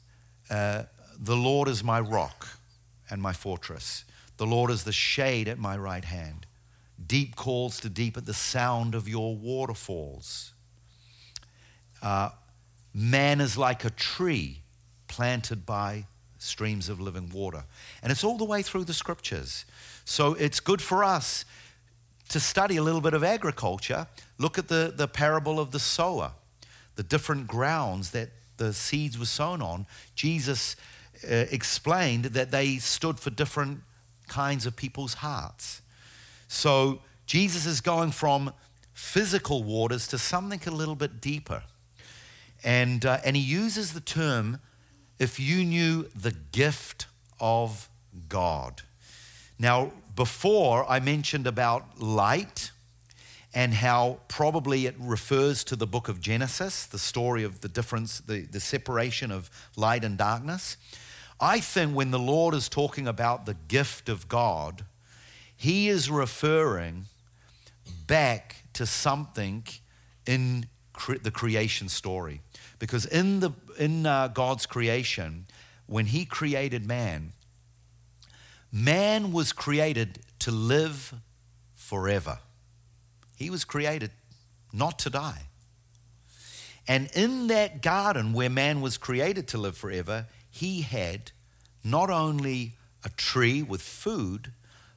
Uh, 0.48 0.84
the 1.18 1.36
Lord 1.36 1.68
is 1.68 1.82
my 1.82 2.00
rock 2.00 2.48
and 3.10 3.20
my 3.20 3.32
fortress. 3.32 4.04
The 4.36 4.46
Lord 4.46 4.70
is 4.70 4.84
the 4.84 4.92
shade 4.92 5.48
at 5.48 5.58
my 5.58 5.76
right 5.76 6.04
hand. 6.04 6.46
Deep 7.04 7.34
calls 7.34 7.80
to 7.80 7.88
deep 7.88 8.16
at 8.16 8.26
the 8.26 8.34
sound 8.34 8.94
of 8.94 9.08
your 9.08 9.34
waterfalls. 9.34 10.52
Uh, 12.00 12.30
man 12.92 13.40
is 13.40 13.58
like 13.58 13.84
a 13.84 13.90
tree 13.90 14.60
planted 15.14 15.64
by 15.64 16.04
streams 16.38 16.88
of 16.88 17.00
living 17.00 17.30
water. 17.30 17.64
And 18.02 18.10
it's 18.10 18.24
all 18.24 18.36
the 18.36 18.44
way 18.44 18.62
through 18.62 18.84
the 18.84 18.94
scriptures. 18.94 19.64
So 20.04 20.34
it's 20.34 20.60
good 20.60 20.82
for 20.82 21.04
us 21.04 21.44
to 22.30 22.40
study 22.40 22.76
a 22.76 22.82
little 22.82 23.00
bit 23.00 23.14
of 23.14 23.22
agriculture, 23.22 24.08
look 24.38 24.58
at 24.58 24.68
the, 24.68 24.92
the 24.94 25.06
parable 25.06 25.60
of 25.60 25.70
the 25.70 25.78
sower, 25.78 26.32
the 26.96 27.02
different 27.02 27.46
grounds 27.46 28.10
that 28.10 28.30
the 28.56 28.72
seeds 28.72 29.16
were 29.18 29.24
sown 29.24 29.62
on. 29.62 29.86
Jesus 30.16 30.76
uh, 31.24 31.46
explained 31.50 32.24
that 32.24 32.50
they 32.50 32.78
stood 32.78 33.20
for 33.20 33.30
different 33.30 33.80
kinds 34.26 34.66
of 34.66 34.74
people's 34.74 35.14
hearts. 35.14 35.80
So 36.48 37.00
Jesus 37.26 37.66
is 37.66 37.80
going 37.80 38.10
from 38.10 38.52
physical 38.92 39.62
waters 39.62 40.08
to 40.08 40.18
something 40.18 40.60
a 40.66 40.70
little 40.70 40.96
bit 40.96 41.20
deeper. 41.20 41.62
And, 42.64 43.04
uh, 43.04 43.18
and 43.24 43.36
he 43.36 43.42
uses 43.42 43.92
the 43.92 44.00
term, 44.00 44.58
if 45.18 45.38
you 45.38 45.64
knew 45.64 46.08
the 46.14 46.34
gift 46.52 47.06
of 47.40 47.88
God. 48.28 48.82
Now, 49.58 49.92
before 50.16 50.88
I 50.88 51.00
mentioned 51.00 51.46
about 51.46 52.00
light 52.00 52.70
and 53.54 53.74
how 53.74 54.18
probably 54.28 54.86
it 54.86 54.94
refers 54.98 55.62
to 55.64 55.76
the 55.76 55.86
book 55.86 56.08
of 56.08 56.20
Genesis, 56.20 56.86
the 56.86 56.98
story 56.98 57.44
of 57.44 57.60
the 57.60 57.68
difference, 57.68 58.18
the, 58.18 58.42
the 58.42 58.60
separation 58.60 59.30
of 59.30 59.50
light 59.76 60.04
and 60.04 60.18
darkness. 60.18 60.76
I 61.40 61.60
think 61.60 61.94
when 61.94 62.10
the 62.10 62.18
Lord 62.18 62.54
is 62.54 62.68
talking 62.68 63.06
about 63.06 63.46
the 63.46 63.54
gift 63.54 64.08
of 64.08 64.28
God, 64.28 64.84
he 65.56 65.88
is 65.88 66.10
referring 66.10 67.06
back 68.06 68.64
to 68.74 68.86
something 68.86 69.64
in 70.26 70.66
cre- 70.92 71.18
the 71.22 71.30
creation 71.30 71.88
story. 71.88 72.40
Because 72.84 73.06
in, 73.06 73.40
the, 73.40 73.52
in 73.78 74.04
uh, 74.04 74.28
God's 74.28 74.66
creation, 74.66 75.46
when 75.86 76.04
he 76.04 76.26
created 76.26 76.86
man, 76.86 77.32
Man 78.76 79.30
was 79.30 79.52
created 79.52 80.18
to 80.40 80.50
live 80.50 81.14
forever. 81.76 82.40
He 83.36 83.48
was 83.48 83.64
created 83.64 84.10
not 84.72 84.98
to 84.98 85.10
die. 85.10 85.42
And 86.88 87.08
in 87.14 87.46
that 87.46 87.82
garden 87.82 88.32
where 88.32 88.50
man 88.50 88.80
was 88.80 88.96
created 88.96 89.46
to 89.48 89.58
live 89.58 89.76
forever, 89.76 90.26
he 90.50 90.82
had 90.82 91.30
not 91.84 92.10
only 92.10 92.72
a 93.04 93.10
tree 93.10 93.62
with 93.62 93.80
food, 93.80 94.50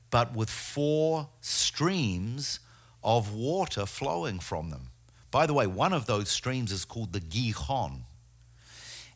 but 0.10 0.34
with 0.34 0.50
four 0.50 1.30
streams 1.42 2.60
of 3.04 3.32
water 3.32 3.86
flowing 3.86 4.40
from 4.40 4.72
them. 4.72 4.90
By 5.32 5.46
the 5.46 5.54
way, 5.54 5.68
one 5.68 5.94
of 5.94 6.06
those 6.06 6.30
streams 6.30 6.72
is 6.72 6.86
called 6.86 7.14
the 7.14 7.20
Gihon. 7.20 8.04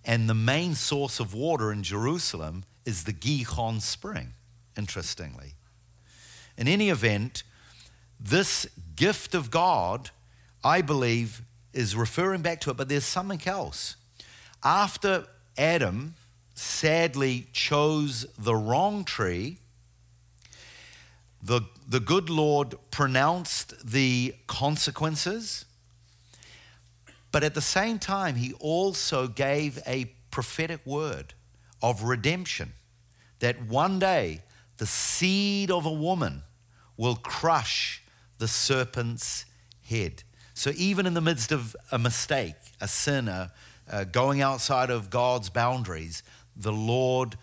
And 0.04 0.30
the 0.30 0.34
main 0.34 0.76
source 0.76 1.20
of 1.20 1.34
water 1.34 1.72
in 1.72 1.84
Jerusalem 1.84 2.64
is 2.86 3.04
the 3.04 3.14
Gihon 3.14 3.80
spring 3.80 4.34
interestingly. 4.78 5.54
In 6.58 6.68
any 6.68 6.90
event, 6.90 7.44
this 8.20 8.68
gift 8.96 9.36
of 9.36 9.52
God, 9.52 10.10
I 10.64 10.82
believe, 10.82 11.42
is 11.74 11.96
referring 11.96 12.42
back 12.42 12.62
to 12.62 12.72
it, 12.72 12.78
but 12.78 12.90
there's 12.90 13.06
something 13.06 13.42
else. 13.46 13.96
After 14.64 15.26
Adam 15.58 16.16
sadly 16.54 17.48
chose 17.54 18.26
the 18.38 18.56
wrong 18.56 19.04
tree, 19.04 19.58
the, 21.42 21.62
the 21.88 22.00
good 22.00 22.30
Lord 22.30 22.76
pronounced 22.92 23.74
the 23.90 24.36
consequences, 24.48 25.66
but 27.32 27.44
at 27.44 27.54
the 27.54 27.62
same 27.62 28.00
time, 28.00 28.36
he 28.36 28.54
also 28.60 29.28
gave 29.28 29.80
a 29.88 30.06
prophetic 30.32 30.86
word 30.86 31.34
of 31.82 32.04
redemption 32.04 32.74
that 33.40 33.62
one 33.66 34.00
day 34.00 34.42
the 34.78 34.86
seed 34.86 35.72
of 35.72 35.86
a 35.86 35.92
woman 35.92 36.44
will 36.98 37.16
crush 37.16 38.04
the 38.38 38.48
serpent's 38.48 39.46
head. 39.84 40.24
So, 40.54 40.72
even 40.76 41.06
in 41.06 41.14
the 41.14 41.22
midst 41.22 41.52
of 41.52 41.76
a 41.92 41.98
mistake, 41.98 42.56
a 42.80 42.88
sinner, 42.88 43.52
uh, 43.90 44.04
going 44.06 44.42
outside 44.42 44.90
of 44.90 45.10
God's 45.10 45.50
boundaries, 45.50 46.24
the 46.56 46.72
Lord 46.72 47.38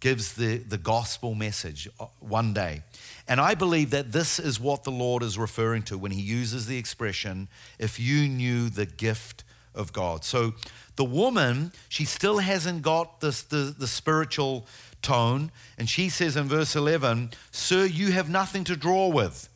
gives 0.00 0.34
the, 0.34 0.58
the 0.58 0.78
gospel 0.78 1.34
message 1.34 1.88
uh, 1.98 2.06
one 2.20 2.54
day. 2.54 2.82
And 3.30 3.40
I 3.40 3.54
believe 3.54 3.90
that 3.90 4.10
this 4.10 4.40
is 4.40 4.58
what 4.58 4.82
the 4.82 4.90
Lord 4.90 5.22
is 5.22 5.38
referring 5.38 5.82
to 5.84 5.96
when 5.96 6.10
he 6.10 6.20
uses 6.20 6.66
the 6.66 6.76
expression, 6.76 7.46
if 7.78 8.00
you 8.00 8.28
knew 8.28 8.68
the 8.68 8.86
gift 8.86 9.44
of 9.72 9.92
God. 9.92 10.24
So 10.24 10.54
the 10.96 11.04
woman, 11.04 11.70
she 11.88 12.04
still 12.04 12.38
hasn't 12.38 12.82
got 12.82 13.20
this, 13.20 13.42
the, 13.42 13.72
the 13.78 13.86
spiritual 13.86 14.66
tone. 15.00 15.52
And 15.78 15.88
she 15.88 16.08
says 16.08 16.36
in 16.36 16.48
verse 16.48 16.74
11, 16.74 17.30
Sir, 17.52 17.84
you 17.84 18.10
have 18.10 18.28
nothing 18.28 18.64
to 18.64 18.74
draw 18.74 19.06
with, 19.06 19.48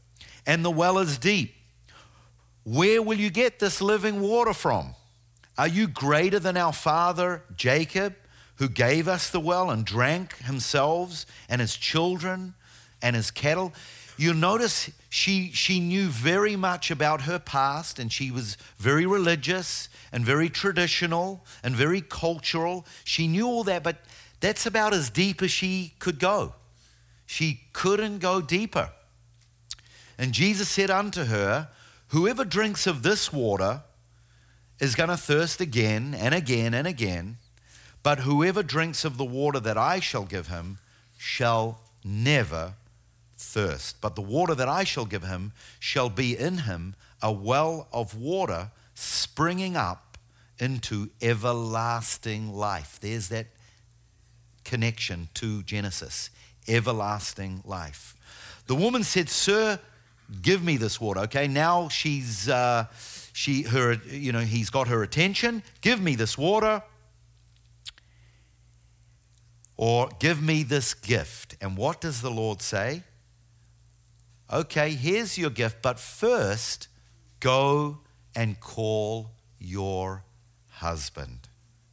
and 0.47 0.65
the 0.65 0.71
well 0.71 0.99
is 0.99 1.19
deep. 1.19 1.57
Where 2.63 3.03
will 3.03 3.19
you 3.19 3.29
get 3.29 3.59
this 3.59 3.83
living 3.83 4.21
water 4.21 4.55
from? 4.55 4.95
Are 5.59 5.67
you 5.67 5.89
greater 5.89 6.39
than 6.39 6.57
our 6.57 6.73
father 6.73 7.43
Jacob, 7.57 8.15
who 8.55 8.69
gave 8.69 9.09
us 9.09 9.31
the 9.31 9.41
well 9.41 9.69
and 9.69 9.85
drank 9.85 10.37
himself 10.39 11.27
and 11.49 11.61
his 11.61 11.77
children 11.77 12.55
and 13.05 13.15
his 13.15 13.31
cattle? 13.31 13.73
You'll 14.17 14.35
notice 14.35 14.91
she, 15.11 15.51
she 15.53 15.81
knew 15.81 16.07
very 16.07 16.57
much 16.57 16.91
about 16.91 17.23
her 17.23 17.39
past 17.39 17.99
and 17.99 18.13
she 18.13 18.31
was 18.31 18.57
very 18.79 19.07
religious 19.07 19.89
and 20.13 20.25
very 20.25 20.49
traditional 20.49 21.45
and 21.63 21.75
very 21.75 22.01
cultural. 22.01 22.87
She 23.05 23.27
knew 23.27 23.47
all 23.47 23.65
that, 23.65 23.83
but 23.83 23.99
that's 24.41 24.67
about 24.67 24.95
as 24.95 25.11
deep 25.11 25.43
as 25.43 25.51
she 25.51 25.95
could 25.99 26.19
go. 26.19 26.55
She 27.27 27.63
couldn't 27.73 28.19
go 28.19 28.41
deeper. 28.41 28.91
And 30.17 30.33
Jesus 30.33 30.69
said 30.69 30.91
unto 30.91 31.25
her, 31.25 31.69
Whoever 32.09 32.45
drinks 32.45 32.87
of 32.87 33.03
this 33.03 33.33
water 33.33 33.83
is 34.79 34.95
going 34.95 35.09
to 35.09 35.17
thirst 35.17 35.61
again 35.61 36.15
and 36.15 36.35
again 36.35 36.75
and 36.75 36.87
again, 36.87 37.39
but 38.03 38.21
whoever 38.21 38.63
drinks 38.63 39.05
of 39.05 39.17
the 39.17 39.25
water 39.25 39.59
that 39.59 39.79
I 39.79 39.99
shall 39.99 40.25
give 40.25 40.47
him 40.49 40.79
shall 41.19 41.81
never 42.05 42.75
thirst. 43.45 44.01
But 44.01 44.17
the 44.17 44.23
water 44.23 44.55
that 44.55 44.69
I 44.69 44.85
shall 44.85 45.07
give 45.07 45.25
him 45.25 45.53
shall 45.79 46.09
be 46.09 46.37
in 46.37 46.59
him 46.59 46.95
a 47.23 47.33
well 47.33 47.89
of 47.93 48.17
water 48.17 48.71
springing 48.95 49.77
up 49.77 50.19
into 50.59 51.11
everlasting 51.21 52.53
life. 52.53 52.99
There's 53.01 53.29
that 53.29 53.47
connection 54.65 55.29
to 55.35 55.63
Genesis 55.63 56.31
everlasting 56.69 57.63
life. 57.65 58.15
The 58.67 58.75
woman 58.75 59.05
said, 59.05 59.29
Sir, 59.29 59.79
give 60.43 60.65
me 60.65 60.77
this 60.77 61.01
water. 61.01 61.21
Okay, 61.21 61.49
now 61.49 61.89
she's, 61.89 62.49
uh, 62.49 62.87
she, 63.33 63.63
her, 63.63 63.95
you 64.09 64.33
know, 64.33 64.41
he's 64.41 64.71
got 64.71 64.89
her 64.89 65.03
attention. 65.03 65.63
Give 65.81 66.01
me 66.01 66.15
this 66.15 66.39
water. 66.39 66.83
Or 69.77 70.09
give 70.21 70.41
me 70.41 70.63
this 70.63 70.95
gift. 70.95 71.57
And 71.61 71.77
what 71.77 72.01
does 72.01 72.23
the 72.23 72.31
Lord 72.31 72.63
say? 72.63 73.03
Okay, 74.55 74.91
here's 74.91 75.37
your 75.37 75.51
gift, 75.51 75.83
but 75.83 75.99
first 75.99 76.87
go 77.41 77.99
and 78.37 78.61
call 78.61 79.33
your 79.59 80.23
husband. 80.71 81.49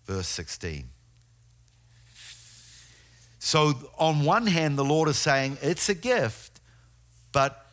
Verse 0.06 0.28
16. 0.28 0.88
So, 3.40 3.74
on 3.98 4.26
one 4.26 4.46
hand, 4.46 4.78
the 4.78 4.86
Lord 4.86 5.10
is 5.10 5.18
saying 5.18 5.58
it's 5.64 5.90
a 5.90 5.96
gift, 5.96 6.60
but 7.32 7.66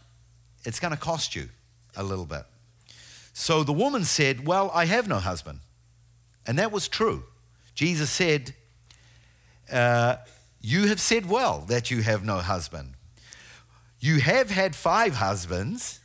it's 0.64 0.80
going 0.80 0.94
to 0.94 0.98
cost 0.98 1.36
you 1.36 1.50
a 1.94 2.02
little 2.02 2.24
bit. 2.24 2.44
So 3.34 3.64
the 3.64 3.74
woman 3.74 4.04
said, 4.04 4.46
Well, 4.46 4.70
I 4.72 4.86
have 4.86 5.06
no 5.06 5.16
husband. 5.16 5.60
And 6.46 6.58
that 6.58 6.72
was 6.72 6.88
true. 6.88 7.24
Jesus 7.74 8.10
said, 8.10 8.54
uh, 9.70 10.16
You 10.62 10.88
have 10.88 10.98
said 10.98 11.28
well 11.28 11.60
that 11.68 11.90
you 11.90 12.00
have 12.00 12.24
no 12.24 12.38
husband. 12.38 12.94
You 14.00 14.20
have 14.20 14.50
had 14.50 14.76
five 14.76 15.14
husbands, 15.14 16.00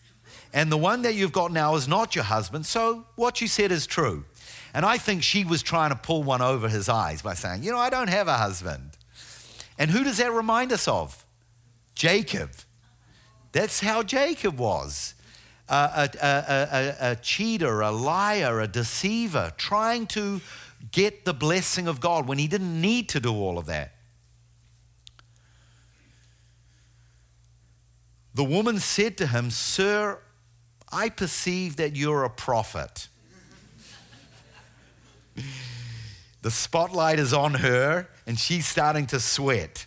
and 0.53 0.71
the 0.71 0.77
one 0.77 1.03
that 1.03 1.15
you've 1.15 1.31
got 1.31 1.51
now 1.51 1.75
is 1.75 1.87
not 1.87 2.15
your 2.15 2.23
husband, 2.23 2.65
so 2.65 3.05
what 3.15 3.41
you 3.41 3.47
said 3.47 3.71
is 3.71 3.85
true. 3.85 4.25
And 4.73 4.85
I 4.85 4.97
think 4.97 5.21
she 5.21 5.45
was 5.45 5.61
trying 5.61 5.91
to 5.91 5.95
pull 5.95 6.23
one 6.23 6.41
over 6.41 6.67
his 6.67 6.89
eyes 6.89 7.21
by 7.21 7.35
saying, 7.35 7.63
You 7.63 7.71
know, 7.71 7.77
I 7.77 7.89
don't 7.89 8.09
have 8.09 8.27
a 8.27 8.37
husband. 8.37 8.97
And 9.77 9.91
who 9.91 10.03
does 10.03 10.17
that 10.17 10.31
remind 10.31 10.71
us 10.71 10.87
of? 10.87 11.25
Jacob. 11.95 12.51
That's 13.51 13.79
how 13.79 14.01
Jacob 14.01 14.57
was. 14.57 15.13
a, 15.69 16.09
a, 16.21 16.27
a, 16.27 17.11
a, 17.11 17.15
cheater, 17.17 17.81
a 17.81 17.91
liar, 17.91 18.59
a 18.59 18.67
deceiver, 18.67 19.53
trying 19.57 20.07
to 20.07 20.41
get 20.91 21.25
the 21.25 21.33
blessing 21.33 21.87
of 21.87 21.99
God 21.99 22.27
when 22.27 22.37
he 22.37 22.47
didn't 22.47 22.79
need 22.81 23.09
to 23.09 23.19
do 23.19 23.33
all 23.33 23.57
of 23.57 23.67
that. 23.67 23.93
The 28.33 28.43
woman 28.43 28.79
said 28.79 29.17
to 29.17 29.27
him, 29.27 29.51
Sir, 29.51 30.19
I 30.91 31.09
perceive 31.09 31.75
that 31.77 31.95
you're 31.95 32.23
a 32.23 32.29
prophet. 32.29 33.07
the 36.41 36.51
spotlight 36.51 37.19
is 37.19 37.33
on 37.33 37.55
her, 37.55 38.07
and 38.25 38.39
she's 38.39 38.65
starting 38.65 39.05
to 39.07 39.19
sweat. 39.19 39.85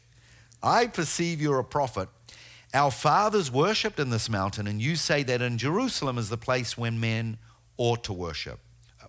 I 0.62 0.86
perceive 0.86 1.40
you're 1.40 1.58
a 1.58 1.64
prophet. 1.64 2.08
Our 2.74 2.90
fathers 2.90 3.50
worshipped 3.50 3.98
in 3.98 4.10
this 4.10 4.28
mountain, 4.28 4.66
and 4.66 4.80
you 4.80 4.96
say 4.96 5.22
that 5.24 5.40
in 5.40 5.58
Jerusalem 5.58 6.18
is 6.18 6.28
the 6.28 6.36
place 6.36 6.76
when 6.76 7.00
men 7.00 7.38
ought 7.76 8.04
to 8.04 8.12
worship. 8.12 8.60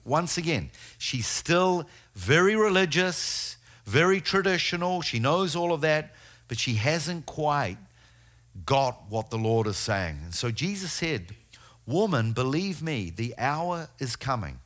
Once 0.05 0.37
again, 0.37 0.71
she's 0.97 1.27
still 1.27 1.87
very 2.15 2.55
religious, 2.55 3.57
very 3.85 4.21
traditional. 4.21 5.01
She 5.01 5.19
knows 5.19 5.55
all 5.55 5.73
of 5.73 5.81
that, 5.81 6.15
but 6.47 6.57
she 6.57 6.75
hasn't 6.75 7.25
quite 7.25 7.77
got 8.65 9.09
what 9.09 9.29
the 9.29 9.37
Lord 9.37 9.67
is 9.67 9.77
saying. 9.77 10.19
And 10.23 10.33
so 10.33 10.51
Jesus 10.51 10.91
said, 10.91 11.35
Woman, 11.85 12.33
believe 12.33 12.81
me, 12.81 13.09
the 13.09 13.33
hour 13.37 13.87
is 13.99 14.15
coming 14.15 14.59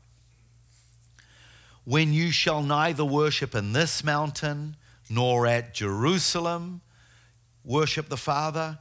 when 1.83 2.13
you 2.13 2.31
shall 2.31 2.61
neither 2.61 3.05
worship 3.05 3.55
in 3.55 3.73
this 3.73 4.03
mountain 4.03 4.75
nor 5.09 5.47
at 5.47 5.73
Jerusalem 5.73 6.81
worship 7.63 8.09
the 8.09 8.17
Father. 8.17 8.79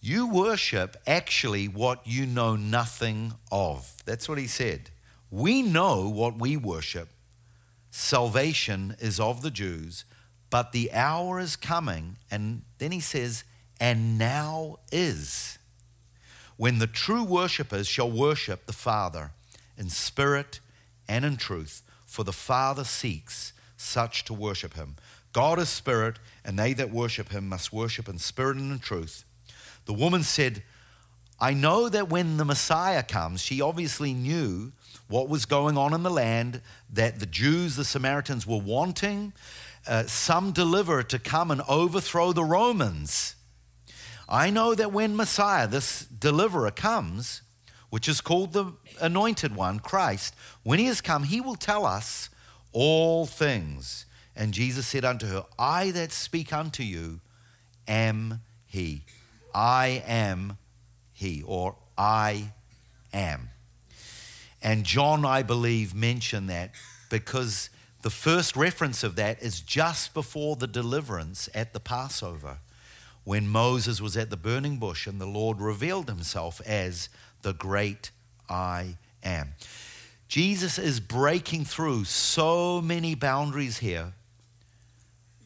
You 0.00 0.26
worship 0.26 0.96
actually 1.06 1.68
what 1.68 2.06
you 2.06 2.26
know 2.26 2.56
nothing 2.56 3.34
of. 3.50 3.92
That's 4.04 4.28
what 4.28 4.38
he 4.38 4.46
said. 4.46 4.90
We 5.30 5.62
know 5.62 6.08
what 6.08 6.38
we 6.38 6.56
worship. 6.56 7.08
Salvation 7.90 8.96
is 8.98 9.20
of 9.20 9.42
the 9.42 9.50
Jews, 9.50 10.04
but 10.50 10.72
the 10.72 10.92
hour 10.92 11.38
is 11.38 11.56
coming. 11.56 12.16
And 12.30 12.62
then 12.78 12.90
he 12.90 13.00
says, 13.00 13.44
and 13.80 14.18
now 14.18 14.78
is, 14.90 15.58
when 16.56 16.78
the 16.78 16.86
true 16.86 17.24
worshippers 17.24 17.88
shall 17.88 18.10
worship 18.10 18.66
the 18.66 18.72
Father 18.72 19.32
in 19.76 19.88
spirit 19.88 20.60
and 21.08 21.24
in 21.24 21.36
truth, 21.36 21.82
for 22.06 22.24
the 22.24 22.32
Father 22.32 22.84
seeks 22.84 23.52
such 23.76 24.24
to 24.24 24.34
worship 24.34 24.74
him. 24.74 24.96
God 25.32 25.58
is 25.58 25.68
spirit, 25.68 26.18
and 26.44 26.58
they 26.58 26.72
that 26.74 26.90
worship 26.90 27.30
him 27.30 27.48
must 27.48 27.72
worship 27.72 28.08
in 28.08 28.18
spirit 28.18 28.56
and 28.58 28.70
in 28.70 28.78
truth. 28.78 29.24
The 29.86 29.94
woman 29.94 30.22
said, 30.22 30.62
I 31.40 31.54
know 31.54 31.88
that 31.88 32.08
when 32.08 32.36
the 32.36 32.44
Messiah 32.44 33.02
comes, 33.02 33.40
she 33.40 33.60
obviously 33.60 34.12
knew 34.12 34.72
what 35.08 35.28
was 35.28 35.44
going 35.44 35.76
on 35.76 35.92
in 35.92 36.02
the 36.02 36.10
land, 36.10 36.60
that 36.92 37.18
the 37.18 37.26
Jews, 37.26 37.76
the 37.76 37.84
Samaritans, 37.84 38.46
were 38.46 38.60
wanting 38.60 39.32
uh, 39.88 40.04
some 40.04 40.52
deliverer 40.52 41.02
to 41.02 41.18
come 41.18 41.50
and 41.50 41.62
overthrow 41.62 42.32
the 42.32 42.44
Romans. 42.44 43.34
I 44.28 44.50
know 44.50 44.74
that 44.74 44.92
when 44.92 45.16
Messiah, 45.16 45.66
this 45.66 46.04
deliverer, 46.04 46.70
comes, 46.70 47.42
which 47.90 48.08
is 48.08 48.20
called 48.20 48.52
the 48.52 48.72
anointed 49.00 49.54
one, 49.54 49.78
Christ, 49.78 50.34
when 50.62 50.78
he 50.78 50.86
has 50.86 51.00
come, 51.00 51.24
he 51.24 51.40
will 51.40 51.56
tell 51.56 51.84
us 51.84 52.30
all 52.72 53.26
things. 53.26 54.06
And 54.34 54.54
Jesus 54.54 54.86
said 54.86 55.04
unto 55.04 55.26
her, 55.26 55.44
I 55.58 55.90
that 55.90 56.12
speak 56.12 56.52
unto 56.52 56.82
you 56.82 57.20
am 57.86 58.40
he. 58.66 59.02
I 59.54 60.02
am 60.06 60.56
he, 61.12 61.42
or 61.46 61.76
I 61.98 62.52
am. 63.12 63.50
And 64.62 64.84
John, 64.84 65.26
I 65.26 65.42
believe, 65.42 65.94
mentioned 65.94 66.48
that 66.48 66.70
because 67.10 67.68
the 68.02 68.10
first 68.10 68.56
reference 68.56 69.04
of 69.04 69.16
that 69.16 69.42
is 69.42 69.60
just 69.60 70.14
before 70.14 70.56
the 70.56 70.66
deliverance 70.66 71.48
at 71.54 71.72
the 71.72 71.80
Passover, 71.80 72.58
when 73.24 73.48
Moses 73.48 74.00
was 74.00 74.16
at 74.16 74.30
the 74.30 74.36
burning 74.36 74.78
bush 74.78 75.06
and 75.06 75.20
the 75.20 75.26
Lord 75.26 75.60
revealed 75.60 76.08
himself 76.08 76.60
as 76.66 77.08
the 77.42 77.52
great 77.52 78.10
I 78.48 78.96
am. 79.22 79.54
Jesus 80.28 80.78
is 80.78 80.98
breaking 80.98 81.64
through 81.64 82.04
so 82.04 82.80
many 82.80 83.14
boundaries 83.14 83.78
here 83.78 84.14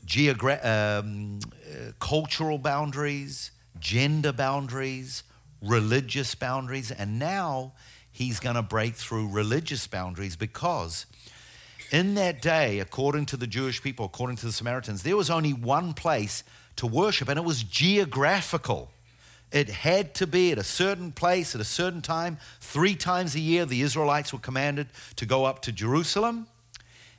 geogra- 0.06 0.64
um, 0.64 1.40
uh, 1.68 1.92
cultural 1.98 2.58
boundaries, 2.58 3.50
gender 3.78 4.32
boundaries, 4.32 5.24
religious 5.60 6.34
boundaries, 6.34 6.90
and 6.90 7.18
now 7.18 7.72
he's 8.10 8.40
going 8.40 8.56
to 8.56 8.62
break 8.62 8.94
through 8.94 9.28
religious 9.28 9.86
boundaries 9.86 10.36
because 10.36 11.06
in 11.90 12.14
that 12.14 12.40
day, 12.40 12.78
according 12.78 13.26
to 13.26 13.36
the 13.36 13.46
Jewish 13.46 13.82
people, 13.82 14.06
according 14.06 14.36
to 14.36 14.46
the 14.46 14.52
Samaritans, 14.52 15.02
there 15.02 15.16
was 15.16 15.30
only 15.30 15.52
one 15.52 15.92
place 15.92 16.42
to 16.76 16.86
worship, 16.86 17.28
and 17.28 17.38
it 17.38 17.44
was 17.44 17.62
geographical. 17.62 18.90
It 19.52 19.68
had 19.68 20.14
to 20.16 20.26
be 20.26 20.52
at 20.52 20.58
a 20.58 20.64
certain 20.64 21.12
place 21.12 21.54
at 21.54 21.60
a 21.60 21.64
certain 21.64 22.02
time. 22.02 22.38
Three 22.60 22.94
times 22.94 23.34
a 23.34 23.40
year, 23.40 23.64
the 23.64 23.82
Israelites 23.82 24.32
were 24.32 24.38
commanded 24.38 24.88
to 25.16 25.26
go 25.26 25.44
up 25.44 25.62
to 25.62 25.72
Jerusalem. 25.72 26.48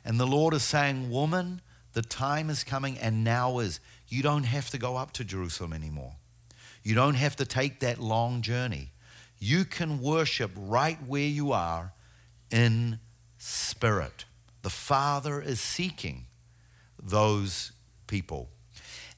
And 0.04 0.20
the 0.20 0.28
Lord 0.28 0.54
is 0.54 0.64
saying, 0.64 1.10
Woman, 1.10 1.62
the 1.94 2.02
time 2.02 2.50
is 2.50 2.64
coming, 2.64 2.98
and 2.98 3.24
now 3.24 3.60
is. 3.60 3.80
You 4.10 4.24
don't 4.24 4.44
have 4.44 4.70
to 4.70 4.78
go 4.78 4.96
up 4.96 5.12
to 5.14 5.26
Jerusalem 5.26 5.74
anymore. 5.74 6.14
You 6.84 6.96
don't 6.96 7.16
have 7.16 7.36
to 7.38 7.46
take 7.46 7.82
that 7.82 8.00
long 8.00 8.42
journey. 8.42 8.92
You 9.40 9.66
can 9.66 10.02
worship 10.02 10.52
right 10.56 10.98
where 11.06 11.28
you 11.28 11.52
are 11.52 11.92
in 12.50 13.00
spirit. 13.38 14.26
The 14.62 14.70
Father 14.70 15.42
is 15.42 15.60
seeking 15.60 16.26
those 17.02 17.72
people. 18.08 18.50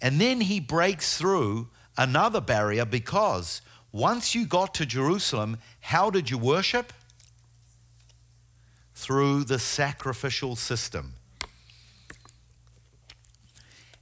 And 0.01 0.19
then 0.19 0.41
he 0.41 0.59
breaks 0.59 1.17
through 1.17 1.67
another 1.97 2.39
barrier 2.41 2.85
because 2.85 3.61
once 3.91 4.33
you 4.35 4.45
got 4.45 4.73
to 4.75 4.85
Jerusalem, 4.85 5.57
how 5.81 6.09
did 6.09 6.29
you 6.29 6.37
worship? 6.37 6.93
Through 8.93 9.45
the 9.45 9.59
sacrificial 9.59 10.55
system. 10.55 11.13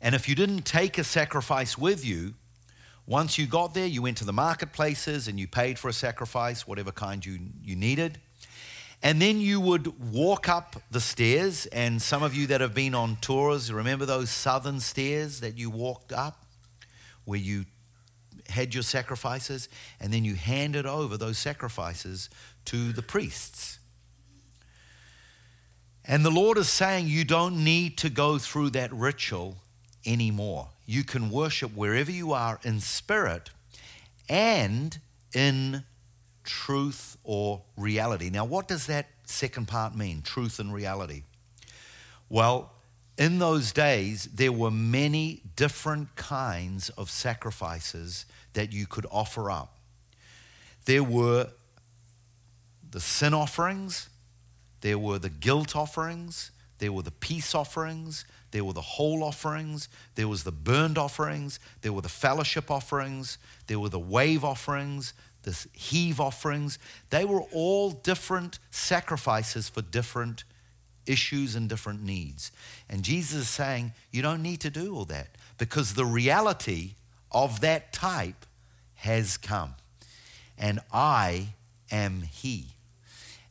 And 0.01 0.13
if 0.13 0.29
you 0.29 0.35
didn't 0.35 0.63
take 0.63 0.97
a 0.97 1.03
sacrifice 1.03 1.77
with 1.77 2.05
you, 2.05 2.35
once 3.07 3.37
you 3.37 3.47
got 3.47 3.73
there, 3.73 3.87
you 3.87 4.01
went 4.01 4.17
to 4.17 4.25
the 4.25 4.33
marketplaces 4.33 5.27
and 5.27 5.39
you 5.39 5.47
paid 5.47 5.79
for 5.79 5.87
a 5.87 5.93
sacrifice, 5.93 6.67
whatever 6.67 6.91
kind 6.91 7.25
you, 7.25 7.39
you 7.63 7.75
needed. 7.75 8.19
And 9.03 9.21
then 9.21 9.39
you 9.39 9.59
would 9.59 10.11
walk 10.11 10.49
up 10.49 10.75
the 10.89 10.99
stairs. 10.99 11.65
And 11.67 12.01
some 12.01 12.23
of 12.23 12.33
you 12.35 12.47
that 12.47 12.61
have 12.61 12.73
been 12.73 12.95
on 12.95 13.17
tours, 13.17 13.71
remember 13.71 14.05
those 14.05 14.29
southern 14.29 14.79
stairs 14.79 15.39
that 15.41 15.57
you 15.57 15.69
walked 15.69 16.11
up 16.11 16.45
where 17.25 17.39
you 17.39 17.65
had 18.49 18.73
your 18.73 18.83
sacrifices 18.83 19.67
and 19.99 20.13
then 20.13 20.23
you 20.23 20.35
handed 20.35 20.85
over 20.85 21.17
those 21.17 21.37
sacrifices 21.37 22.29
to 22.65 22.91
the 22.93 23.01
priests. 23.01 23.79
And 26.05 26.23
the 26.23 26.31
Lord 26.31 26.57
is 26.57 26.69
saying 26.69 27.07
you 27.07 27.25
don't 27.25 27.63
need 27.63 27.97
to 27.99 28.09
go 28.09 28.37
through 28.37 28.69
that 28.71 28.93
ritual 28.93 29.57
anymore. 30.05 30.69
You 30.85 31.03
can 31.03 31.29
worship 31.29 31.75
wherever 31.75 32.11
you 32.11 32.31
are 32.31 32.59
in 32.63 32.79
spirit 32.79 33.49
and 34.29 34.97
in 35.33 35.83
truth 36.47 37.17
or 37.23 37.61
reality. 37.75 38.31
Now, 38.31 38.45
what 38.45 38.67
does 38.67 38.87
that 38.87 39.05
second 39.25 39.67
part 39.67 39.95
mean, 39.95 40.23
truth 40.23 40.59
and 40.59 40.73
reality? 40.73 41.23
Well, 42.29 42.71
in 43.17 43.37
those 43.39 43.71
days, 43.71 44.25
there 44.33 44.51
were 44.51 44.71
many 44.71 45.41
different 45.55 46.15
kinds 46.15 46.89
of 46.89 47.11
sacrifices 47.11 48.25
that 48.53 48.71
you 48.71 48.87
could 48.87 49.05
offer 49.11 49.51
up. 49.51 49.77
There 50.85 51.03
were 51.03 51.49
the 52.89 52.99
sin 52.99 53.33
offerings, 53.33 54.09
there 54.81 54.97
were 54.97 55.19
the 55.19 55.29
guilt 55.29 55.75
offerings, 55.75 56.51
there 56.79 56.91
were 56.91 57.01
the 57.01 57.11
peace 57.11 57.53
offerings, 57.53 58.25
there 58.51 58.63
were 58.63 58.73
the 58.73 58.81
whole 58.81 59.23
offerings, 59.23 59.89
there 60.15 60.27
was 60.27 60.43
the 60.43 60.51
burned 60.51 60.97
offerings, 60.97 61.59
there 61.81 61.93
were 61.93 62.01
the 62.01 62.09
fellowship 62.09 62.71
offerings, 62.71 63.37
there 63.67 63.79
were 63.79 63.89
the 63.89 63.99
wave 63.99 64.43
offerings, 64.43 65.13
the 65.43 65.67
heave 65.73 66.19
offerings. 66.19 66.77
They 67.09 67.25
were 67.25 67.41
all 67.53 67.91
different 67.91 68.59
sacrifices 68.69 69.69
for 69.69 69.81
different 69.81 70.43
issues 71.05 71.55
and 71.55 71.69
different 71.69 72.03
needs. 72.03 72.51
And 72.89 73.03
Jesus 73.03 73.41
is 73.41 73.49
saying, 73.49 73.93
you 74.11 74.21
don't 74.21 74.41
need 74.41 74.61
to 74.61 74.69
do 74.69 74.93
all 74.95 75.05
that 75.05 75.29
because 75.57 75.93
the 75.93 76.05
reality 76.05 76.95
of 77.31 77.61
that 77.61 77.93
type 77.93 78.45
has 78.95 79.37
come. 79.37 79.75
And 80.57 80.79
I 80.91 81.49
am 81.91 82.23
He. 82.23 82.67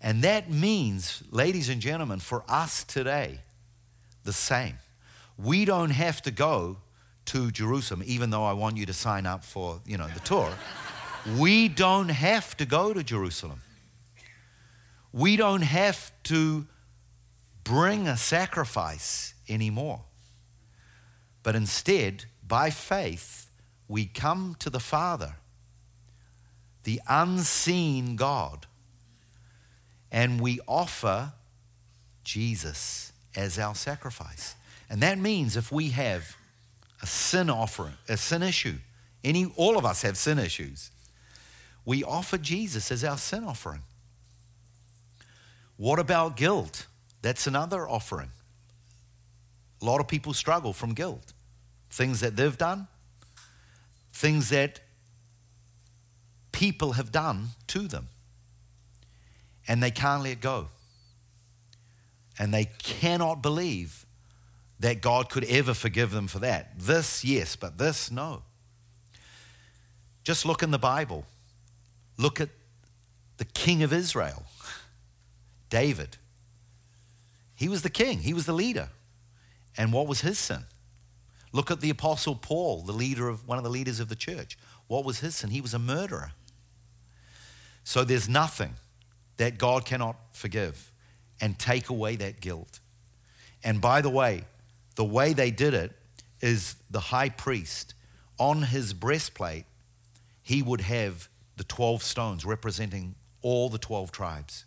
And 0.02 0.22
that 0.22 0.50
means, 0.50 1.22
ladies 1.30 1.68
and 1.68 1.80
gentlemen, 1.80 2.20
for 2.20 2.44
us 2.48 2.84
today, 2.84 3.40
the 4.24 4.32
same. 4.32 4.74
We 5.38 5.64
don't 5.64 5.90
have 5.90 6.22
to 6.22 6.30
go 6.30 6.78
to 7.26 7.50
Jerusalem, 7.50 8.02
even 8.06 8.30
though 8.30 8.44
I 8.44 8.52
want 8.52 8.76
you 8.76 8.86
to 8.86 8.92
sign 8.92 9.26
up 9.26 9.44
for, 9.44 9.80
you 9.86 9.98
know, 9.98 10.08
the 10.08 10.20
tour. 10.20 10.52
we 11.38 11.68
don't 11.68 12.08
have 12.08 12.56
to 12.56 12.66
go 12.66 12.92
to 12.92 13.02
Jerusalem. 13.02 13.60
We 15.12 15.36
don't 15.36 15.62
have 15.62 16.12
to 16.24 16.66
bring 17.64 18.06
a 18.06 18.16
sacrifice 18.16 19.34
anymore. 19.48 20.02
But 21.42 21.56
instead, 21.56 22.24
by 22.46 22.70
faith, 22.70 23.50
we 23.88 24.06
come 24.06 24.56
to 24.58 24.70
the 24.70 24.80
Father, 24.80 25.36
the 26.84 27.00
unseen 27.08 28.16
God, 28.16 28.66
and 30.10 30.40
we 30.40 30.60
offer 30.66 31.32
Jesus 32.24 33.12
as 33.36 33.58
our 33.58 33.74
sacrifice. 33.74 34.55
And 34.88 35.02
that 35.02 35.18
means 35.18 35.56
if 35.56 35.72
we 35.72 35.90
have 35.90 36.36
a 37.02 37.06
sin 37.06 37.50
offering, 37.50 37.94
a 38.08 38.16
sin 38.16 38.42
issue, 38.42 38.76
any 39.24 39.52
all 39.56 39.76
of 39.76 39.84
us 39.84 40.02
have 40.02 40.16
sin 40.16 40.38
issues. 40.38 40.90
We 41.84 42.04
offer 42.04 42.38
Jesus 42.38 42.90
as 42.90 43.04
our 43.04 43.18
sin 43.18 43.44
offering. 43.44 43.82
What 45.76 45.98
about 45.98 46.36
guilt? 46.36 46.86
That's 47.22 47.46
another 47.46 47.88
offering. 47.88 48.30
A 49.82 49.84
lot 49.84 50.00
of 50.00 50.08
people 50.08 50.32
struggle 50.32 50.72
from 50.72 50.94
guilt. 50.94 51.32
Things 51.90 52.20
that 52.20 52.36
they've 52.36 52.56
done, 52.56 52.88
things 54.12 54.48
that 54.50 54.80
people 56.52 56.92
have 56.92 57.12
done 57.12 57.48
to 57.68 57.80
them. 57.80 58.08
And 59.68 59.82
they 59.82 59.90
can't 59.90 60.22
let 60.22 60.40
go. 60.40 60.68
And 62.38 62.52
they 62.52 62.66
cannot 62.78 63.42
believe 63.42 64.05
that 64.80 65.00
God 65.00 65.30
could 65.30 65.44
ever 65.44 65.74
forgive 65.74 66.10
them 66.10 66.28
for 66.28 66.40
that. 66.40 66.78
This, 66.78 67.24
yes, 67.24 67.56
but 67.56 67.78
this, 67.78 68.10
no. 68.10 68.42
Just 70.22 70.44
look 70.44 70.62
in 70.62 70.70
the 70.70 70.78
Bible. 70.78 71.24
Look 72.18 72.40
at 72.40 72.50
the 73.38 73.44
king 73.44 73.82
of 73.82 73.92
Israel, 73.92 74.44
David. 75.70 76.16
He 77.54 77.68
was 77.68 77.82
the 77.82 77.90
king, 77.90 78.18
he 78.18 78.34
was 78.34 78.46
the 78.46 78.52
leader. 78.52 78.88
And 79.78 79.92
what 79.92 80.06
was 80.06 80.22
his 80.22 80.38
sin? 80.38 80.64
Look 81.52 81.70
at 81.70 81.80
the 81.80 81.90
apostle 81.90 82.34
Paul, 82.34 82.82
the 82.82 82.92
leader 82.92 83.28
of 83.28 83.46
one 83.46 83.58
of 83.58 83.64
the 83.64 83.70
leaders 83.70 84.00
of 84.00 84.08
the 84.08 84.16
church. 84.16 84.58
What 84.88 85.04
was 85.04 85.20
his 85.20 85.36
sin? 85.36 85.50
He 85.50 85.60
was 85.60 85.74
a 85.74 85.78
murderer. 85.78 86.32
So 87.84 88.04
there's 88.04 88.28
nothing 88.28 88.74
that 89.36 89.58
God 89.58 89.84
cannot 89.84 90.16
forgive 90.32 90.92
and 91.40 91.58
take 91.58 91.88
away 91.88 92.16
that 92.16 92.40
guilt. 92.40 92.80
And 93.62 93.80
by 93.80 94.00
the 94.00 94.10
way, 94.10 94.44
the 94.96 95.04
way 95.04 95.32
they 95.32 95.50
did 95.50 95.74
it 95.74 95.92
is 96.40 96.76
the 96.90 97.00
high 97.00 97.30
priest 97.30 97.94
on 98.38 98.62
his 98.62 98.92
breastplate, 98.92 99.64
he 100.42 100.62
would 100.62 100.82
have 100.82 101.28
the 101.56 101.64
12 101.64 102.02
stones 102.02 102.44
representing 102.44 103.14
all 103.40 103.70
the 103.70 103.78
12 103.78 104.12
tribes 104.12 104.66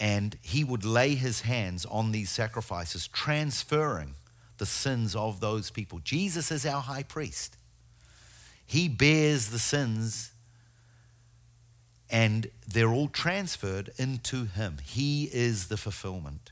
and 0.00 0.38
he 0.40 0.64
would 0.64 0.84
lay 0.84 1.14
his 1.14 1.42
hands 1.42 1.84
on 1.84 2.10
these 2.10 2.30
sacrifices, 2.30 3.06
transferring 3.06 4.14
the 4.56 4.64
sins 4.64 5.14
of 5.14 5.40
those 5.40 5.70
people. 5.70 6.00
Jesus 6.02 6.50
is 6.50 6.64
our 6.64 6.80
high 6.80 7.02
priest. 7.02 7.58
He 8.66 8.88
bears 8.88 9.48
the 9.48 9.58
sins, 9.58 10.32
and 12.08 12.50
they're 12.66 12.92
all 12.92 13.08
transferred 13.08 13.90
into 13.98 14.46
him. 14.46 14.78
He 14.82 15.28
is 15.32 15.68
the 15.68 15.76
fulfillment. 15.76 16.50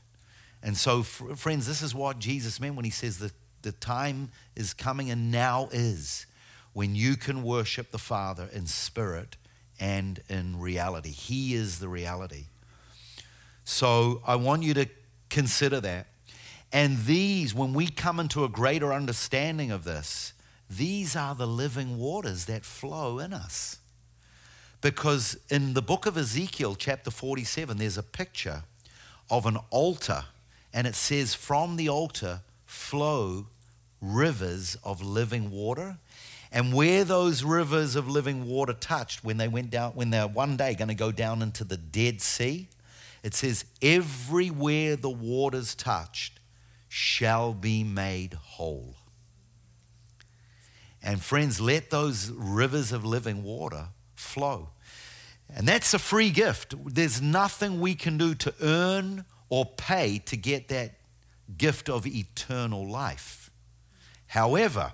And 0.61 0.75
so, 0.75 1.03
friends, 1.03 1.67
this 1.67 1.81
is 1.81 1.95
what 1.95 2.19
Jesus 2.19 2.59
meant 2.59 2.75
when 2.75 2.85
he 2.85 2.91
says 2.91 3.19
that 3.19 3.31
the 3.61 3.71
time 3.71 4.31
is 4.55 4.73
coming 4.73 5.09
and 5.09 5.31
now 5.31 5.69
is 5.71 6.25
when 6.73 6.95
you 6.95 7.15
can 7.15 7.43
worship 7.43 7.91
the 7.91 7.97
Father 7.97 8.49
in 8.51 8.65
spirit 8.65 9.37
and 9.79 10.21
in 10.29 10.59
reality. 10.59 11.09
He 11.09 11.53
is 11.53 11.79
the 11.79 11.87
reality. 11.87 12.45
So 13.63 14.21
I 14.25 14.35
want 14.35 14.63
you 14.63 14.73
to 14.75 14.87
consider 15.29 15.79
that. 15.81 16.07
And 16.71 16.99
these, 17.05 17.53
when 17.53 17.73
we 17.73 17.87
come 17.87 18.19
into 18.19 18.43
a 18.43 18.49
greater 18.49 18.93
understanding 18.93 19.71
of 19.71 19.83
this, 19.83 20.33
these 20.69 21.15
are 21.15 21.33
the 21.33 21.47
living 21.47 21.97
waters 21.97 22.45
that 22.45 22.63
flow 22.63 23.19
in 23.19 23.33
us. 23.33 23.79
Because 24.81 25.37
in 25.49 25.73
the 25.73 25.81
book 25.81 26.05
of 26.05 26.17
Ezekiel, 26.17 26.75
chapter 26.75 27.11
47, 27.11 27.77
there's 27.77 27.97
a 27.97 28.03
picture 28.03 28.63
of 29.29 29.45
an 29.45 29.57
altar, 29.71 30.25
and 30.73 30.87
it 30.87 30.95
says, 30.95 31.33
From 31.33 31.75
the 31.75 31.89
altar 31.89 32.41
flow 32.65 33.47
rivers 34.01 34.77
of 34.83 35.01
living 35.01 35.51
water. 35.51 35.97
And 36.51 36.73
where 36.73 37.03
those 37.03 37.43
rivers 37.43 37.95
of 37.95 38.07
living 38.07 38.47
water 38.47 38.73
touched, 38.73 39.23
when 39.23 39.37
they 39.37 39.47
went 39.47 39.69
down, 39.69 39.91
when 39.91 40.09
they're 40.09 40.27
one 40.27 40.57
day 40.57 40.73
going 40.73 40.87
to 40.87 40.95
go 40.95 41.11
down 41.11 41.43
into 41.43 41.63
the 41.63 41.77
Dead 41.77 42.21
Sea, 42.21 42.69
it 43.21 43.35
says, 43.35 43.65
Everywhere 43.81 44.95
the 44.95 45.09
waters 45.09 45.75
touched 45.75 46.39
shall 46.87 47.53
be 47.53 47.83
made 47.83 48.33
whole. 48.33 48.95
And 51.03 51.21
friends, 51.21 51.61
let 51.61 51.91
those 51.91 52.31
rivers 52.31 52.91
of 52.91 53.05
living 53.05 53.43
water 53.43 53.89
flow. 54.15 54.69
And 55.55 55.67
that's 55.67 55.93
a 55.93 55.99
free 55.99 56.29
gift. 56.31 56.75
There's 56.85 57.21
nothing 57.21 57.79
we 57.79 57.95
can 57.95 58.17
do 58.17 58.35
to 58.35 58.53
earn 58.61 59.25
or 59.49 59.65
pay 59.65 60.19
to 60.25 60.37
get 60.37 60.67
that 60.69 60.95
gift 61.57 61.89
of 61.89 62.05
eternal 62.05 62.89
life. 62.89 63.51
However, 64.27 64.93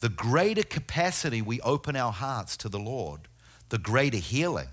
the 0.00 0.08
greater 0.08 0.62
capacity 0.62 1.42
we 1.42 1.60
open 1.62 1.96
our 1.96 2.12
hearts 2.12 2.56
to 2.58 2.68
the 2.68 2.78
Lord, 2.78 3.22
the 3.70 3.78
greater 3.78 4.18
healing, 4.18 4.68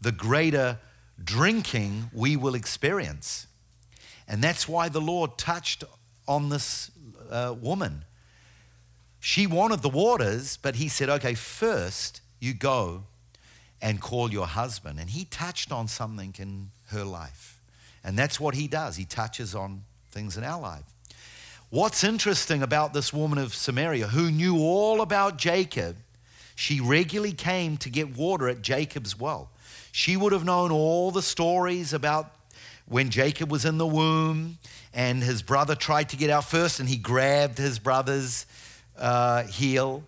the 0.00 0.12
greater 0.12 0.78
drinking 1.22 2.10
we 2.12 2.36
will 2.36 2.54
experience. 2.54 3.46
And 4.26 4.42
that's 4.42 4.68
why 4.68 4.88
the 4.88 5.00
Lord 5.00 5.38
touched 5.38 5.84
on 6.28 6.48
this 6.48 6.90
uh, 7.30 7.54
woman. 7.60 8.04
She 9.18 9.46
wanted 9.46 9.82
the 9.82 9.88
waters, 9.88 10.56
but 10.56 10.76
he 10.76 10.88
said, 10.88 11.08
okay, 11.10 11.34
first 11.34 12.20
you 12.38 12.54
go 12.54 13.04
and 13.82 14.00
call 14.00 14.30
your 14.30 14.46
husband. 14.46 14.98
And 14.98 15.10
he 15.10 15.24
touched 15.24 15.72
on 15.72 15.88
something 15.88 16.34
in 16.38 16.70
her 16.90 17.04
life. 17.04 17.60
And 18.04 18.18
that's 18.18 18.38
what 18.38 18.54
he 18.54 18.68
does. 18.68 18.96
He 18.96 19.04
touches 19.04 19.54
on 19.54 19.82
things 20.10 20.36
in 20.36 20.44
our 20.44 20.60
life. 20.60 20.84
What's 21.70 22.02
interesting 22.02 22.62
about 22.62 22.92
this 22.92 23.12
woman 23.12 23.38
of 23.38 23.54
Samaria 23.54 24.08
who 24.08 24.30
knew 24.30 24.58
all 24.58 25.00
about 25.00 25.38
Jacob, 25.38 25.96
she 26.56 26.80
regularly 26.80 27.32
came 27.32 27.76
to 27.78 27.90
get 27.90 28.16
water 28.16 28.48
at 28.48 28.60
Jacob's 28.60 29.18
well. 29.18 29.50
She 29.92 30.16
would 30.16 30.32
have 30.32 30.44
known 30.44 30.72
all 30.72 31.10
the 31.10 31.22
stories 31.22 31.92
about 31.92 32.32
when 32.86 33.10
Jacob 33.10 33.52
was 33.52 33.64
in 33.64 33.78
the 33.78 33.86
womb 33.86 34.58
and 34.92 35.22
his 35.22 35.42
brother 35.42 35.76
tried 35.76 36.08
to 36.08 36.16
get 36.16 36.28
out 36.28 36.44
first 36.44 36.80
and 36.80 36.88
he 36.88 36.96
grabbed 36.96 37.56
his 37.56 37.78
brother's 37.78 38.46
uh, 38.98 39.44
heel 39.44 40.02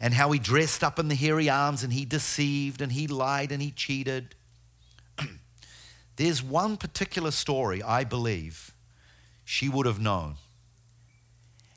and 0.00 0.12
how 0.12 0.30
he 0.32 0.38
dressed 0.38 0.82
up 0.82 0.98
in 0.98 1.08
the 1.08 1.14
hairy 1.14 1.48
arms 1.48 1.84
and 1.84 1.92
he 1.92 2.04
deceived 2.04 2.82
and 2.82 2.92
he 2.92 3.06
lied 3.06 3.52
and 3.52 3.62
he 3.62 3.70
cheated. 3.70 4.34
There's 6.18 6.42
one 6.42 6.76
particular 6.76 7.30
story 7.30 7.80
I 7.80 8.02
believe 8.02 8.74
she 9.44 9.68
would 9.68 9.86
have 9.86 10.00
known. 10.00 10.34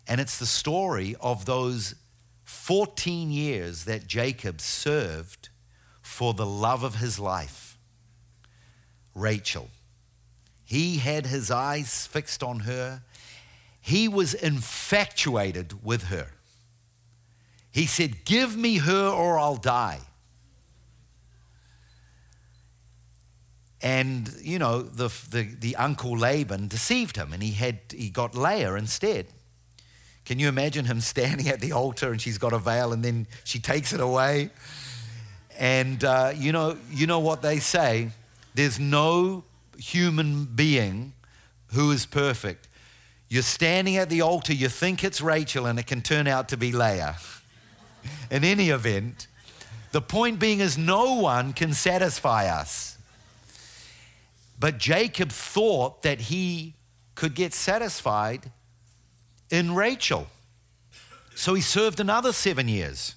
And 0.07 0.19
it's 0.19 0.39
the 0.39 0.47
story 0.47 1.15
of 1.21 1.45
those 1.45 1.93
14 2.43 3.29
years 3.29 3.85
that 3.85 4.07
Jacob 4.07 4.59
served 4.59 5.49
for 6.01 6.33
the 6.33 6.45
love 6.45 6.81
of 6.83 6.95
his 6.95 7.19
life, 7.19 7.77
Rachel. 9.13 9.69
He 10.65 10.97
had 10.97 11.27
his 11.27 11.51
eyes 11.51 12.07
fixed 12.07 12.41
on 12.41 12.61
her. 12.61 13.03
He 13.79 14.07
was 14.07 14.33
infatuated 14.33 15.83
with 15.85 16.05
her. 16.05 16.31
He 17.71 17.85
said, 17.85 18.25
Give 18.25 18.57
me 18.57 18.79
her 18.79 19.07
or 19.07 19.37
I'll 19.37 19.55
die. 19.55 19.99
And, 23.83 24.31
you 24.41 24.59
know, 24.59 24.83
the, 24.83 25.09
the, 25.31 25.43
the, 25.59 25.75
uncle 25.75 26.15
Laban 26.15 26.67
deceived 26.67 27.15
him 27.15 27.33
and 27.33 27.41
he, 27.41 27.53
had, 27.53 27.79
he 27.89 28.09
got 28.09 28.35
Leah 28.35 28.75
instead. 28.75 29.25
Can 30.23 30.37
you 30.37 30.47
imagine 30.49 30.85
him 30.85 31.01
standing 31.13 31.47
at 31.47 31.61
the 31.61 31.71
altar 31.71 32.11
and 32.11 32.21
she's 32.21 32.37
got 32.37 32.53
a 32.53 32.59
veil 32.59 32.93
and 32.93 33.03
then 33.03 33.27
she 33.43 33.59
takes 33.59 33.91
it 33.91 33.99
away? 33.99 34.51
And 35.57 36.03
uh, 36.03 36.33
you, 36.35 36.51
know, 36.51 36.77
you 36.91 37.07
know 37.07 37.19
what 37.19 37.41
they 37.41 37.59
say 37.59 38.09
there's 38.53 38.79
no 38.79 39.43
human 39.77 40.45
being 40.45 41.13
who 41.73 41.91
is 41.91 42.05
perfect. 42.05 42.67
You're 43.29 43.43
standing 43.43 43.95
at 43.95 44.09
the 44.09 44.21
altar, 44.21 44.53
you 44.53 44.67
think 44.67 45.03
it's 45.03 45.21
Rachel, 45.21 45.65
and 45.65 45.79
it 45.79 45.87
can 45.87 46.01
turn 46.01 46.27
out 46.27 46.49
to 46.49 46.57
be 46.57 46.71
Leah. 46.73 47.15
In 48.31 48.43
any 48.43 48.69
event, 48.69 49.27
the 49.91 50.01
point 50.01 50.39
being 50.39 50.59
is 50.59 50.77
no 50.77 51.15
one 51.15 51.53
can 51.53 51.73
satisfy 51.73 52.47
us. 52.47 52.90
But 54.61 54.77
Jacob 54.77 55.31
thought 55.31 56.03
that 56.03 56.21
he 56.21 56.75
could 57.15 57.33
get 57.33 57.51
satisfied 57.51 58.51
in 59.49 59.73
Rachel. 59.73 60.27
So 61.33 61.55
he 61.55 61.63
served 61.63 61.99
another 61.99 62.31
seven 62.31 62.67
years. 62.67 63.15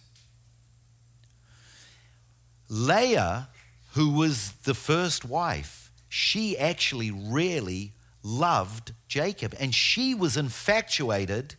Leah, 2.71 3.51
who 3.93 4.09
was 4.09 4.53
the 4.65 4.73
first 4.73 5.27
wife, 5.27 5.93
she 6.09 6.57
actually 6.57 7.11
really 7.11 7.93
loved 8.23 8.95
Jacob 9.07 9.55
and 9.61 9.75
she 9.75 10.15
was 10.15 10.39
infatuated 10.39 11.57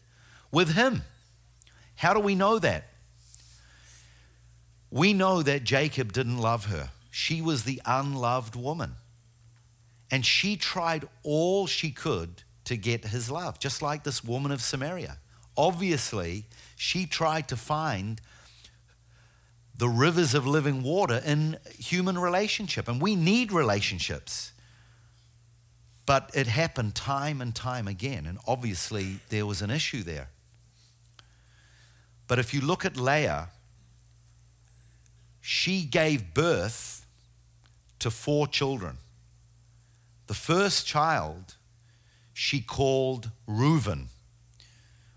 with 0.51 0.73
him. 0.73 1.03
How 1.93 2.15
do 2.15 2.19
we 2.19 2.33
know 2.33 2.57
that? 2.57 2.85
We 4.89 5.13
know 5.13 5.43
that 5.43 5.63
Jacob 5.63 6.11
didn't 6.11 6.39
love 6.39 6.65
her. 6.65 6.89
She 7.11 7.39
was 7.39 7.65
the 7.65 7.79
unloved 7.85 8.55
woman. 8.55 8.95
And 10.15 10.25
she 10.25 10.55
tried 10.55 11.05
all 11.23 11.67
she 11.67 11.91
could 11.91 12.43
to 12.63 12.77
get 12.77 13.03
his 13.03 13.29
love, 13.29 13.59
just 13.59 13.81
like 13.81 14.05
this 14.05 14.23
woman 14.23 14.49
of 14.49 14.61
Samaria. 14.61 15.17
Obviously, 15.57 16.45
she 16.77 17.05
tried 17.05 17.49
to 17.49 17.57
find 17.57 18.21
the 19.77 19.89
rivers 19.89 20.33
of 20.33 20.47
living 20.47 20.83
water 20.83 21.21
in 21.25 21.57
human 21.77 22.17
relationship. 22.17 22.87
And 22.87 23.01
we 23.01 23.17
need 23.17 23.51
relationships. 23.51 24.53
But 26.05 26.31
it 26.33 26.47
happened 26.47 26.95
time 26.95 27.41
and 27.41 27.53
time 27.53 27.85
again. 27.85 28.25
And 28.25 28.37
obviously, 28.47 29.19
there 29.27 29.45
was 29.45 29.61
an 29.61 29.69
issue 29.69 30.01
there. 30.01 30.29
But 32.29 32.39
if 32.39 32.53
you 32.53 32.61
look 32.61 32.85
at 32.85 32.95
Leah, 32.95 33.49
she 35.41 35.83
gave 35.83 36.33
birth 36.33 37.05
to 37.99 38.09
four 38.09 38.47
children. 38.47 38.99
The 40.27 40.33
first 40.33 40.87
child 40.87 41.55
she 42.33 42.59
called 42.59 43.31
Reuben, 43.47 44.09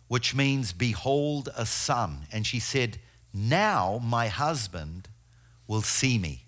which 0.07 0.35
means, 0.35 0.73
Behold 0.73 1.49
a 1.57 1.67
son. 1.67 2.27
And 2.33 2.47
she 2.47 2.61
said, 2.61 2.99
Now 3.35 4.01
my 4.03 4.29
husband 4.29 5.09
will 5.67 5.83
see 5.83 6.19
me. 6.19 6.45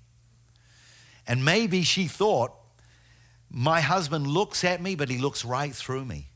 And 1.27 1.45
maybe 1.45 1.83
she 1.83 2.07
thought, 2.07 2.53
My 3.51 3.81
husband 3.81 4.27
looks 4.27 4.63
at 4.63 4.81
me, 4.81 4.95
but 4.95 5.09
he 5.09 5.19
looks 5.19 5.45
right 5.45 5.75
through 5.75 6.05
me. 6.05 6.29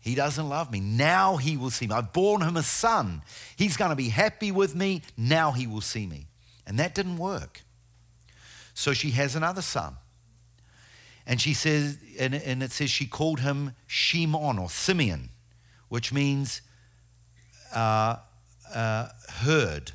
He 0.00 0.16
doesn't 0.16 0.48
love 0.48 0.72
me. 0.72 0.80
Now 0.80 1.36
he 1.36 1.56
will 1.56 1.70
see 1.70 1.86
me. 1.86 1.94
I've 1.94 2.12
born 2.12 2.42
him 2.42 2.56
a 2.56 2.62
son. 2.64 3.22
He's 3.54 3.76
going 3.76 3.90
to 3.90 3.96
be 3.96 4.08
happy 4.08 4.50
with 4.50 4.74
me. 4.74 5.02
Now 5.16 5.52
he 5.52 5.68
will 5.68 5.80
see 5.80 6.08
me. 6.08 6.26
And 6.66 6.76
that 6.80 6.92
didn't 6.92 7.18
work. 7.18 7.62
So 8.74 8.92
she 8.94 9.12
has 9.12 9.36
another 9.36 9.62
son. 9.62 9.94
And 11.26 11.40
she 11.40 11.54
says, 11.54 11.98
and, 12.18 12.34
and 12.34 12.62
it 12.62 12.72
says 12.72 12.90
she 12.90 13.06
called 13.06 13.40
him 13.40 13.74
Shimon 13.86 14.58
or 14.58 14.68
Simeon, 14.68 15.30
which 15.88 16.12
means 16.12 16.62
uh, 17.74 18.16
uh, 18.74 19.08
heard. 19.28 19.92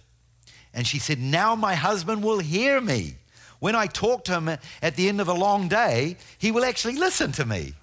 And 0.73 0.86
she 0.86 0.99
said, 0.99 1.19
Now 1.19 1.55
my 1.55 1.75
husband 1.75 2.23
will 2.23 2.39
hear 2.39 2.80
me. 2.80 3.15
When 3.59 3.75
I 3.75 3.88
talk 3.88 4.23
to 4.25 4.34
him 4.34 4.49
at 4.82 4.95
the 4.95 5.09
end 5.09 5.19
of 5.19 5.28
a 5.28 5.34
long 5.34 5.67
day, 5.67 6.17
he 6.38 6.51
will 6.51 6.63
actually 6.63 6.95
listen 6.95 7.32
to 7.34 7.45
me. 7.45 7.73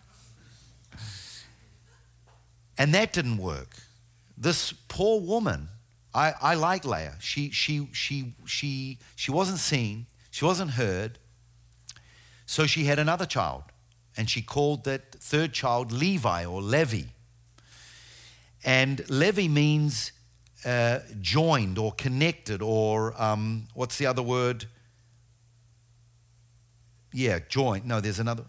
And 2.79 2.95
that 2.95 3.13
didn't 3.13 3.39
work. 3.39 3.77
This 4.37 4.73
poor 4.89 5.21
woman, 5.21 5.69
I, 6.15 6.35
I 6.41 6.55
like 6.55 6.85
Leah. 6.85 7.17
She, 7.21 7.51
she, 7.51 7.89
she, 7.93 8.35
she, 8.47 8.99
she 9.17 9.31
wasn't 9.31 9.59
seen, 9.59 10.07
she 10.31 10.45
wasn't 10.45 10.73
heard. 10.73 11.19
So 12.47 12.67
she 12.67 12.85
had 12.85 12.99
another 12.99 13.27
child, 13.27 13.65
and 14.17 14.29
she 14.29 14.43
called 14.43 14.85
that 14.85 15.13
third 15.15 15.53
child 15.53 15.93
Levi 15.93 16.45
or 16.45 16.61
Levi. 16.61 17.05
And 18.65 19.09
Levi 19.09 19.49
means 19.49 20.13
uh, 20.65 21.01
joined 21.21 21.79
or 21.79 21.93
connected, 21.93 22.63
or 22.63 23.21
um, 23.21 23.69
what's 23.75 23.99
the 23.99 24.07
other 24.07 24.23
word? 24.23 24.67
Yeah, 27.13 27.39
joined. 27.49 27.87
No, 27.87 28.01
there's 28.01 28.19
another. 28.19 28.45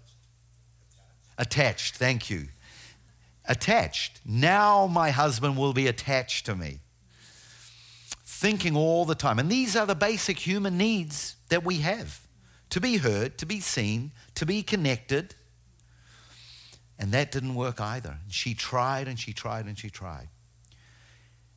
Attached, 1.38 1.96
thank 1.96 2.30
you. 2.30 2.48
Attached. 3.48 4.22
Now 4.26 4.88
my 4.88 5.12
husband 5.12 5.58
will 5.58 5.74
be 5.74 5.88
attached 5.88 6.46
to 6.48 6.56
me. 6.56 6.80
Thinking 8.26 8.76
all 8.76 9.06
the 9.06 9.16
time. 9.16 9.38
And 9.39 9.50
these 9.50 9.76
are 9.76 9.86
the 9.86 9.96
basic 9.96 10.39
human 10.39 10.78
needs 10.78 11.36
that 11.50 11.64
we 11.64 11.78
have 11.78 12.25
to 12.70 12.82
be 12.82 12.97
heard, 12.97 13.38
to 13.38 13.45
be 13.45 13.59
seen, 13.59 14.11
to 14.36 14.45
be 14.45 14.63
connected. 14.63 15.36
And 16.97 17.11
that 17.11 17.32
didn't 17.32 17.55
work 17.55 17.80
either. 17.82 18.18
She 18.30 18.53
tried 18.53 19.07
and 19.07 19.20
she 19.20 19.34
tried 19.34 19.66
and 19.66 19.78
she 19.78 19.89
tried. 19.89 20.30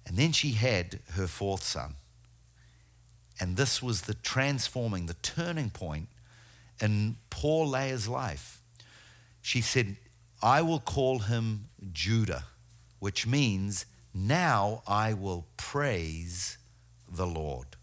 And 0.06 0.16
then 0.16 0.32
she 0.32 0.52
had 0.52 1.00
her 1.12 1.26
fourth 1.26 1.62
son. 1.62 1.94
And 3.40 3.56
this 3.56 3.82
was 3.82 4.02
the 4.02 4.14
transforming, 4.14 5.06
the 5.06 5.14
turning 5.14 5.70
point 5.70 6.08
in 6.80 7.16
poor 7.30 7.66
Leah's 7.66 8.08
life. 8.08 8.60
She 9.42 9.60
said, 9.60 9.96
I 10.42 10.62
will 10.62 10.80
call 10.80 11.20
him 11.20 11.68
Judah, 11.92 12.44
which 12.98 13.26
means 13.26 13.86
now 14.14 14.82
I 14.86 15.14
will 15.14 15.46
praise 15.56 16.58
the 17.10 17.26
Lord. 17.26 17.77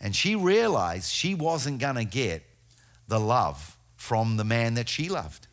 And 0.00 0.14
she 0.14 0.36
realized 0.36 1.10
she 1.10 1.34
wasn't 1.34 1.78
going 1.78 1.96
to 1.96 2.04
get 2.04 2.42
the 3.08 3.20
love 3.20 3.76
from 3.96 4.36
the 4.36 4.44
man 4.44 4.74
that 4.74 4.88
she 4.88 5.08
loved. 5.08 5.46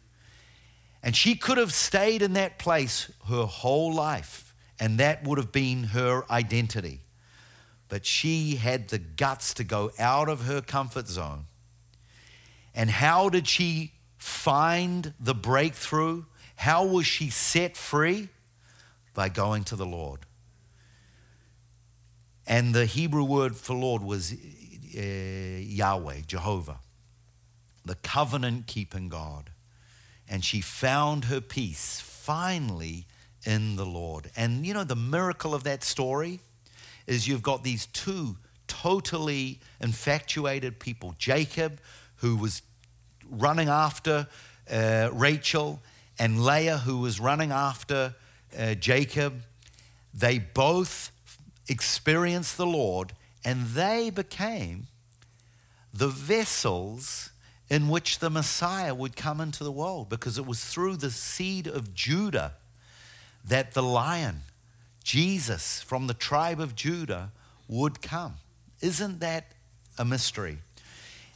And 1.04 1.16
she 1.16 1.36
could 1.36 1.58
have 1.58 1.74
stayed 1.74 2.22
in 2.22 2.34
that 2.34 2.60
place 2.60 3.12
her 3.28 3.46
whole 3.46 3.94
life, 3.94 4.54
and 4.80 4.98
that 5.00 5.24
would 5.24 5.38
have 5.38 5.52
been 5.52 5.86
her 5.86 6.24
identity. 6.32 7.00
But 7.88 8.06
she 8.06 8.56
had 8.56 8.90
the 8.90 9.00
guts 9.00 9.54
to 9.56 9.64
go 9.64 9.92
out 9.98 10.30
of 10.30 10.46
her 10.46 10.62
comfort 10.62 11.08
zone. 11.08 11.46
And 12.76 12.90
how 12.90 13.30
did 13.30 13.48
she 13.48 13.94
find 14.18 15.14
the 15.20 15.34
breakthrough? 15.34 16.24
How 16.56 16.86
was 16.86 17.06
she 17.06 17.30
set 17.30 17.76
free? 17.76 18.30
By 19.14 19.28
going 19.30 19.66
to 19.66 19.76
the 19.76 19.86
Lord. 19.86 20.20
And 22.48 22.74
the 22.74 22.86
Hebrew 22.86 23.24
word 23.24 23.56
for 23.56 23.76
Lord 23.76 24.04
was 24.04 24.34
uh, 24.34 25.00
Yahweh, 25.00 26.22
Jehovah, 26.28 26.80
the 27.86 27.96
covenant 27.96 28.68
keeping 28.68 29.10
God. 29.10 29.52
And 30.28 30.44
she 30.44 30.62
found 30.62 31.26
her 31.26 31.42
peace 31.42 32.00
finally 32.00 33.06
in 33.46 33.76
the 33.76 33.86
Lord. 33.86 34.32
And 34.36 34.66
you 34.66 34.74
know, 34.74 34.84
the 34.84 34.96
miracle 34.96 35.54
of 35.54 35.64
that 35.64 35.84
story 35.84 36.40
is 37.08 37.28
you've 37.28 37.42
got 37.42 37.64
these 37.64 37.88
two 37.88 38.38
totally 38.68 39.60
infatuated 39.82 40.80
people 40.80 41.14
Jacob, 41.18 41.80
who 42.18 42.38
was 42.38 42.62
running 43.30 43.68
after 43.68 44.28
uh, 44.72 45.10
Rachel, 45.12 45.82
and 46.20 46.44
Leah, 46.46 46.78
who 46.78 47.00
was 47.00 47.20
running 47.20 47.52
after 47.52 48.16
uh, 48.58 48.76
Jacob. 48.76 49.42
They 50.14 50.40
both 50.40 51.12
experienced 51.72 52.58
the 52.58 52.66
Lord, 52.66 53.14
and 53.46 53.68
they 53.68 54.10
became 54.10 54.88
the 55.94 56.10
vessels 56.10 57.32
in 57.70 57.88
which 57.88 58.20
the 58.20 58.30
Messiah 58.30 58.94
would 58.94 59.16
come 59.16 59.40
into 59.40 59.64
the 59.64 59.72
world 59.72 60.10
because 60.10 60.38
it 60.38 60.46
was 60.46 60.66
through 60.66 60.98
the 60.98 61.10
seed 61.10 61.68
of 61.68 61.94
Judah 61.94 62.54
that 63.46 63.74
the 63.74 63.82
lion, 63.82 64.42
Jesus 65.04 65.82
from 65.82 66.08
the 66.08 66.14
tribe 66.14 66.60
of 66.60 66.76
Judah, 66.76 67.32
would 67.70 68.02
come. 68.02 68.34
Isn't 68.82 69.22
that 69.22 69.54
a 69.98 70.04
mystery? 70.04 70.58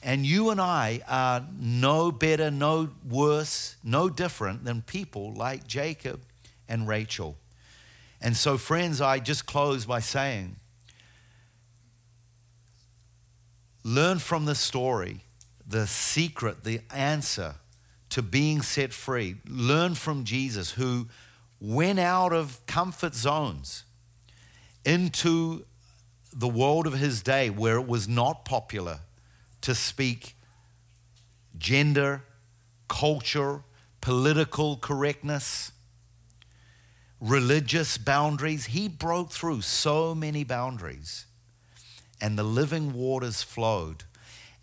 And 0.04 0.26
you 0.26 0.50
and 0.50 0.60
I 0.60 1.02
are 1.08 1.44
no 1.58 2.12
better, 2.12 2.52
no 2.52 2.90
worse, 3.10 3.78
no 3.84 4.10
different 4.10 4.66
than 4.66 4.82
people 4.82 5.34
like 5.34 5.66
Jacob 5.66 6.20
and 6.68 6.88
Rachel. 6.88 7.38
And 8.26 8.36
so, 8.36 8.58
friends, 8.58 9.02
I 9.02 9.20
just 9.20 9.46
close 9.46 9.86
by 9.86 10.00
saying 10.00 10.56
learn 13.84 14.18
from 14.18 14.46
this 14.46 14.60
story 14.60 15.22
the 15.68 15.86
secret, 15.86 16.64
the 16.64 16.82
answer 16.92 17.54
to 18.10 18.24
being 18.24 18.64
set 18.64 18.94
free. 18.94 19.36
Learn 19.48 19.94
from 19.94 20.24
Jesus, 20.24 20.72
who 20.72 21.08
went 21.62 22.00
out 22.00 22.34
of 22.34 22.66
comfort 22.66 23.14
zones 23.14 23.84
into 24.84 25.64
the 26.34 26.48
world 26.48 26.88
of 26.88 26.94
his 26.94 27.22
day 27.22 27.52
where 27.52 27.76
it 27.76 27.88
was 27.88 28.08
not 28.08 28.44
popular 28.44 29.02
to 29.62 29.76
speak 29.76 30.36
gender, 31.60 32.24
culture, 32.88 33.62
political 34.02 34.78
correctness, 34.78 35.72
religious 37.26 37.98
boundaries. 37.98 38.68
He 38.68 38.88
broke 38.88 39.32
through 39.32 39.62
so 39.62 40.14
many 40.14 40.44
boundaries, 40.44 41.26
and 42.22 42.38
the 42.38 42.44
living 42.44 42.94
waters 42.94 43.42
flowed 43.42 44.04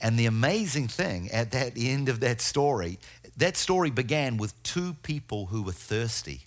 and 0.03 0.19
the 0.19 0.27
amazing 0.27 0.89
thing 0.89 1.31
at 1.31 1.53
that 1.53 1.75
end 1.77 2.09
of 2.09 2.19
that 2.21 2.41
story, 2.41 2.99
that 3.37 3.57
story 3.57 3.89
began 3.89 4.37
with 4.37 4.61
two 4.65 4.95
people 5.03 5.47
who 5.47 5.63
were 5.63 5.73
thirsty. 5.73 6.43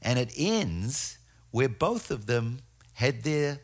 And 0.00 0.18
it 0.18 0.32
ends 0.36 1.18
where 1.50 1.68
both 1.68 2.10
of 2.10 2.24
them 2.24 2.60
had 2.94 3.24
their, 3.24 3.60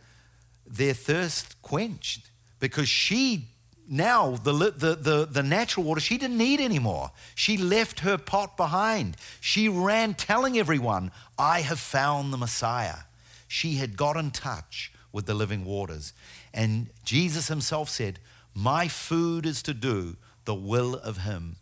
their 0.67 0.93
thirst 0.93 1.61
quenched 1.63 2.31
because 2.61 2.89
she 2.89 3.49
now 3.89 4.37
the, 4.37 4.53
the, 4.53 4.95
the, 4.95 5.29
the 5.31 5.43
natural 5.43 5.85
water 5.85 6.01
she 6.01 6.19
didn't 6.19 6.39
need 6.39 6.61
anymore. 6.61 7.11
She 7.35 7.57
left 7.57 8.01
her 8.01 8.19
pot 8.19 8.57
behind. 8.57 9.17
She 9.41 9.69
ran 9.69 10.15
telling 10.15 10.59
everyone 10.59 11.11
i 11.39 11.61
have 11.61 11.79
found 11.79 12.33
the 12.33 12.39
messiah. 12.39 13.05
She 13.49 13.75
had 13.75 13.97
got 13.97 14.17
in 14.17 14.31
touch 14.31 14.93
with 15.13 15.27
the 15.27 15.35
living 15.35 15.65
waters. 15.65 16.13
And 16.53 16.89
jesus 17.05 17.49
himself 17.49 17.89
said 17.89 18.19
my 18.57 18.89
food 18.89 19.45
is 19.45 19.63
to 19.65 19.75
do 19.75 20.17
the 20.47 20.55
will 20.55 20.95
of 20.95 21.19
Him 21.19 21.57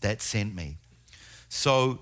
that 0.00 0.20
sent 0.20 0.52
me. 0.52 0.78
So 1.48 2.00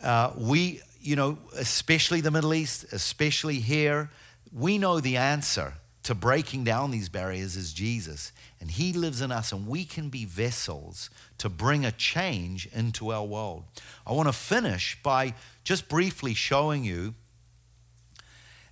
uh, 0.00 0.32
we, 0.38 0.80
you 1.00 1.16
know, 1.16 1.36
especially 1.56 2.20
the 2.20 2.30
Middle 2.30 2.54
East, 2.54 2.84
especially 2.92 3.58
here, 3.58 4.10
we 4.52 4.78
know 4.78 5.00
the 5.00 5.16
answer 5.16 5.74
to 6.08 6.14
breaking 6.14 6.64
down 6.64 6.90
these 6.90 7.08
barriers 7.08 7.54
is 7.54 7.72
Jesus. 7.72 8.32
And 8.60 8.70
He 8.70 8.92
lives 8.92 9.20
in 9.20 9.30
us, 9.30 9.52
and 9.52 9.68
we 9.68 9.84
can 9.84 10.08
be 10.08 10.24
vessels 10.24 11.10
to 11.38 11.48
bring 11.48 11.84
a 11.84 11.92
change 11.92 12.66
into 12.72 13.12
our 13.12 13.24
world. 13.24 13.64
I 14.06 14.12
want 14.12 14.28
to 14.28 14.32
finish 14.32 14.98
by 15.02 15.34
just 15.64 15.88
briefly 15.88 16.34
showing 16.34 16.82
you 16.82 17.14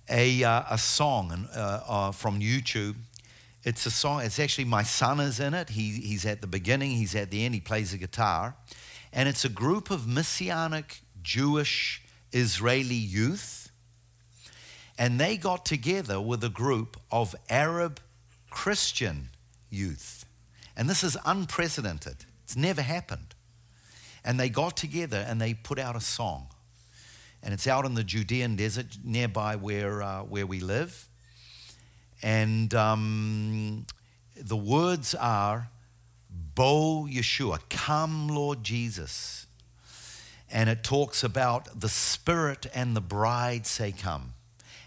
a, 0.09 0.43
uh, 0.43 0.63
a 0.69 0.77
song 0.77 1.47
uh, 1.55 1.81
uh, 1.87 2.11
from 2.11 2.39
YouTube 2.39 2.95
it's 3.67 3.85
a 3.85 3.91
song, 3.91 4.21
it's 4.21 4.39
actually 4.39 4.63
my 4.63 4.83
son 4.83 5.19
is 5.19 5.41
in 5.41 5.53
it. 5.53 5.71
He, 5.71 5.91
he's 5.91 6.25
at 6.25 6.39
the 6.39 6.47
beginning, 6.47 6.91
he's 6.91 7.13
at 7.15 7.31
the 7.31 7.43
end, 7.43 7.53
he 7.53 7.59
plays 7.59 7.91
the 7.91 7.97
guitar. 7.97 8.55
And 9.11 9.27
it's 9.27 9.43
a 9.43 9.49
group 9.49 9.91
of 9.91 10.07
Messianic 10.07 11.01
Jewish 11.21 12.01
Israeli 12.31 12.95
youth. 12.95 13.56
And 14.97 15.19
they 15.19 15.37
got 15.37 15.65
together 15.65 16.19
with 16.19 16.43
a 16.43 16.49
group 16.49 16.99
of 17.11 17.35
Arab 17.49 17.99
Christian 18.49 19.29
youth. 19.69 20.25
And 20.75 20.89
this 20.89 21.03
is 21.03 21.17
unprecedented, 21.25 22.25
it's 22.43 22.55
never 22.55 22.81
happened. 22.81 23.35
And 24.23 24.39
they 24.39 24.49
got 24.49 24.75
together 24.75 25.25
and 25.27 25.39
they 25.39 25.53
put 25.53 25.79
out 25.79 25.95
a 25.95 26.01
song. 26.01 26.47
And 27.41 27.53
it's 27.53 27.67
out 27.67 27.85
in 27.85 27.93
the 27.93 28.03
Judean 28.03 28.55
desert 28.55 28.97
nearby 29.03 29.55
where, 29.55 30.01
uh, 30.01 30.23
where 30.23 30.45
we 30.45 30.59
live. 30.59 31.07
And 32.21 32.73
um, 32.73 33.85
the 34.35 34.57
words 34.57 35.15
are, 35.15 35.69
Bo 36.55 37.07
Yeshua, 37.09 37.59
come, 37.69 38.27
Lord 38.27 38.63
Jesus. 38.63 39.45
And 40.51 40.69
it 40.69 40.83
talks 40.83 41.23
about 41.23 41.79
the 41.79 41.89
Spirit 41.89 42.65
and 42.73 42.95
the 42.95 43.01
bride 43.01 43.65
say, 43.65 43.91
Come. 43.91 44.33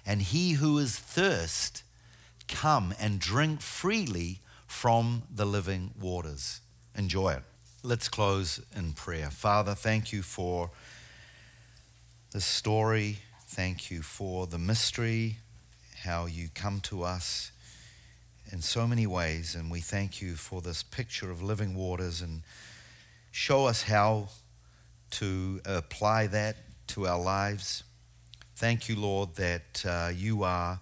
And 0.06 0.22
he 0.22 0.52
who 0.52 0.78
is 0.78 0.98
thirst, 0.98 1.82
come 2.48 2.94
and 3.00 3.18
drink 3.18 3.60
freely 3.60 4.40
from 4.66 5.22
the 5.32 5.44
living 5.44 5.92
waters. 6.00 6.60
Enjoy 6.96 7.32
it. 7.32 7.42
Let's 7.82 8.08
close 8.08 8.60
in 8.76 8.92
prayer. 8.92 9.30
Father, 9.30 9.74
thank 9.74 10.12
you 10.12 10.22
for 10.22 10.70
the 12.32 12.40
story. 12.40 13.18
Thank 13.46 13.90
you 13.90 14.02
for 14.02 14.46
the 14.46 14.58
mystery 14.58 15.38
how 16.00 16.24
you 16.24 16.48
come 16.54 16.80
to 16.80 17.02
us 17.02 17.52
in 18.50 18.62
so 18.62 18.86
many 18.86 19.06
ways. 19.06 19.54
And 19.54 19.70
we 19.70 19.80
thank 19.80 20.22
you 20.22 20.34
for 20.34 20.60
this 20.60 20.82
picture 20.82 21.30
of 21.30 21.42
living 21.42 21.74
waters 21.74 22.22
and 22.22 22.42
show 23.30 23.66
us 23.66 23.82
how 23.82 24.28
to 25.12 25.60
apply 25.64 26.26
that 26.28 26.56
to 26.88 27.06
our 27.06 27.20
lives. 27.20 27.84
Thank 28.60 28.90
you, 28.90 28.96
Lord, 28.96 29.36
that 29.36 29.86
uh, 29.88 30.10
you 30.14 30.42
are 30.42 30.78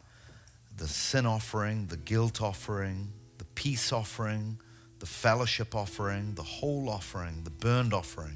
the 0.79 0.89
sin 0.89 1.27
offering, 1.27 1.87
the 1.87 1.97
guilt 1.97 2.43
offering, 2.43 3.07
the 3.39 3.45
peace 3.55 3.93
offering, 3.93 4.59
the 4.99 5.07
fellowship 5.07 5.77
offering, 5.77 6.35
the 6.35 6.43
whole 6.43 6.89
offering, 6.89 7.45
the 7.45 7.51
burned 7.51 7.95
offering. 7.95 8.35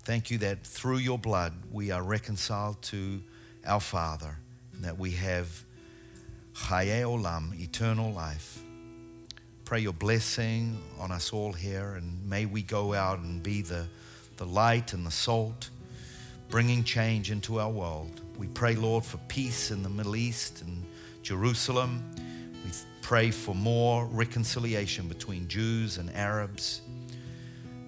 Thank 0.00 0.30
you 0.30 0.36
that 0.40 0.62
through 0.62 0.98
your 0.98 1.18
blood 1.18 1.54
we 1.72 1.90
are 1.90 2.02
reconciled 2.02 2.82
to 2.82 3.22
our 3.64 3.80
Father, 3.80 4.36
and 4.74 4.84
that 4.84 4.98
we 4.98 5.12
have 5.12 5.64
Chaye 6.52 7.00
Olam, 7.02 7.58
eternal 7.58 8.12
life. 8.12 8.58
Pray 9.64 9.80
your 9.80 9.94
blessing 9.94 10.78
on 10.98 11.10
us 11.10 11.32
all 11.32 11.54
here, 11.54 11.94
and 11.94 12.28
may 12.28 12.44
we 12.44 12.60
go 12.60 12.92
out 12.92 13.20
and 13.20 13.42
be 13.42 13.62
the, 13.62 13.86
the 14.36 14.44
light 14.44 14.92
and 14.92 15.06
the 15.06 15.10
salt, 15.10 15.70
bringing 16.50 16.84
change 16.84 17.30
into 17.30 17.58
our 17.58 17.70
world. 17.70 18.20
We 18.40 18.46
pray, 18.46 18.74
Lord, 18.74 19.04
for 19.04 19.18
peace 19.28 19.70
in 19.70 19.82
the 19.82 19.90
Middle 19.90 20.16
East 20.16 20.62
and 20.62 20.82
Jerusalem. 21.22 22.02
We 22.64 22.70
pray 23.02 23.30
for 23.30 23.54
more 23.54 24.06
reconciliation 24.06 25.08
between 25.08 25.46
Jews 25.46 25.98
and 25.98 26.10
Arabs. 26.16 26.80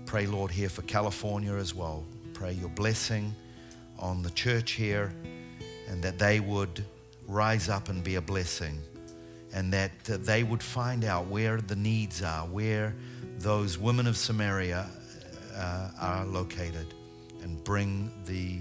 Pray, 0.05 0.27
Lord, 0.27 0.51
here 0.51 0.69
for 0.69 0.83
California 0.83 1.55
as 1.55 1.75
well. 1.75 2.05
Pray 2.35 2.53
your 2.53 2.69
blessing 2.69 3.35
on 3.99 4.21
the 4.21 4.29
church 4.33 4.73
here 4.73 5.15
and 5.89 6.03
that 6.03 6.19
they 6.19 6.39
would 6.39 6.85
rise 7.27 7.71
up 7.71 7.89
and 7.89 8.05
be 8.05 8.17
a 8.17 8.21
blessing. 8.21 8.79
And 9.55 9.73
that 9.73 10.05
they 10.05 10.43
would 10.43 10.63
find 10.63 11.07
out 11.07 11.29
where 11.29 11.63
the 11.63 11.77
needs 11.77 12.23
are, 12.23 12.47
where 12.47 12.95
those 13.39 13.79
women 13.79 14.07
of 14.07 14.19
Samaria 14.19 14.87
uh, 15.57 15.89
are 15.99 16.27
located, 16.27 16.93
and 17.43 17.65
bring 17.65 18.13
the 18.27 18.61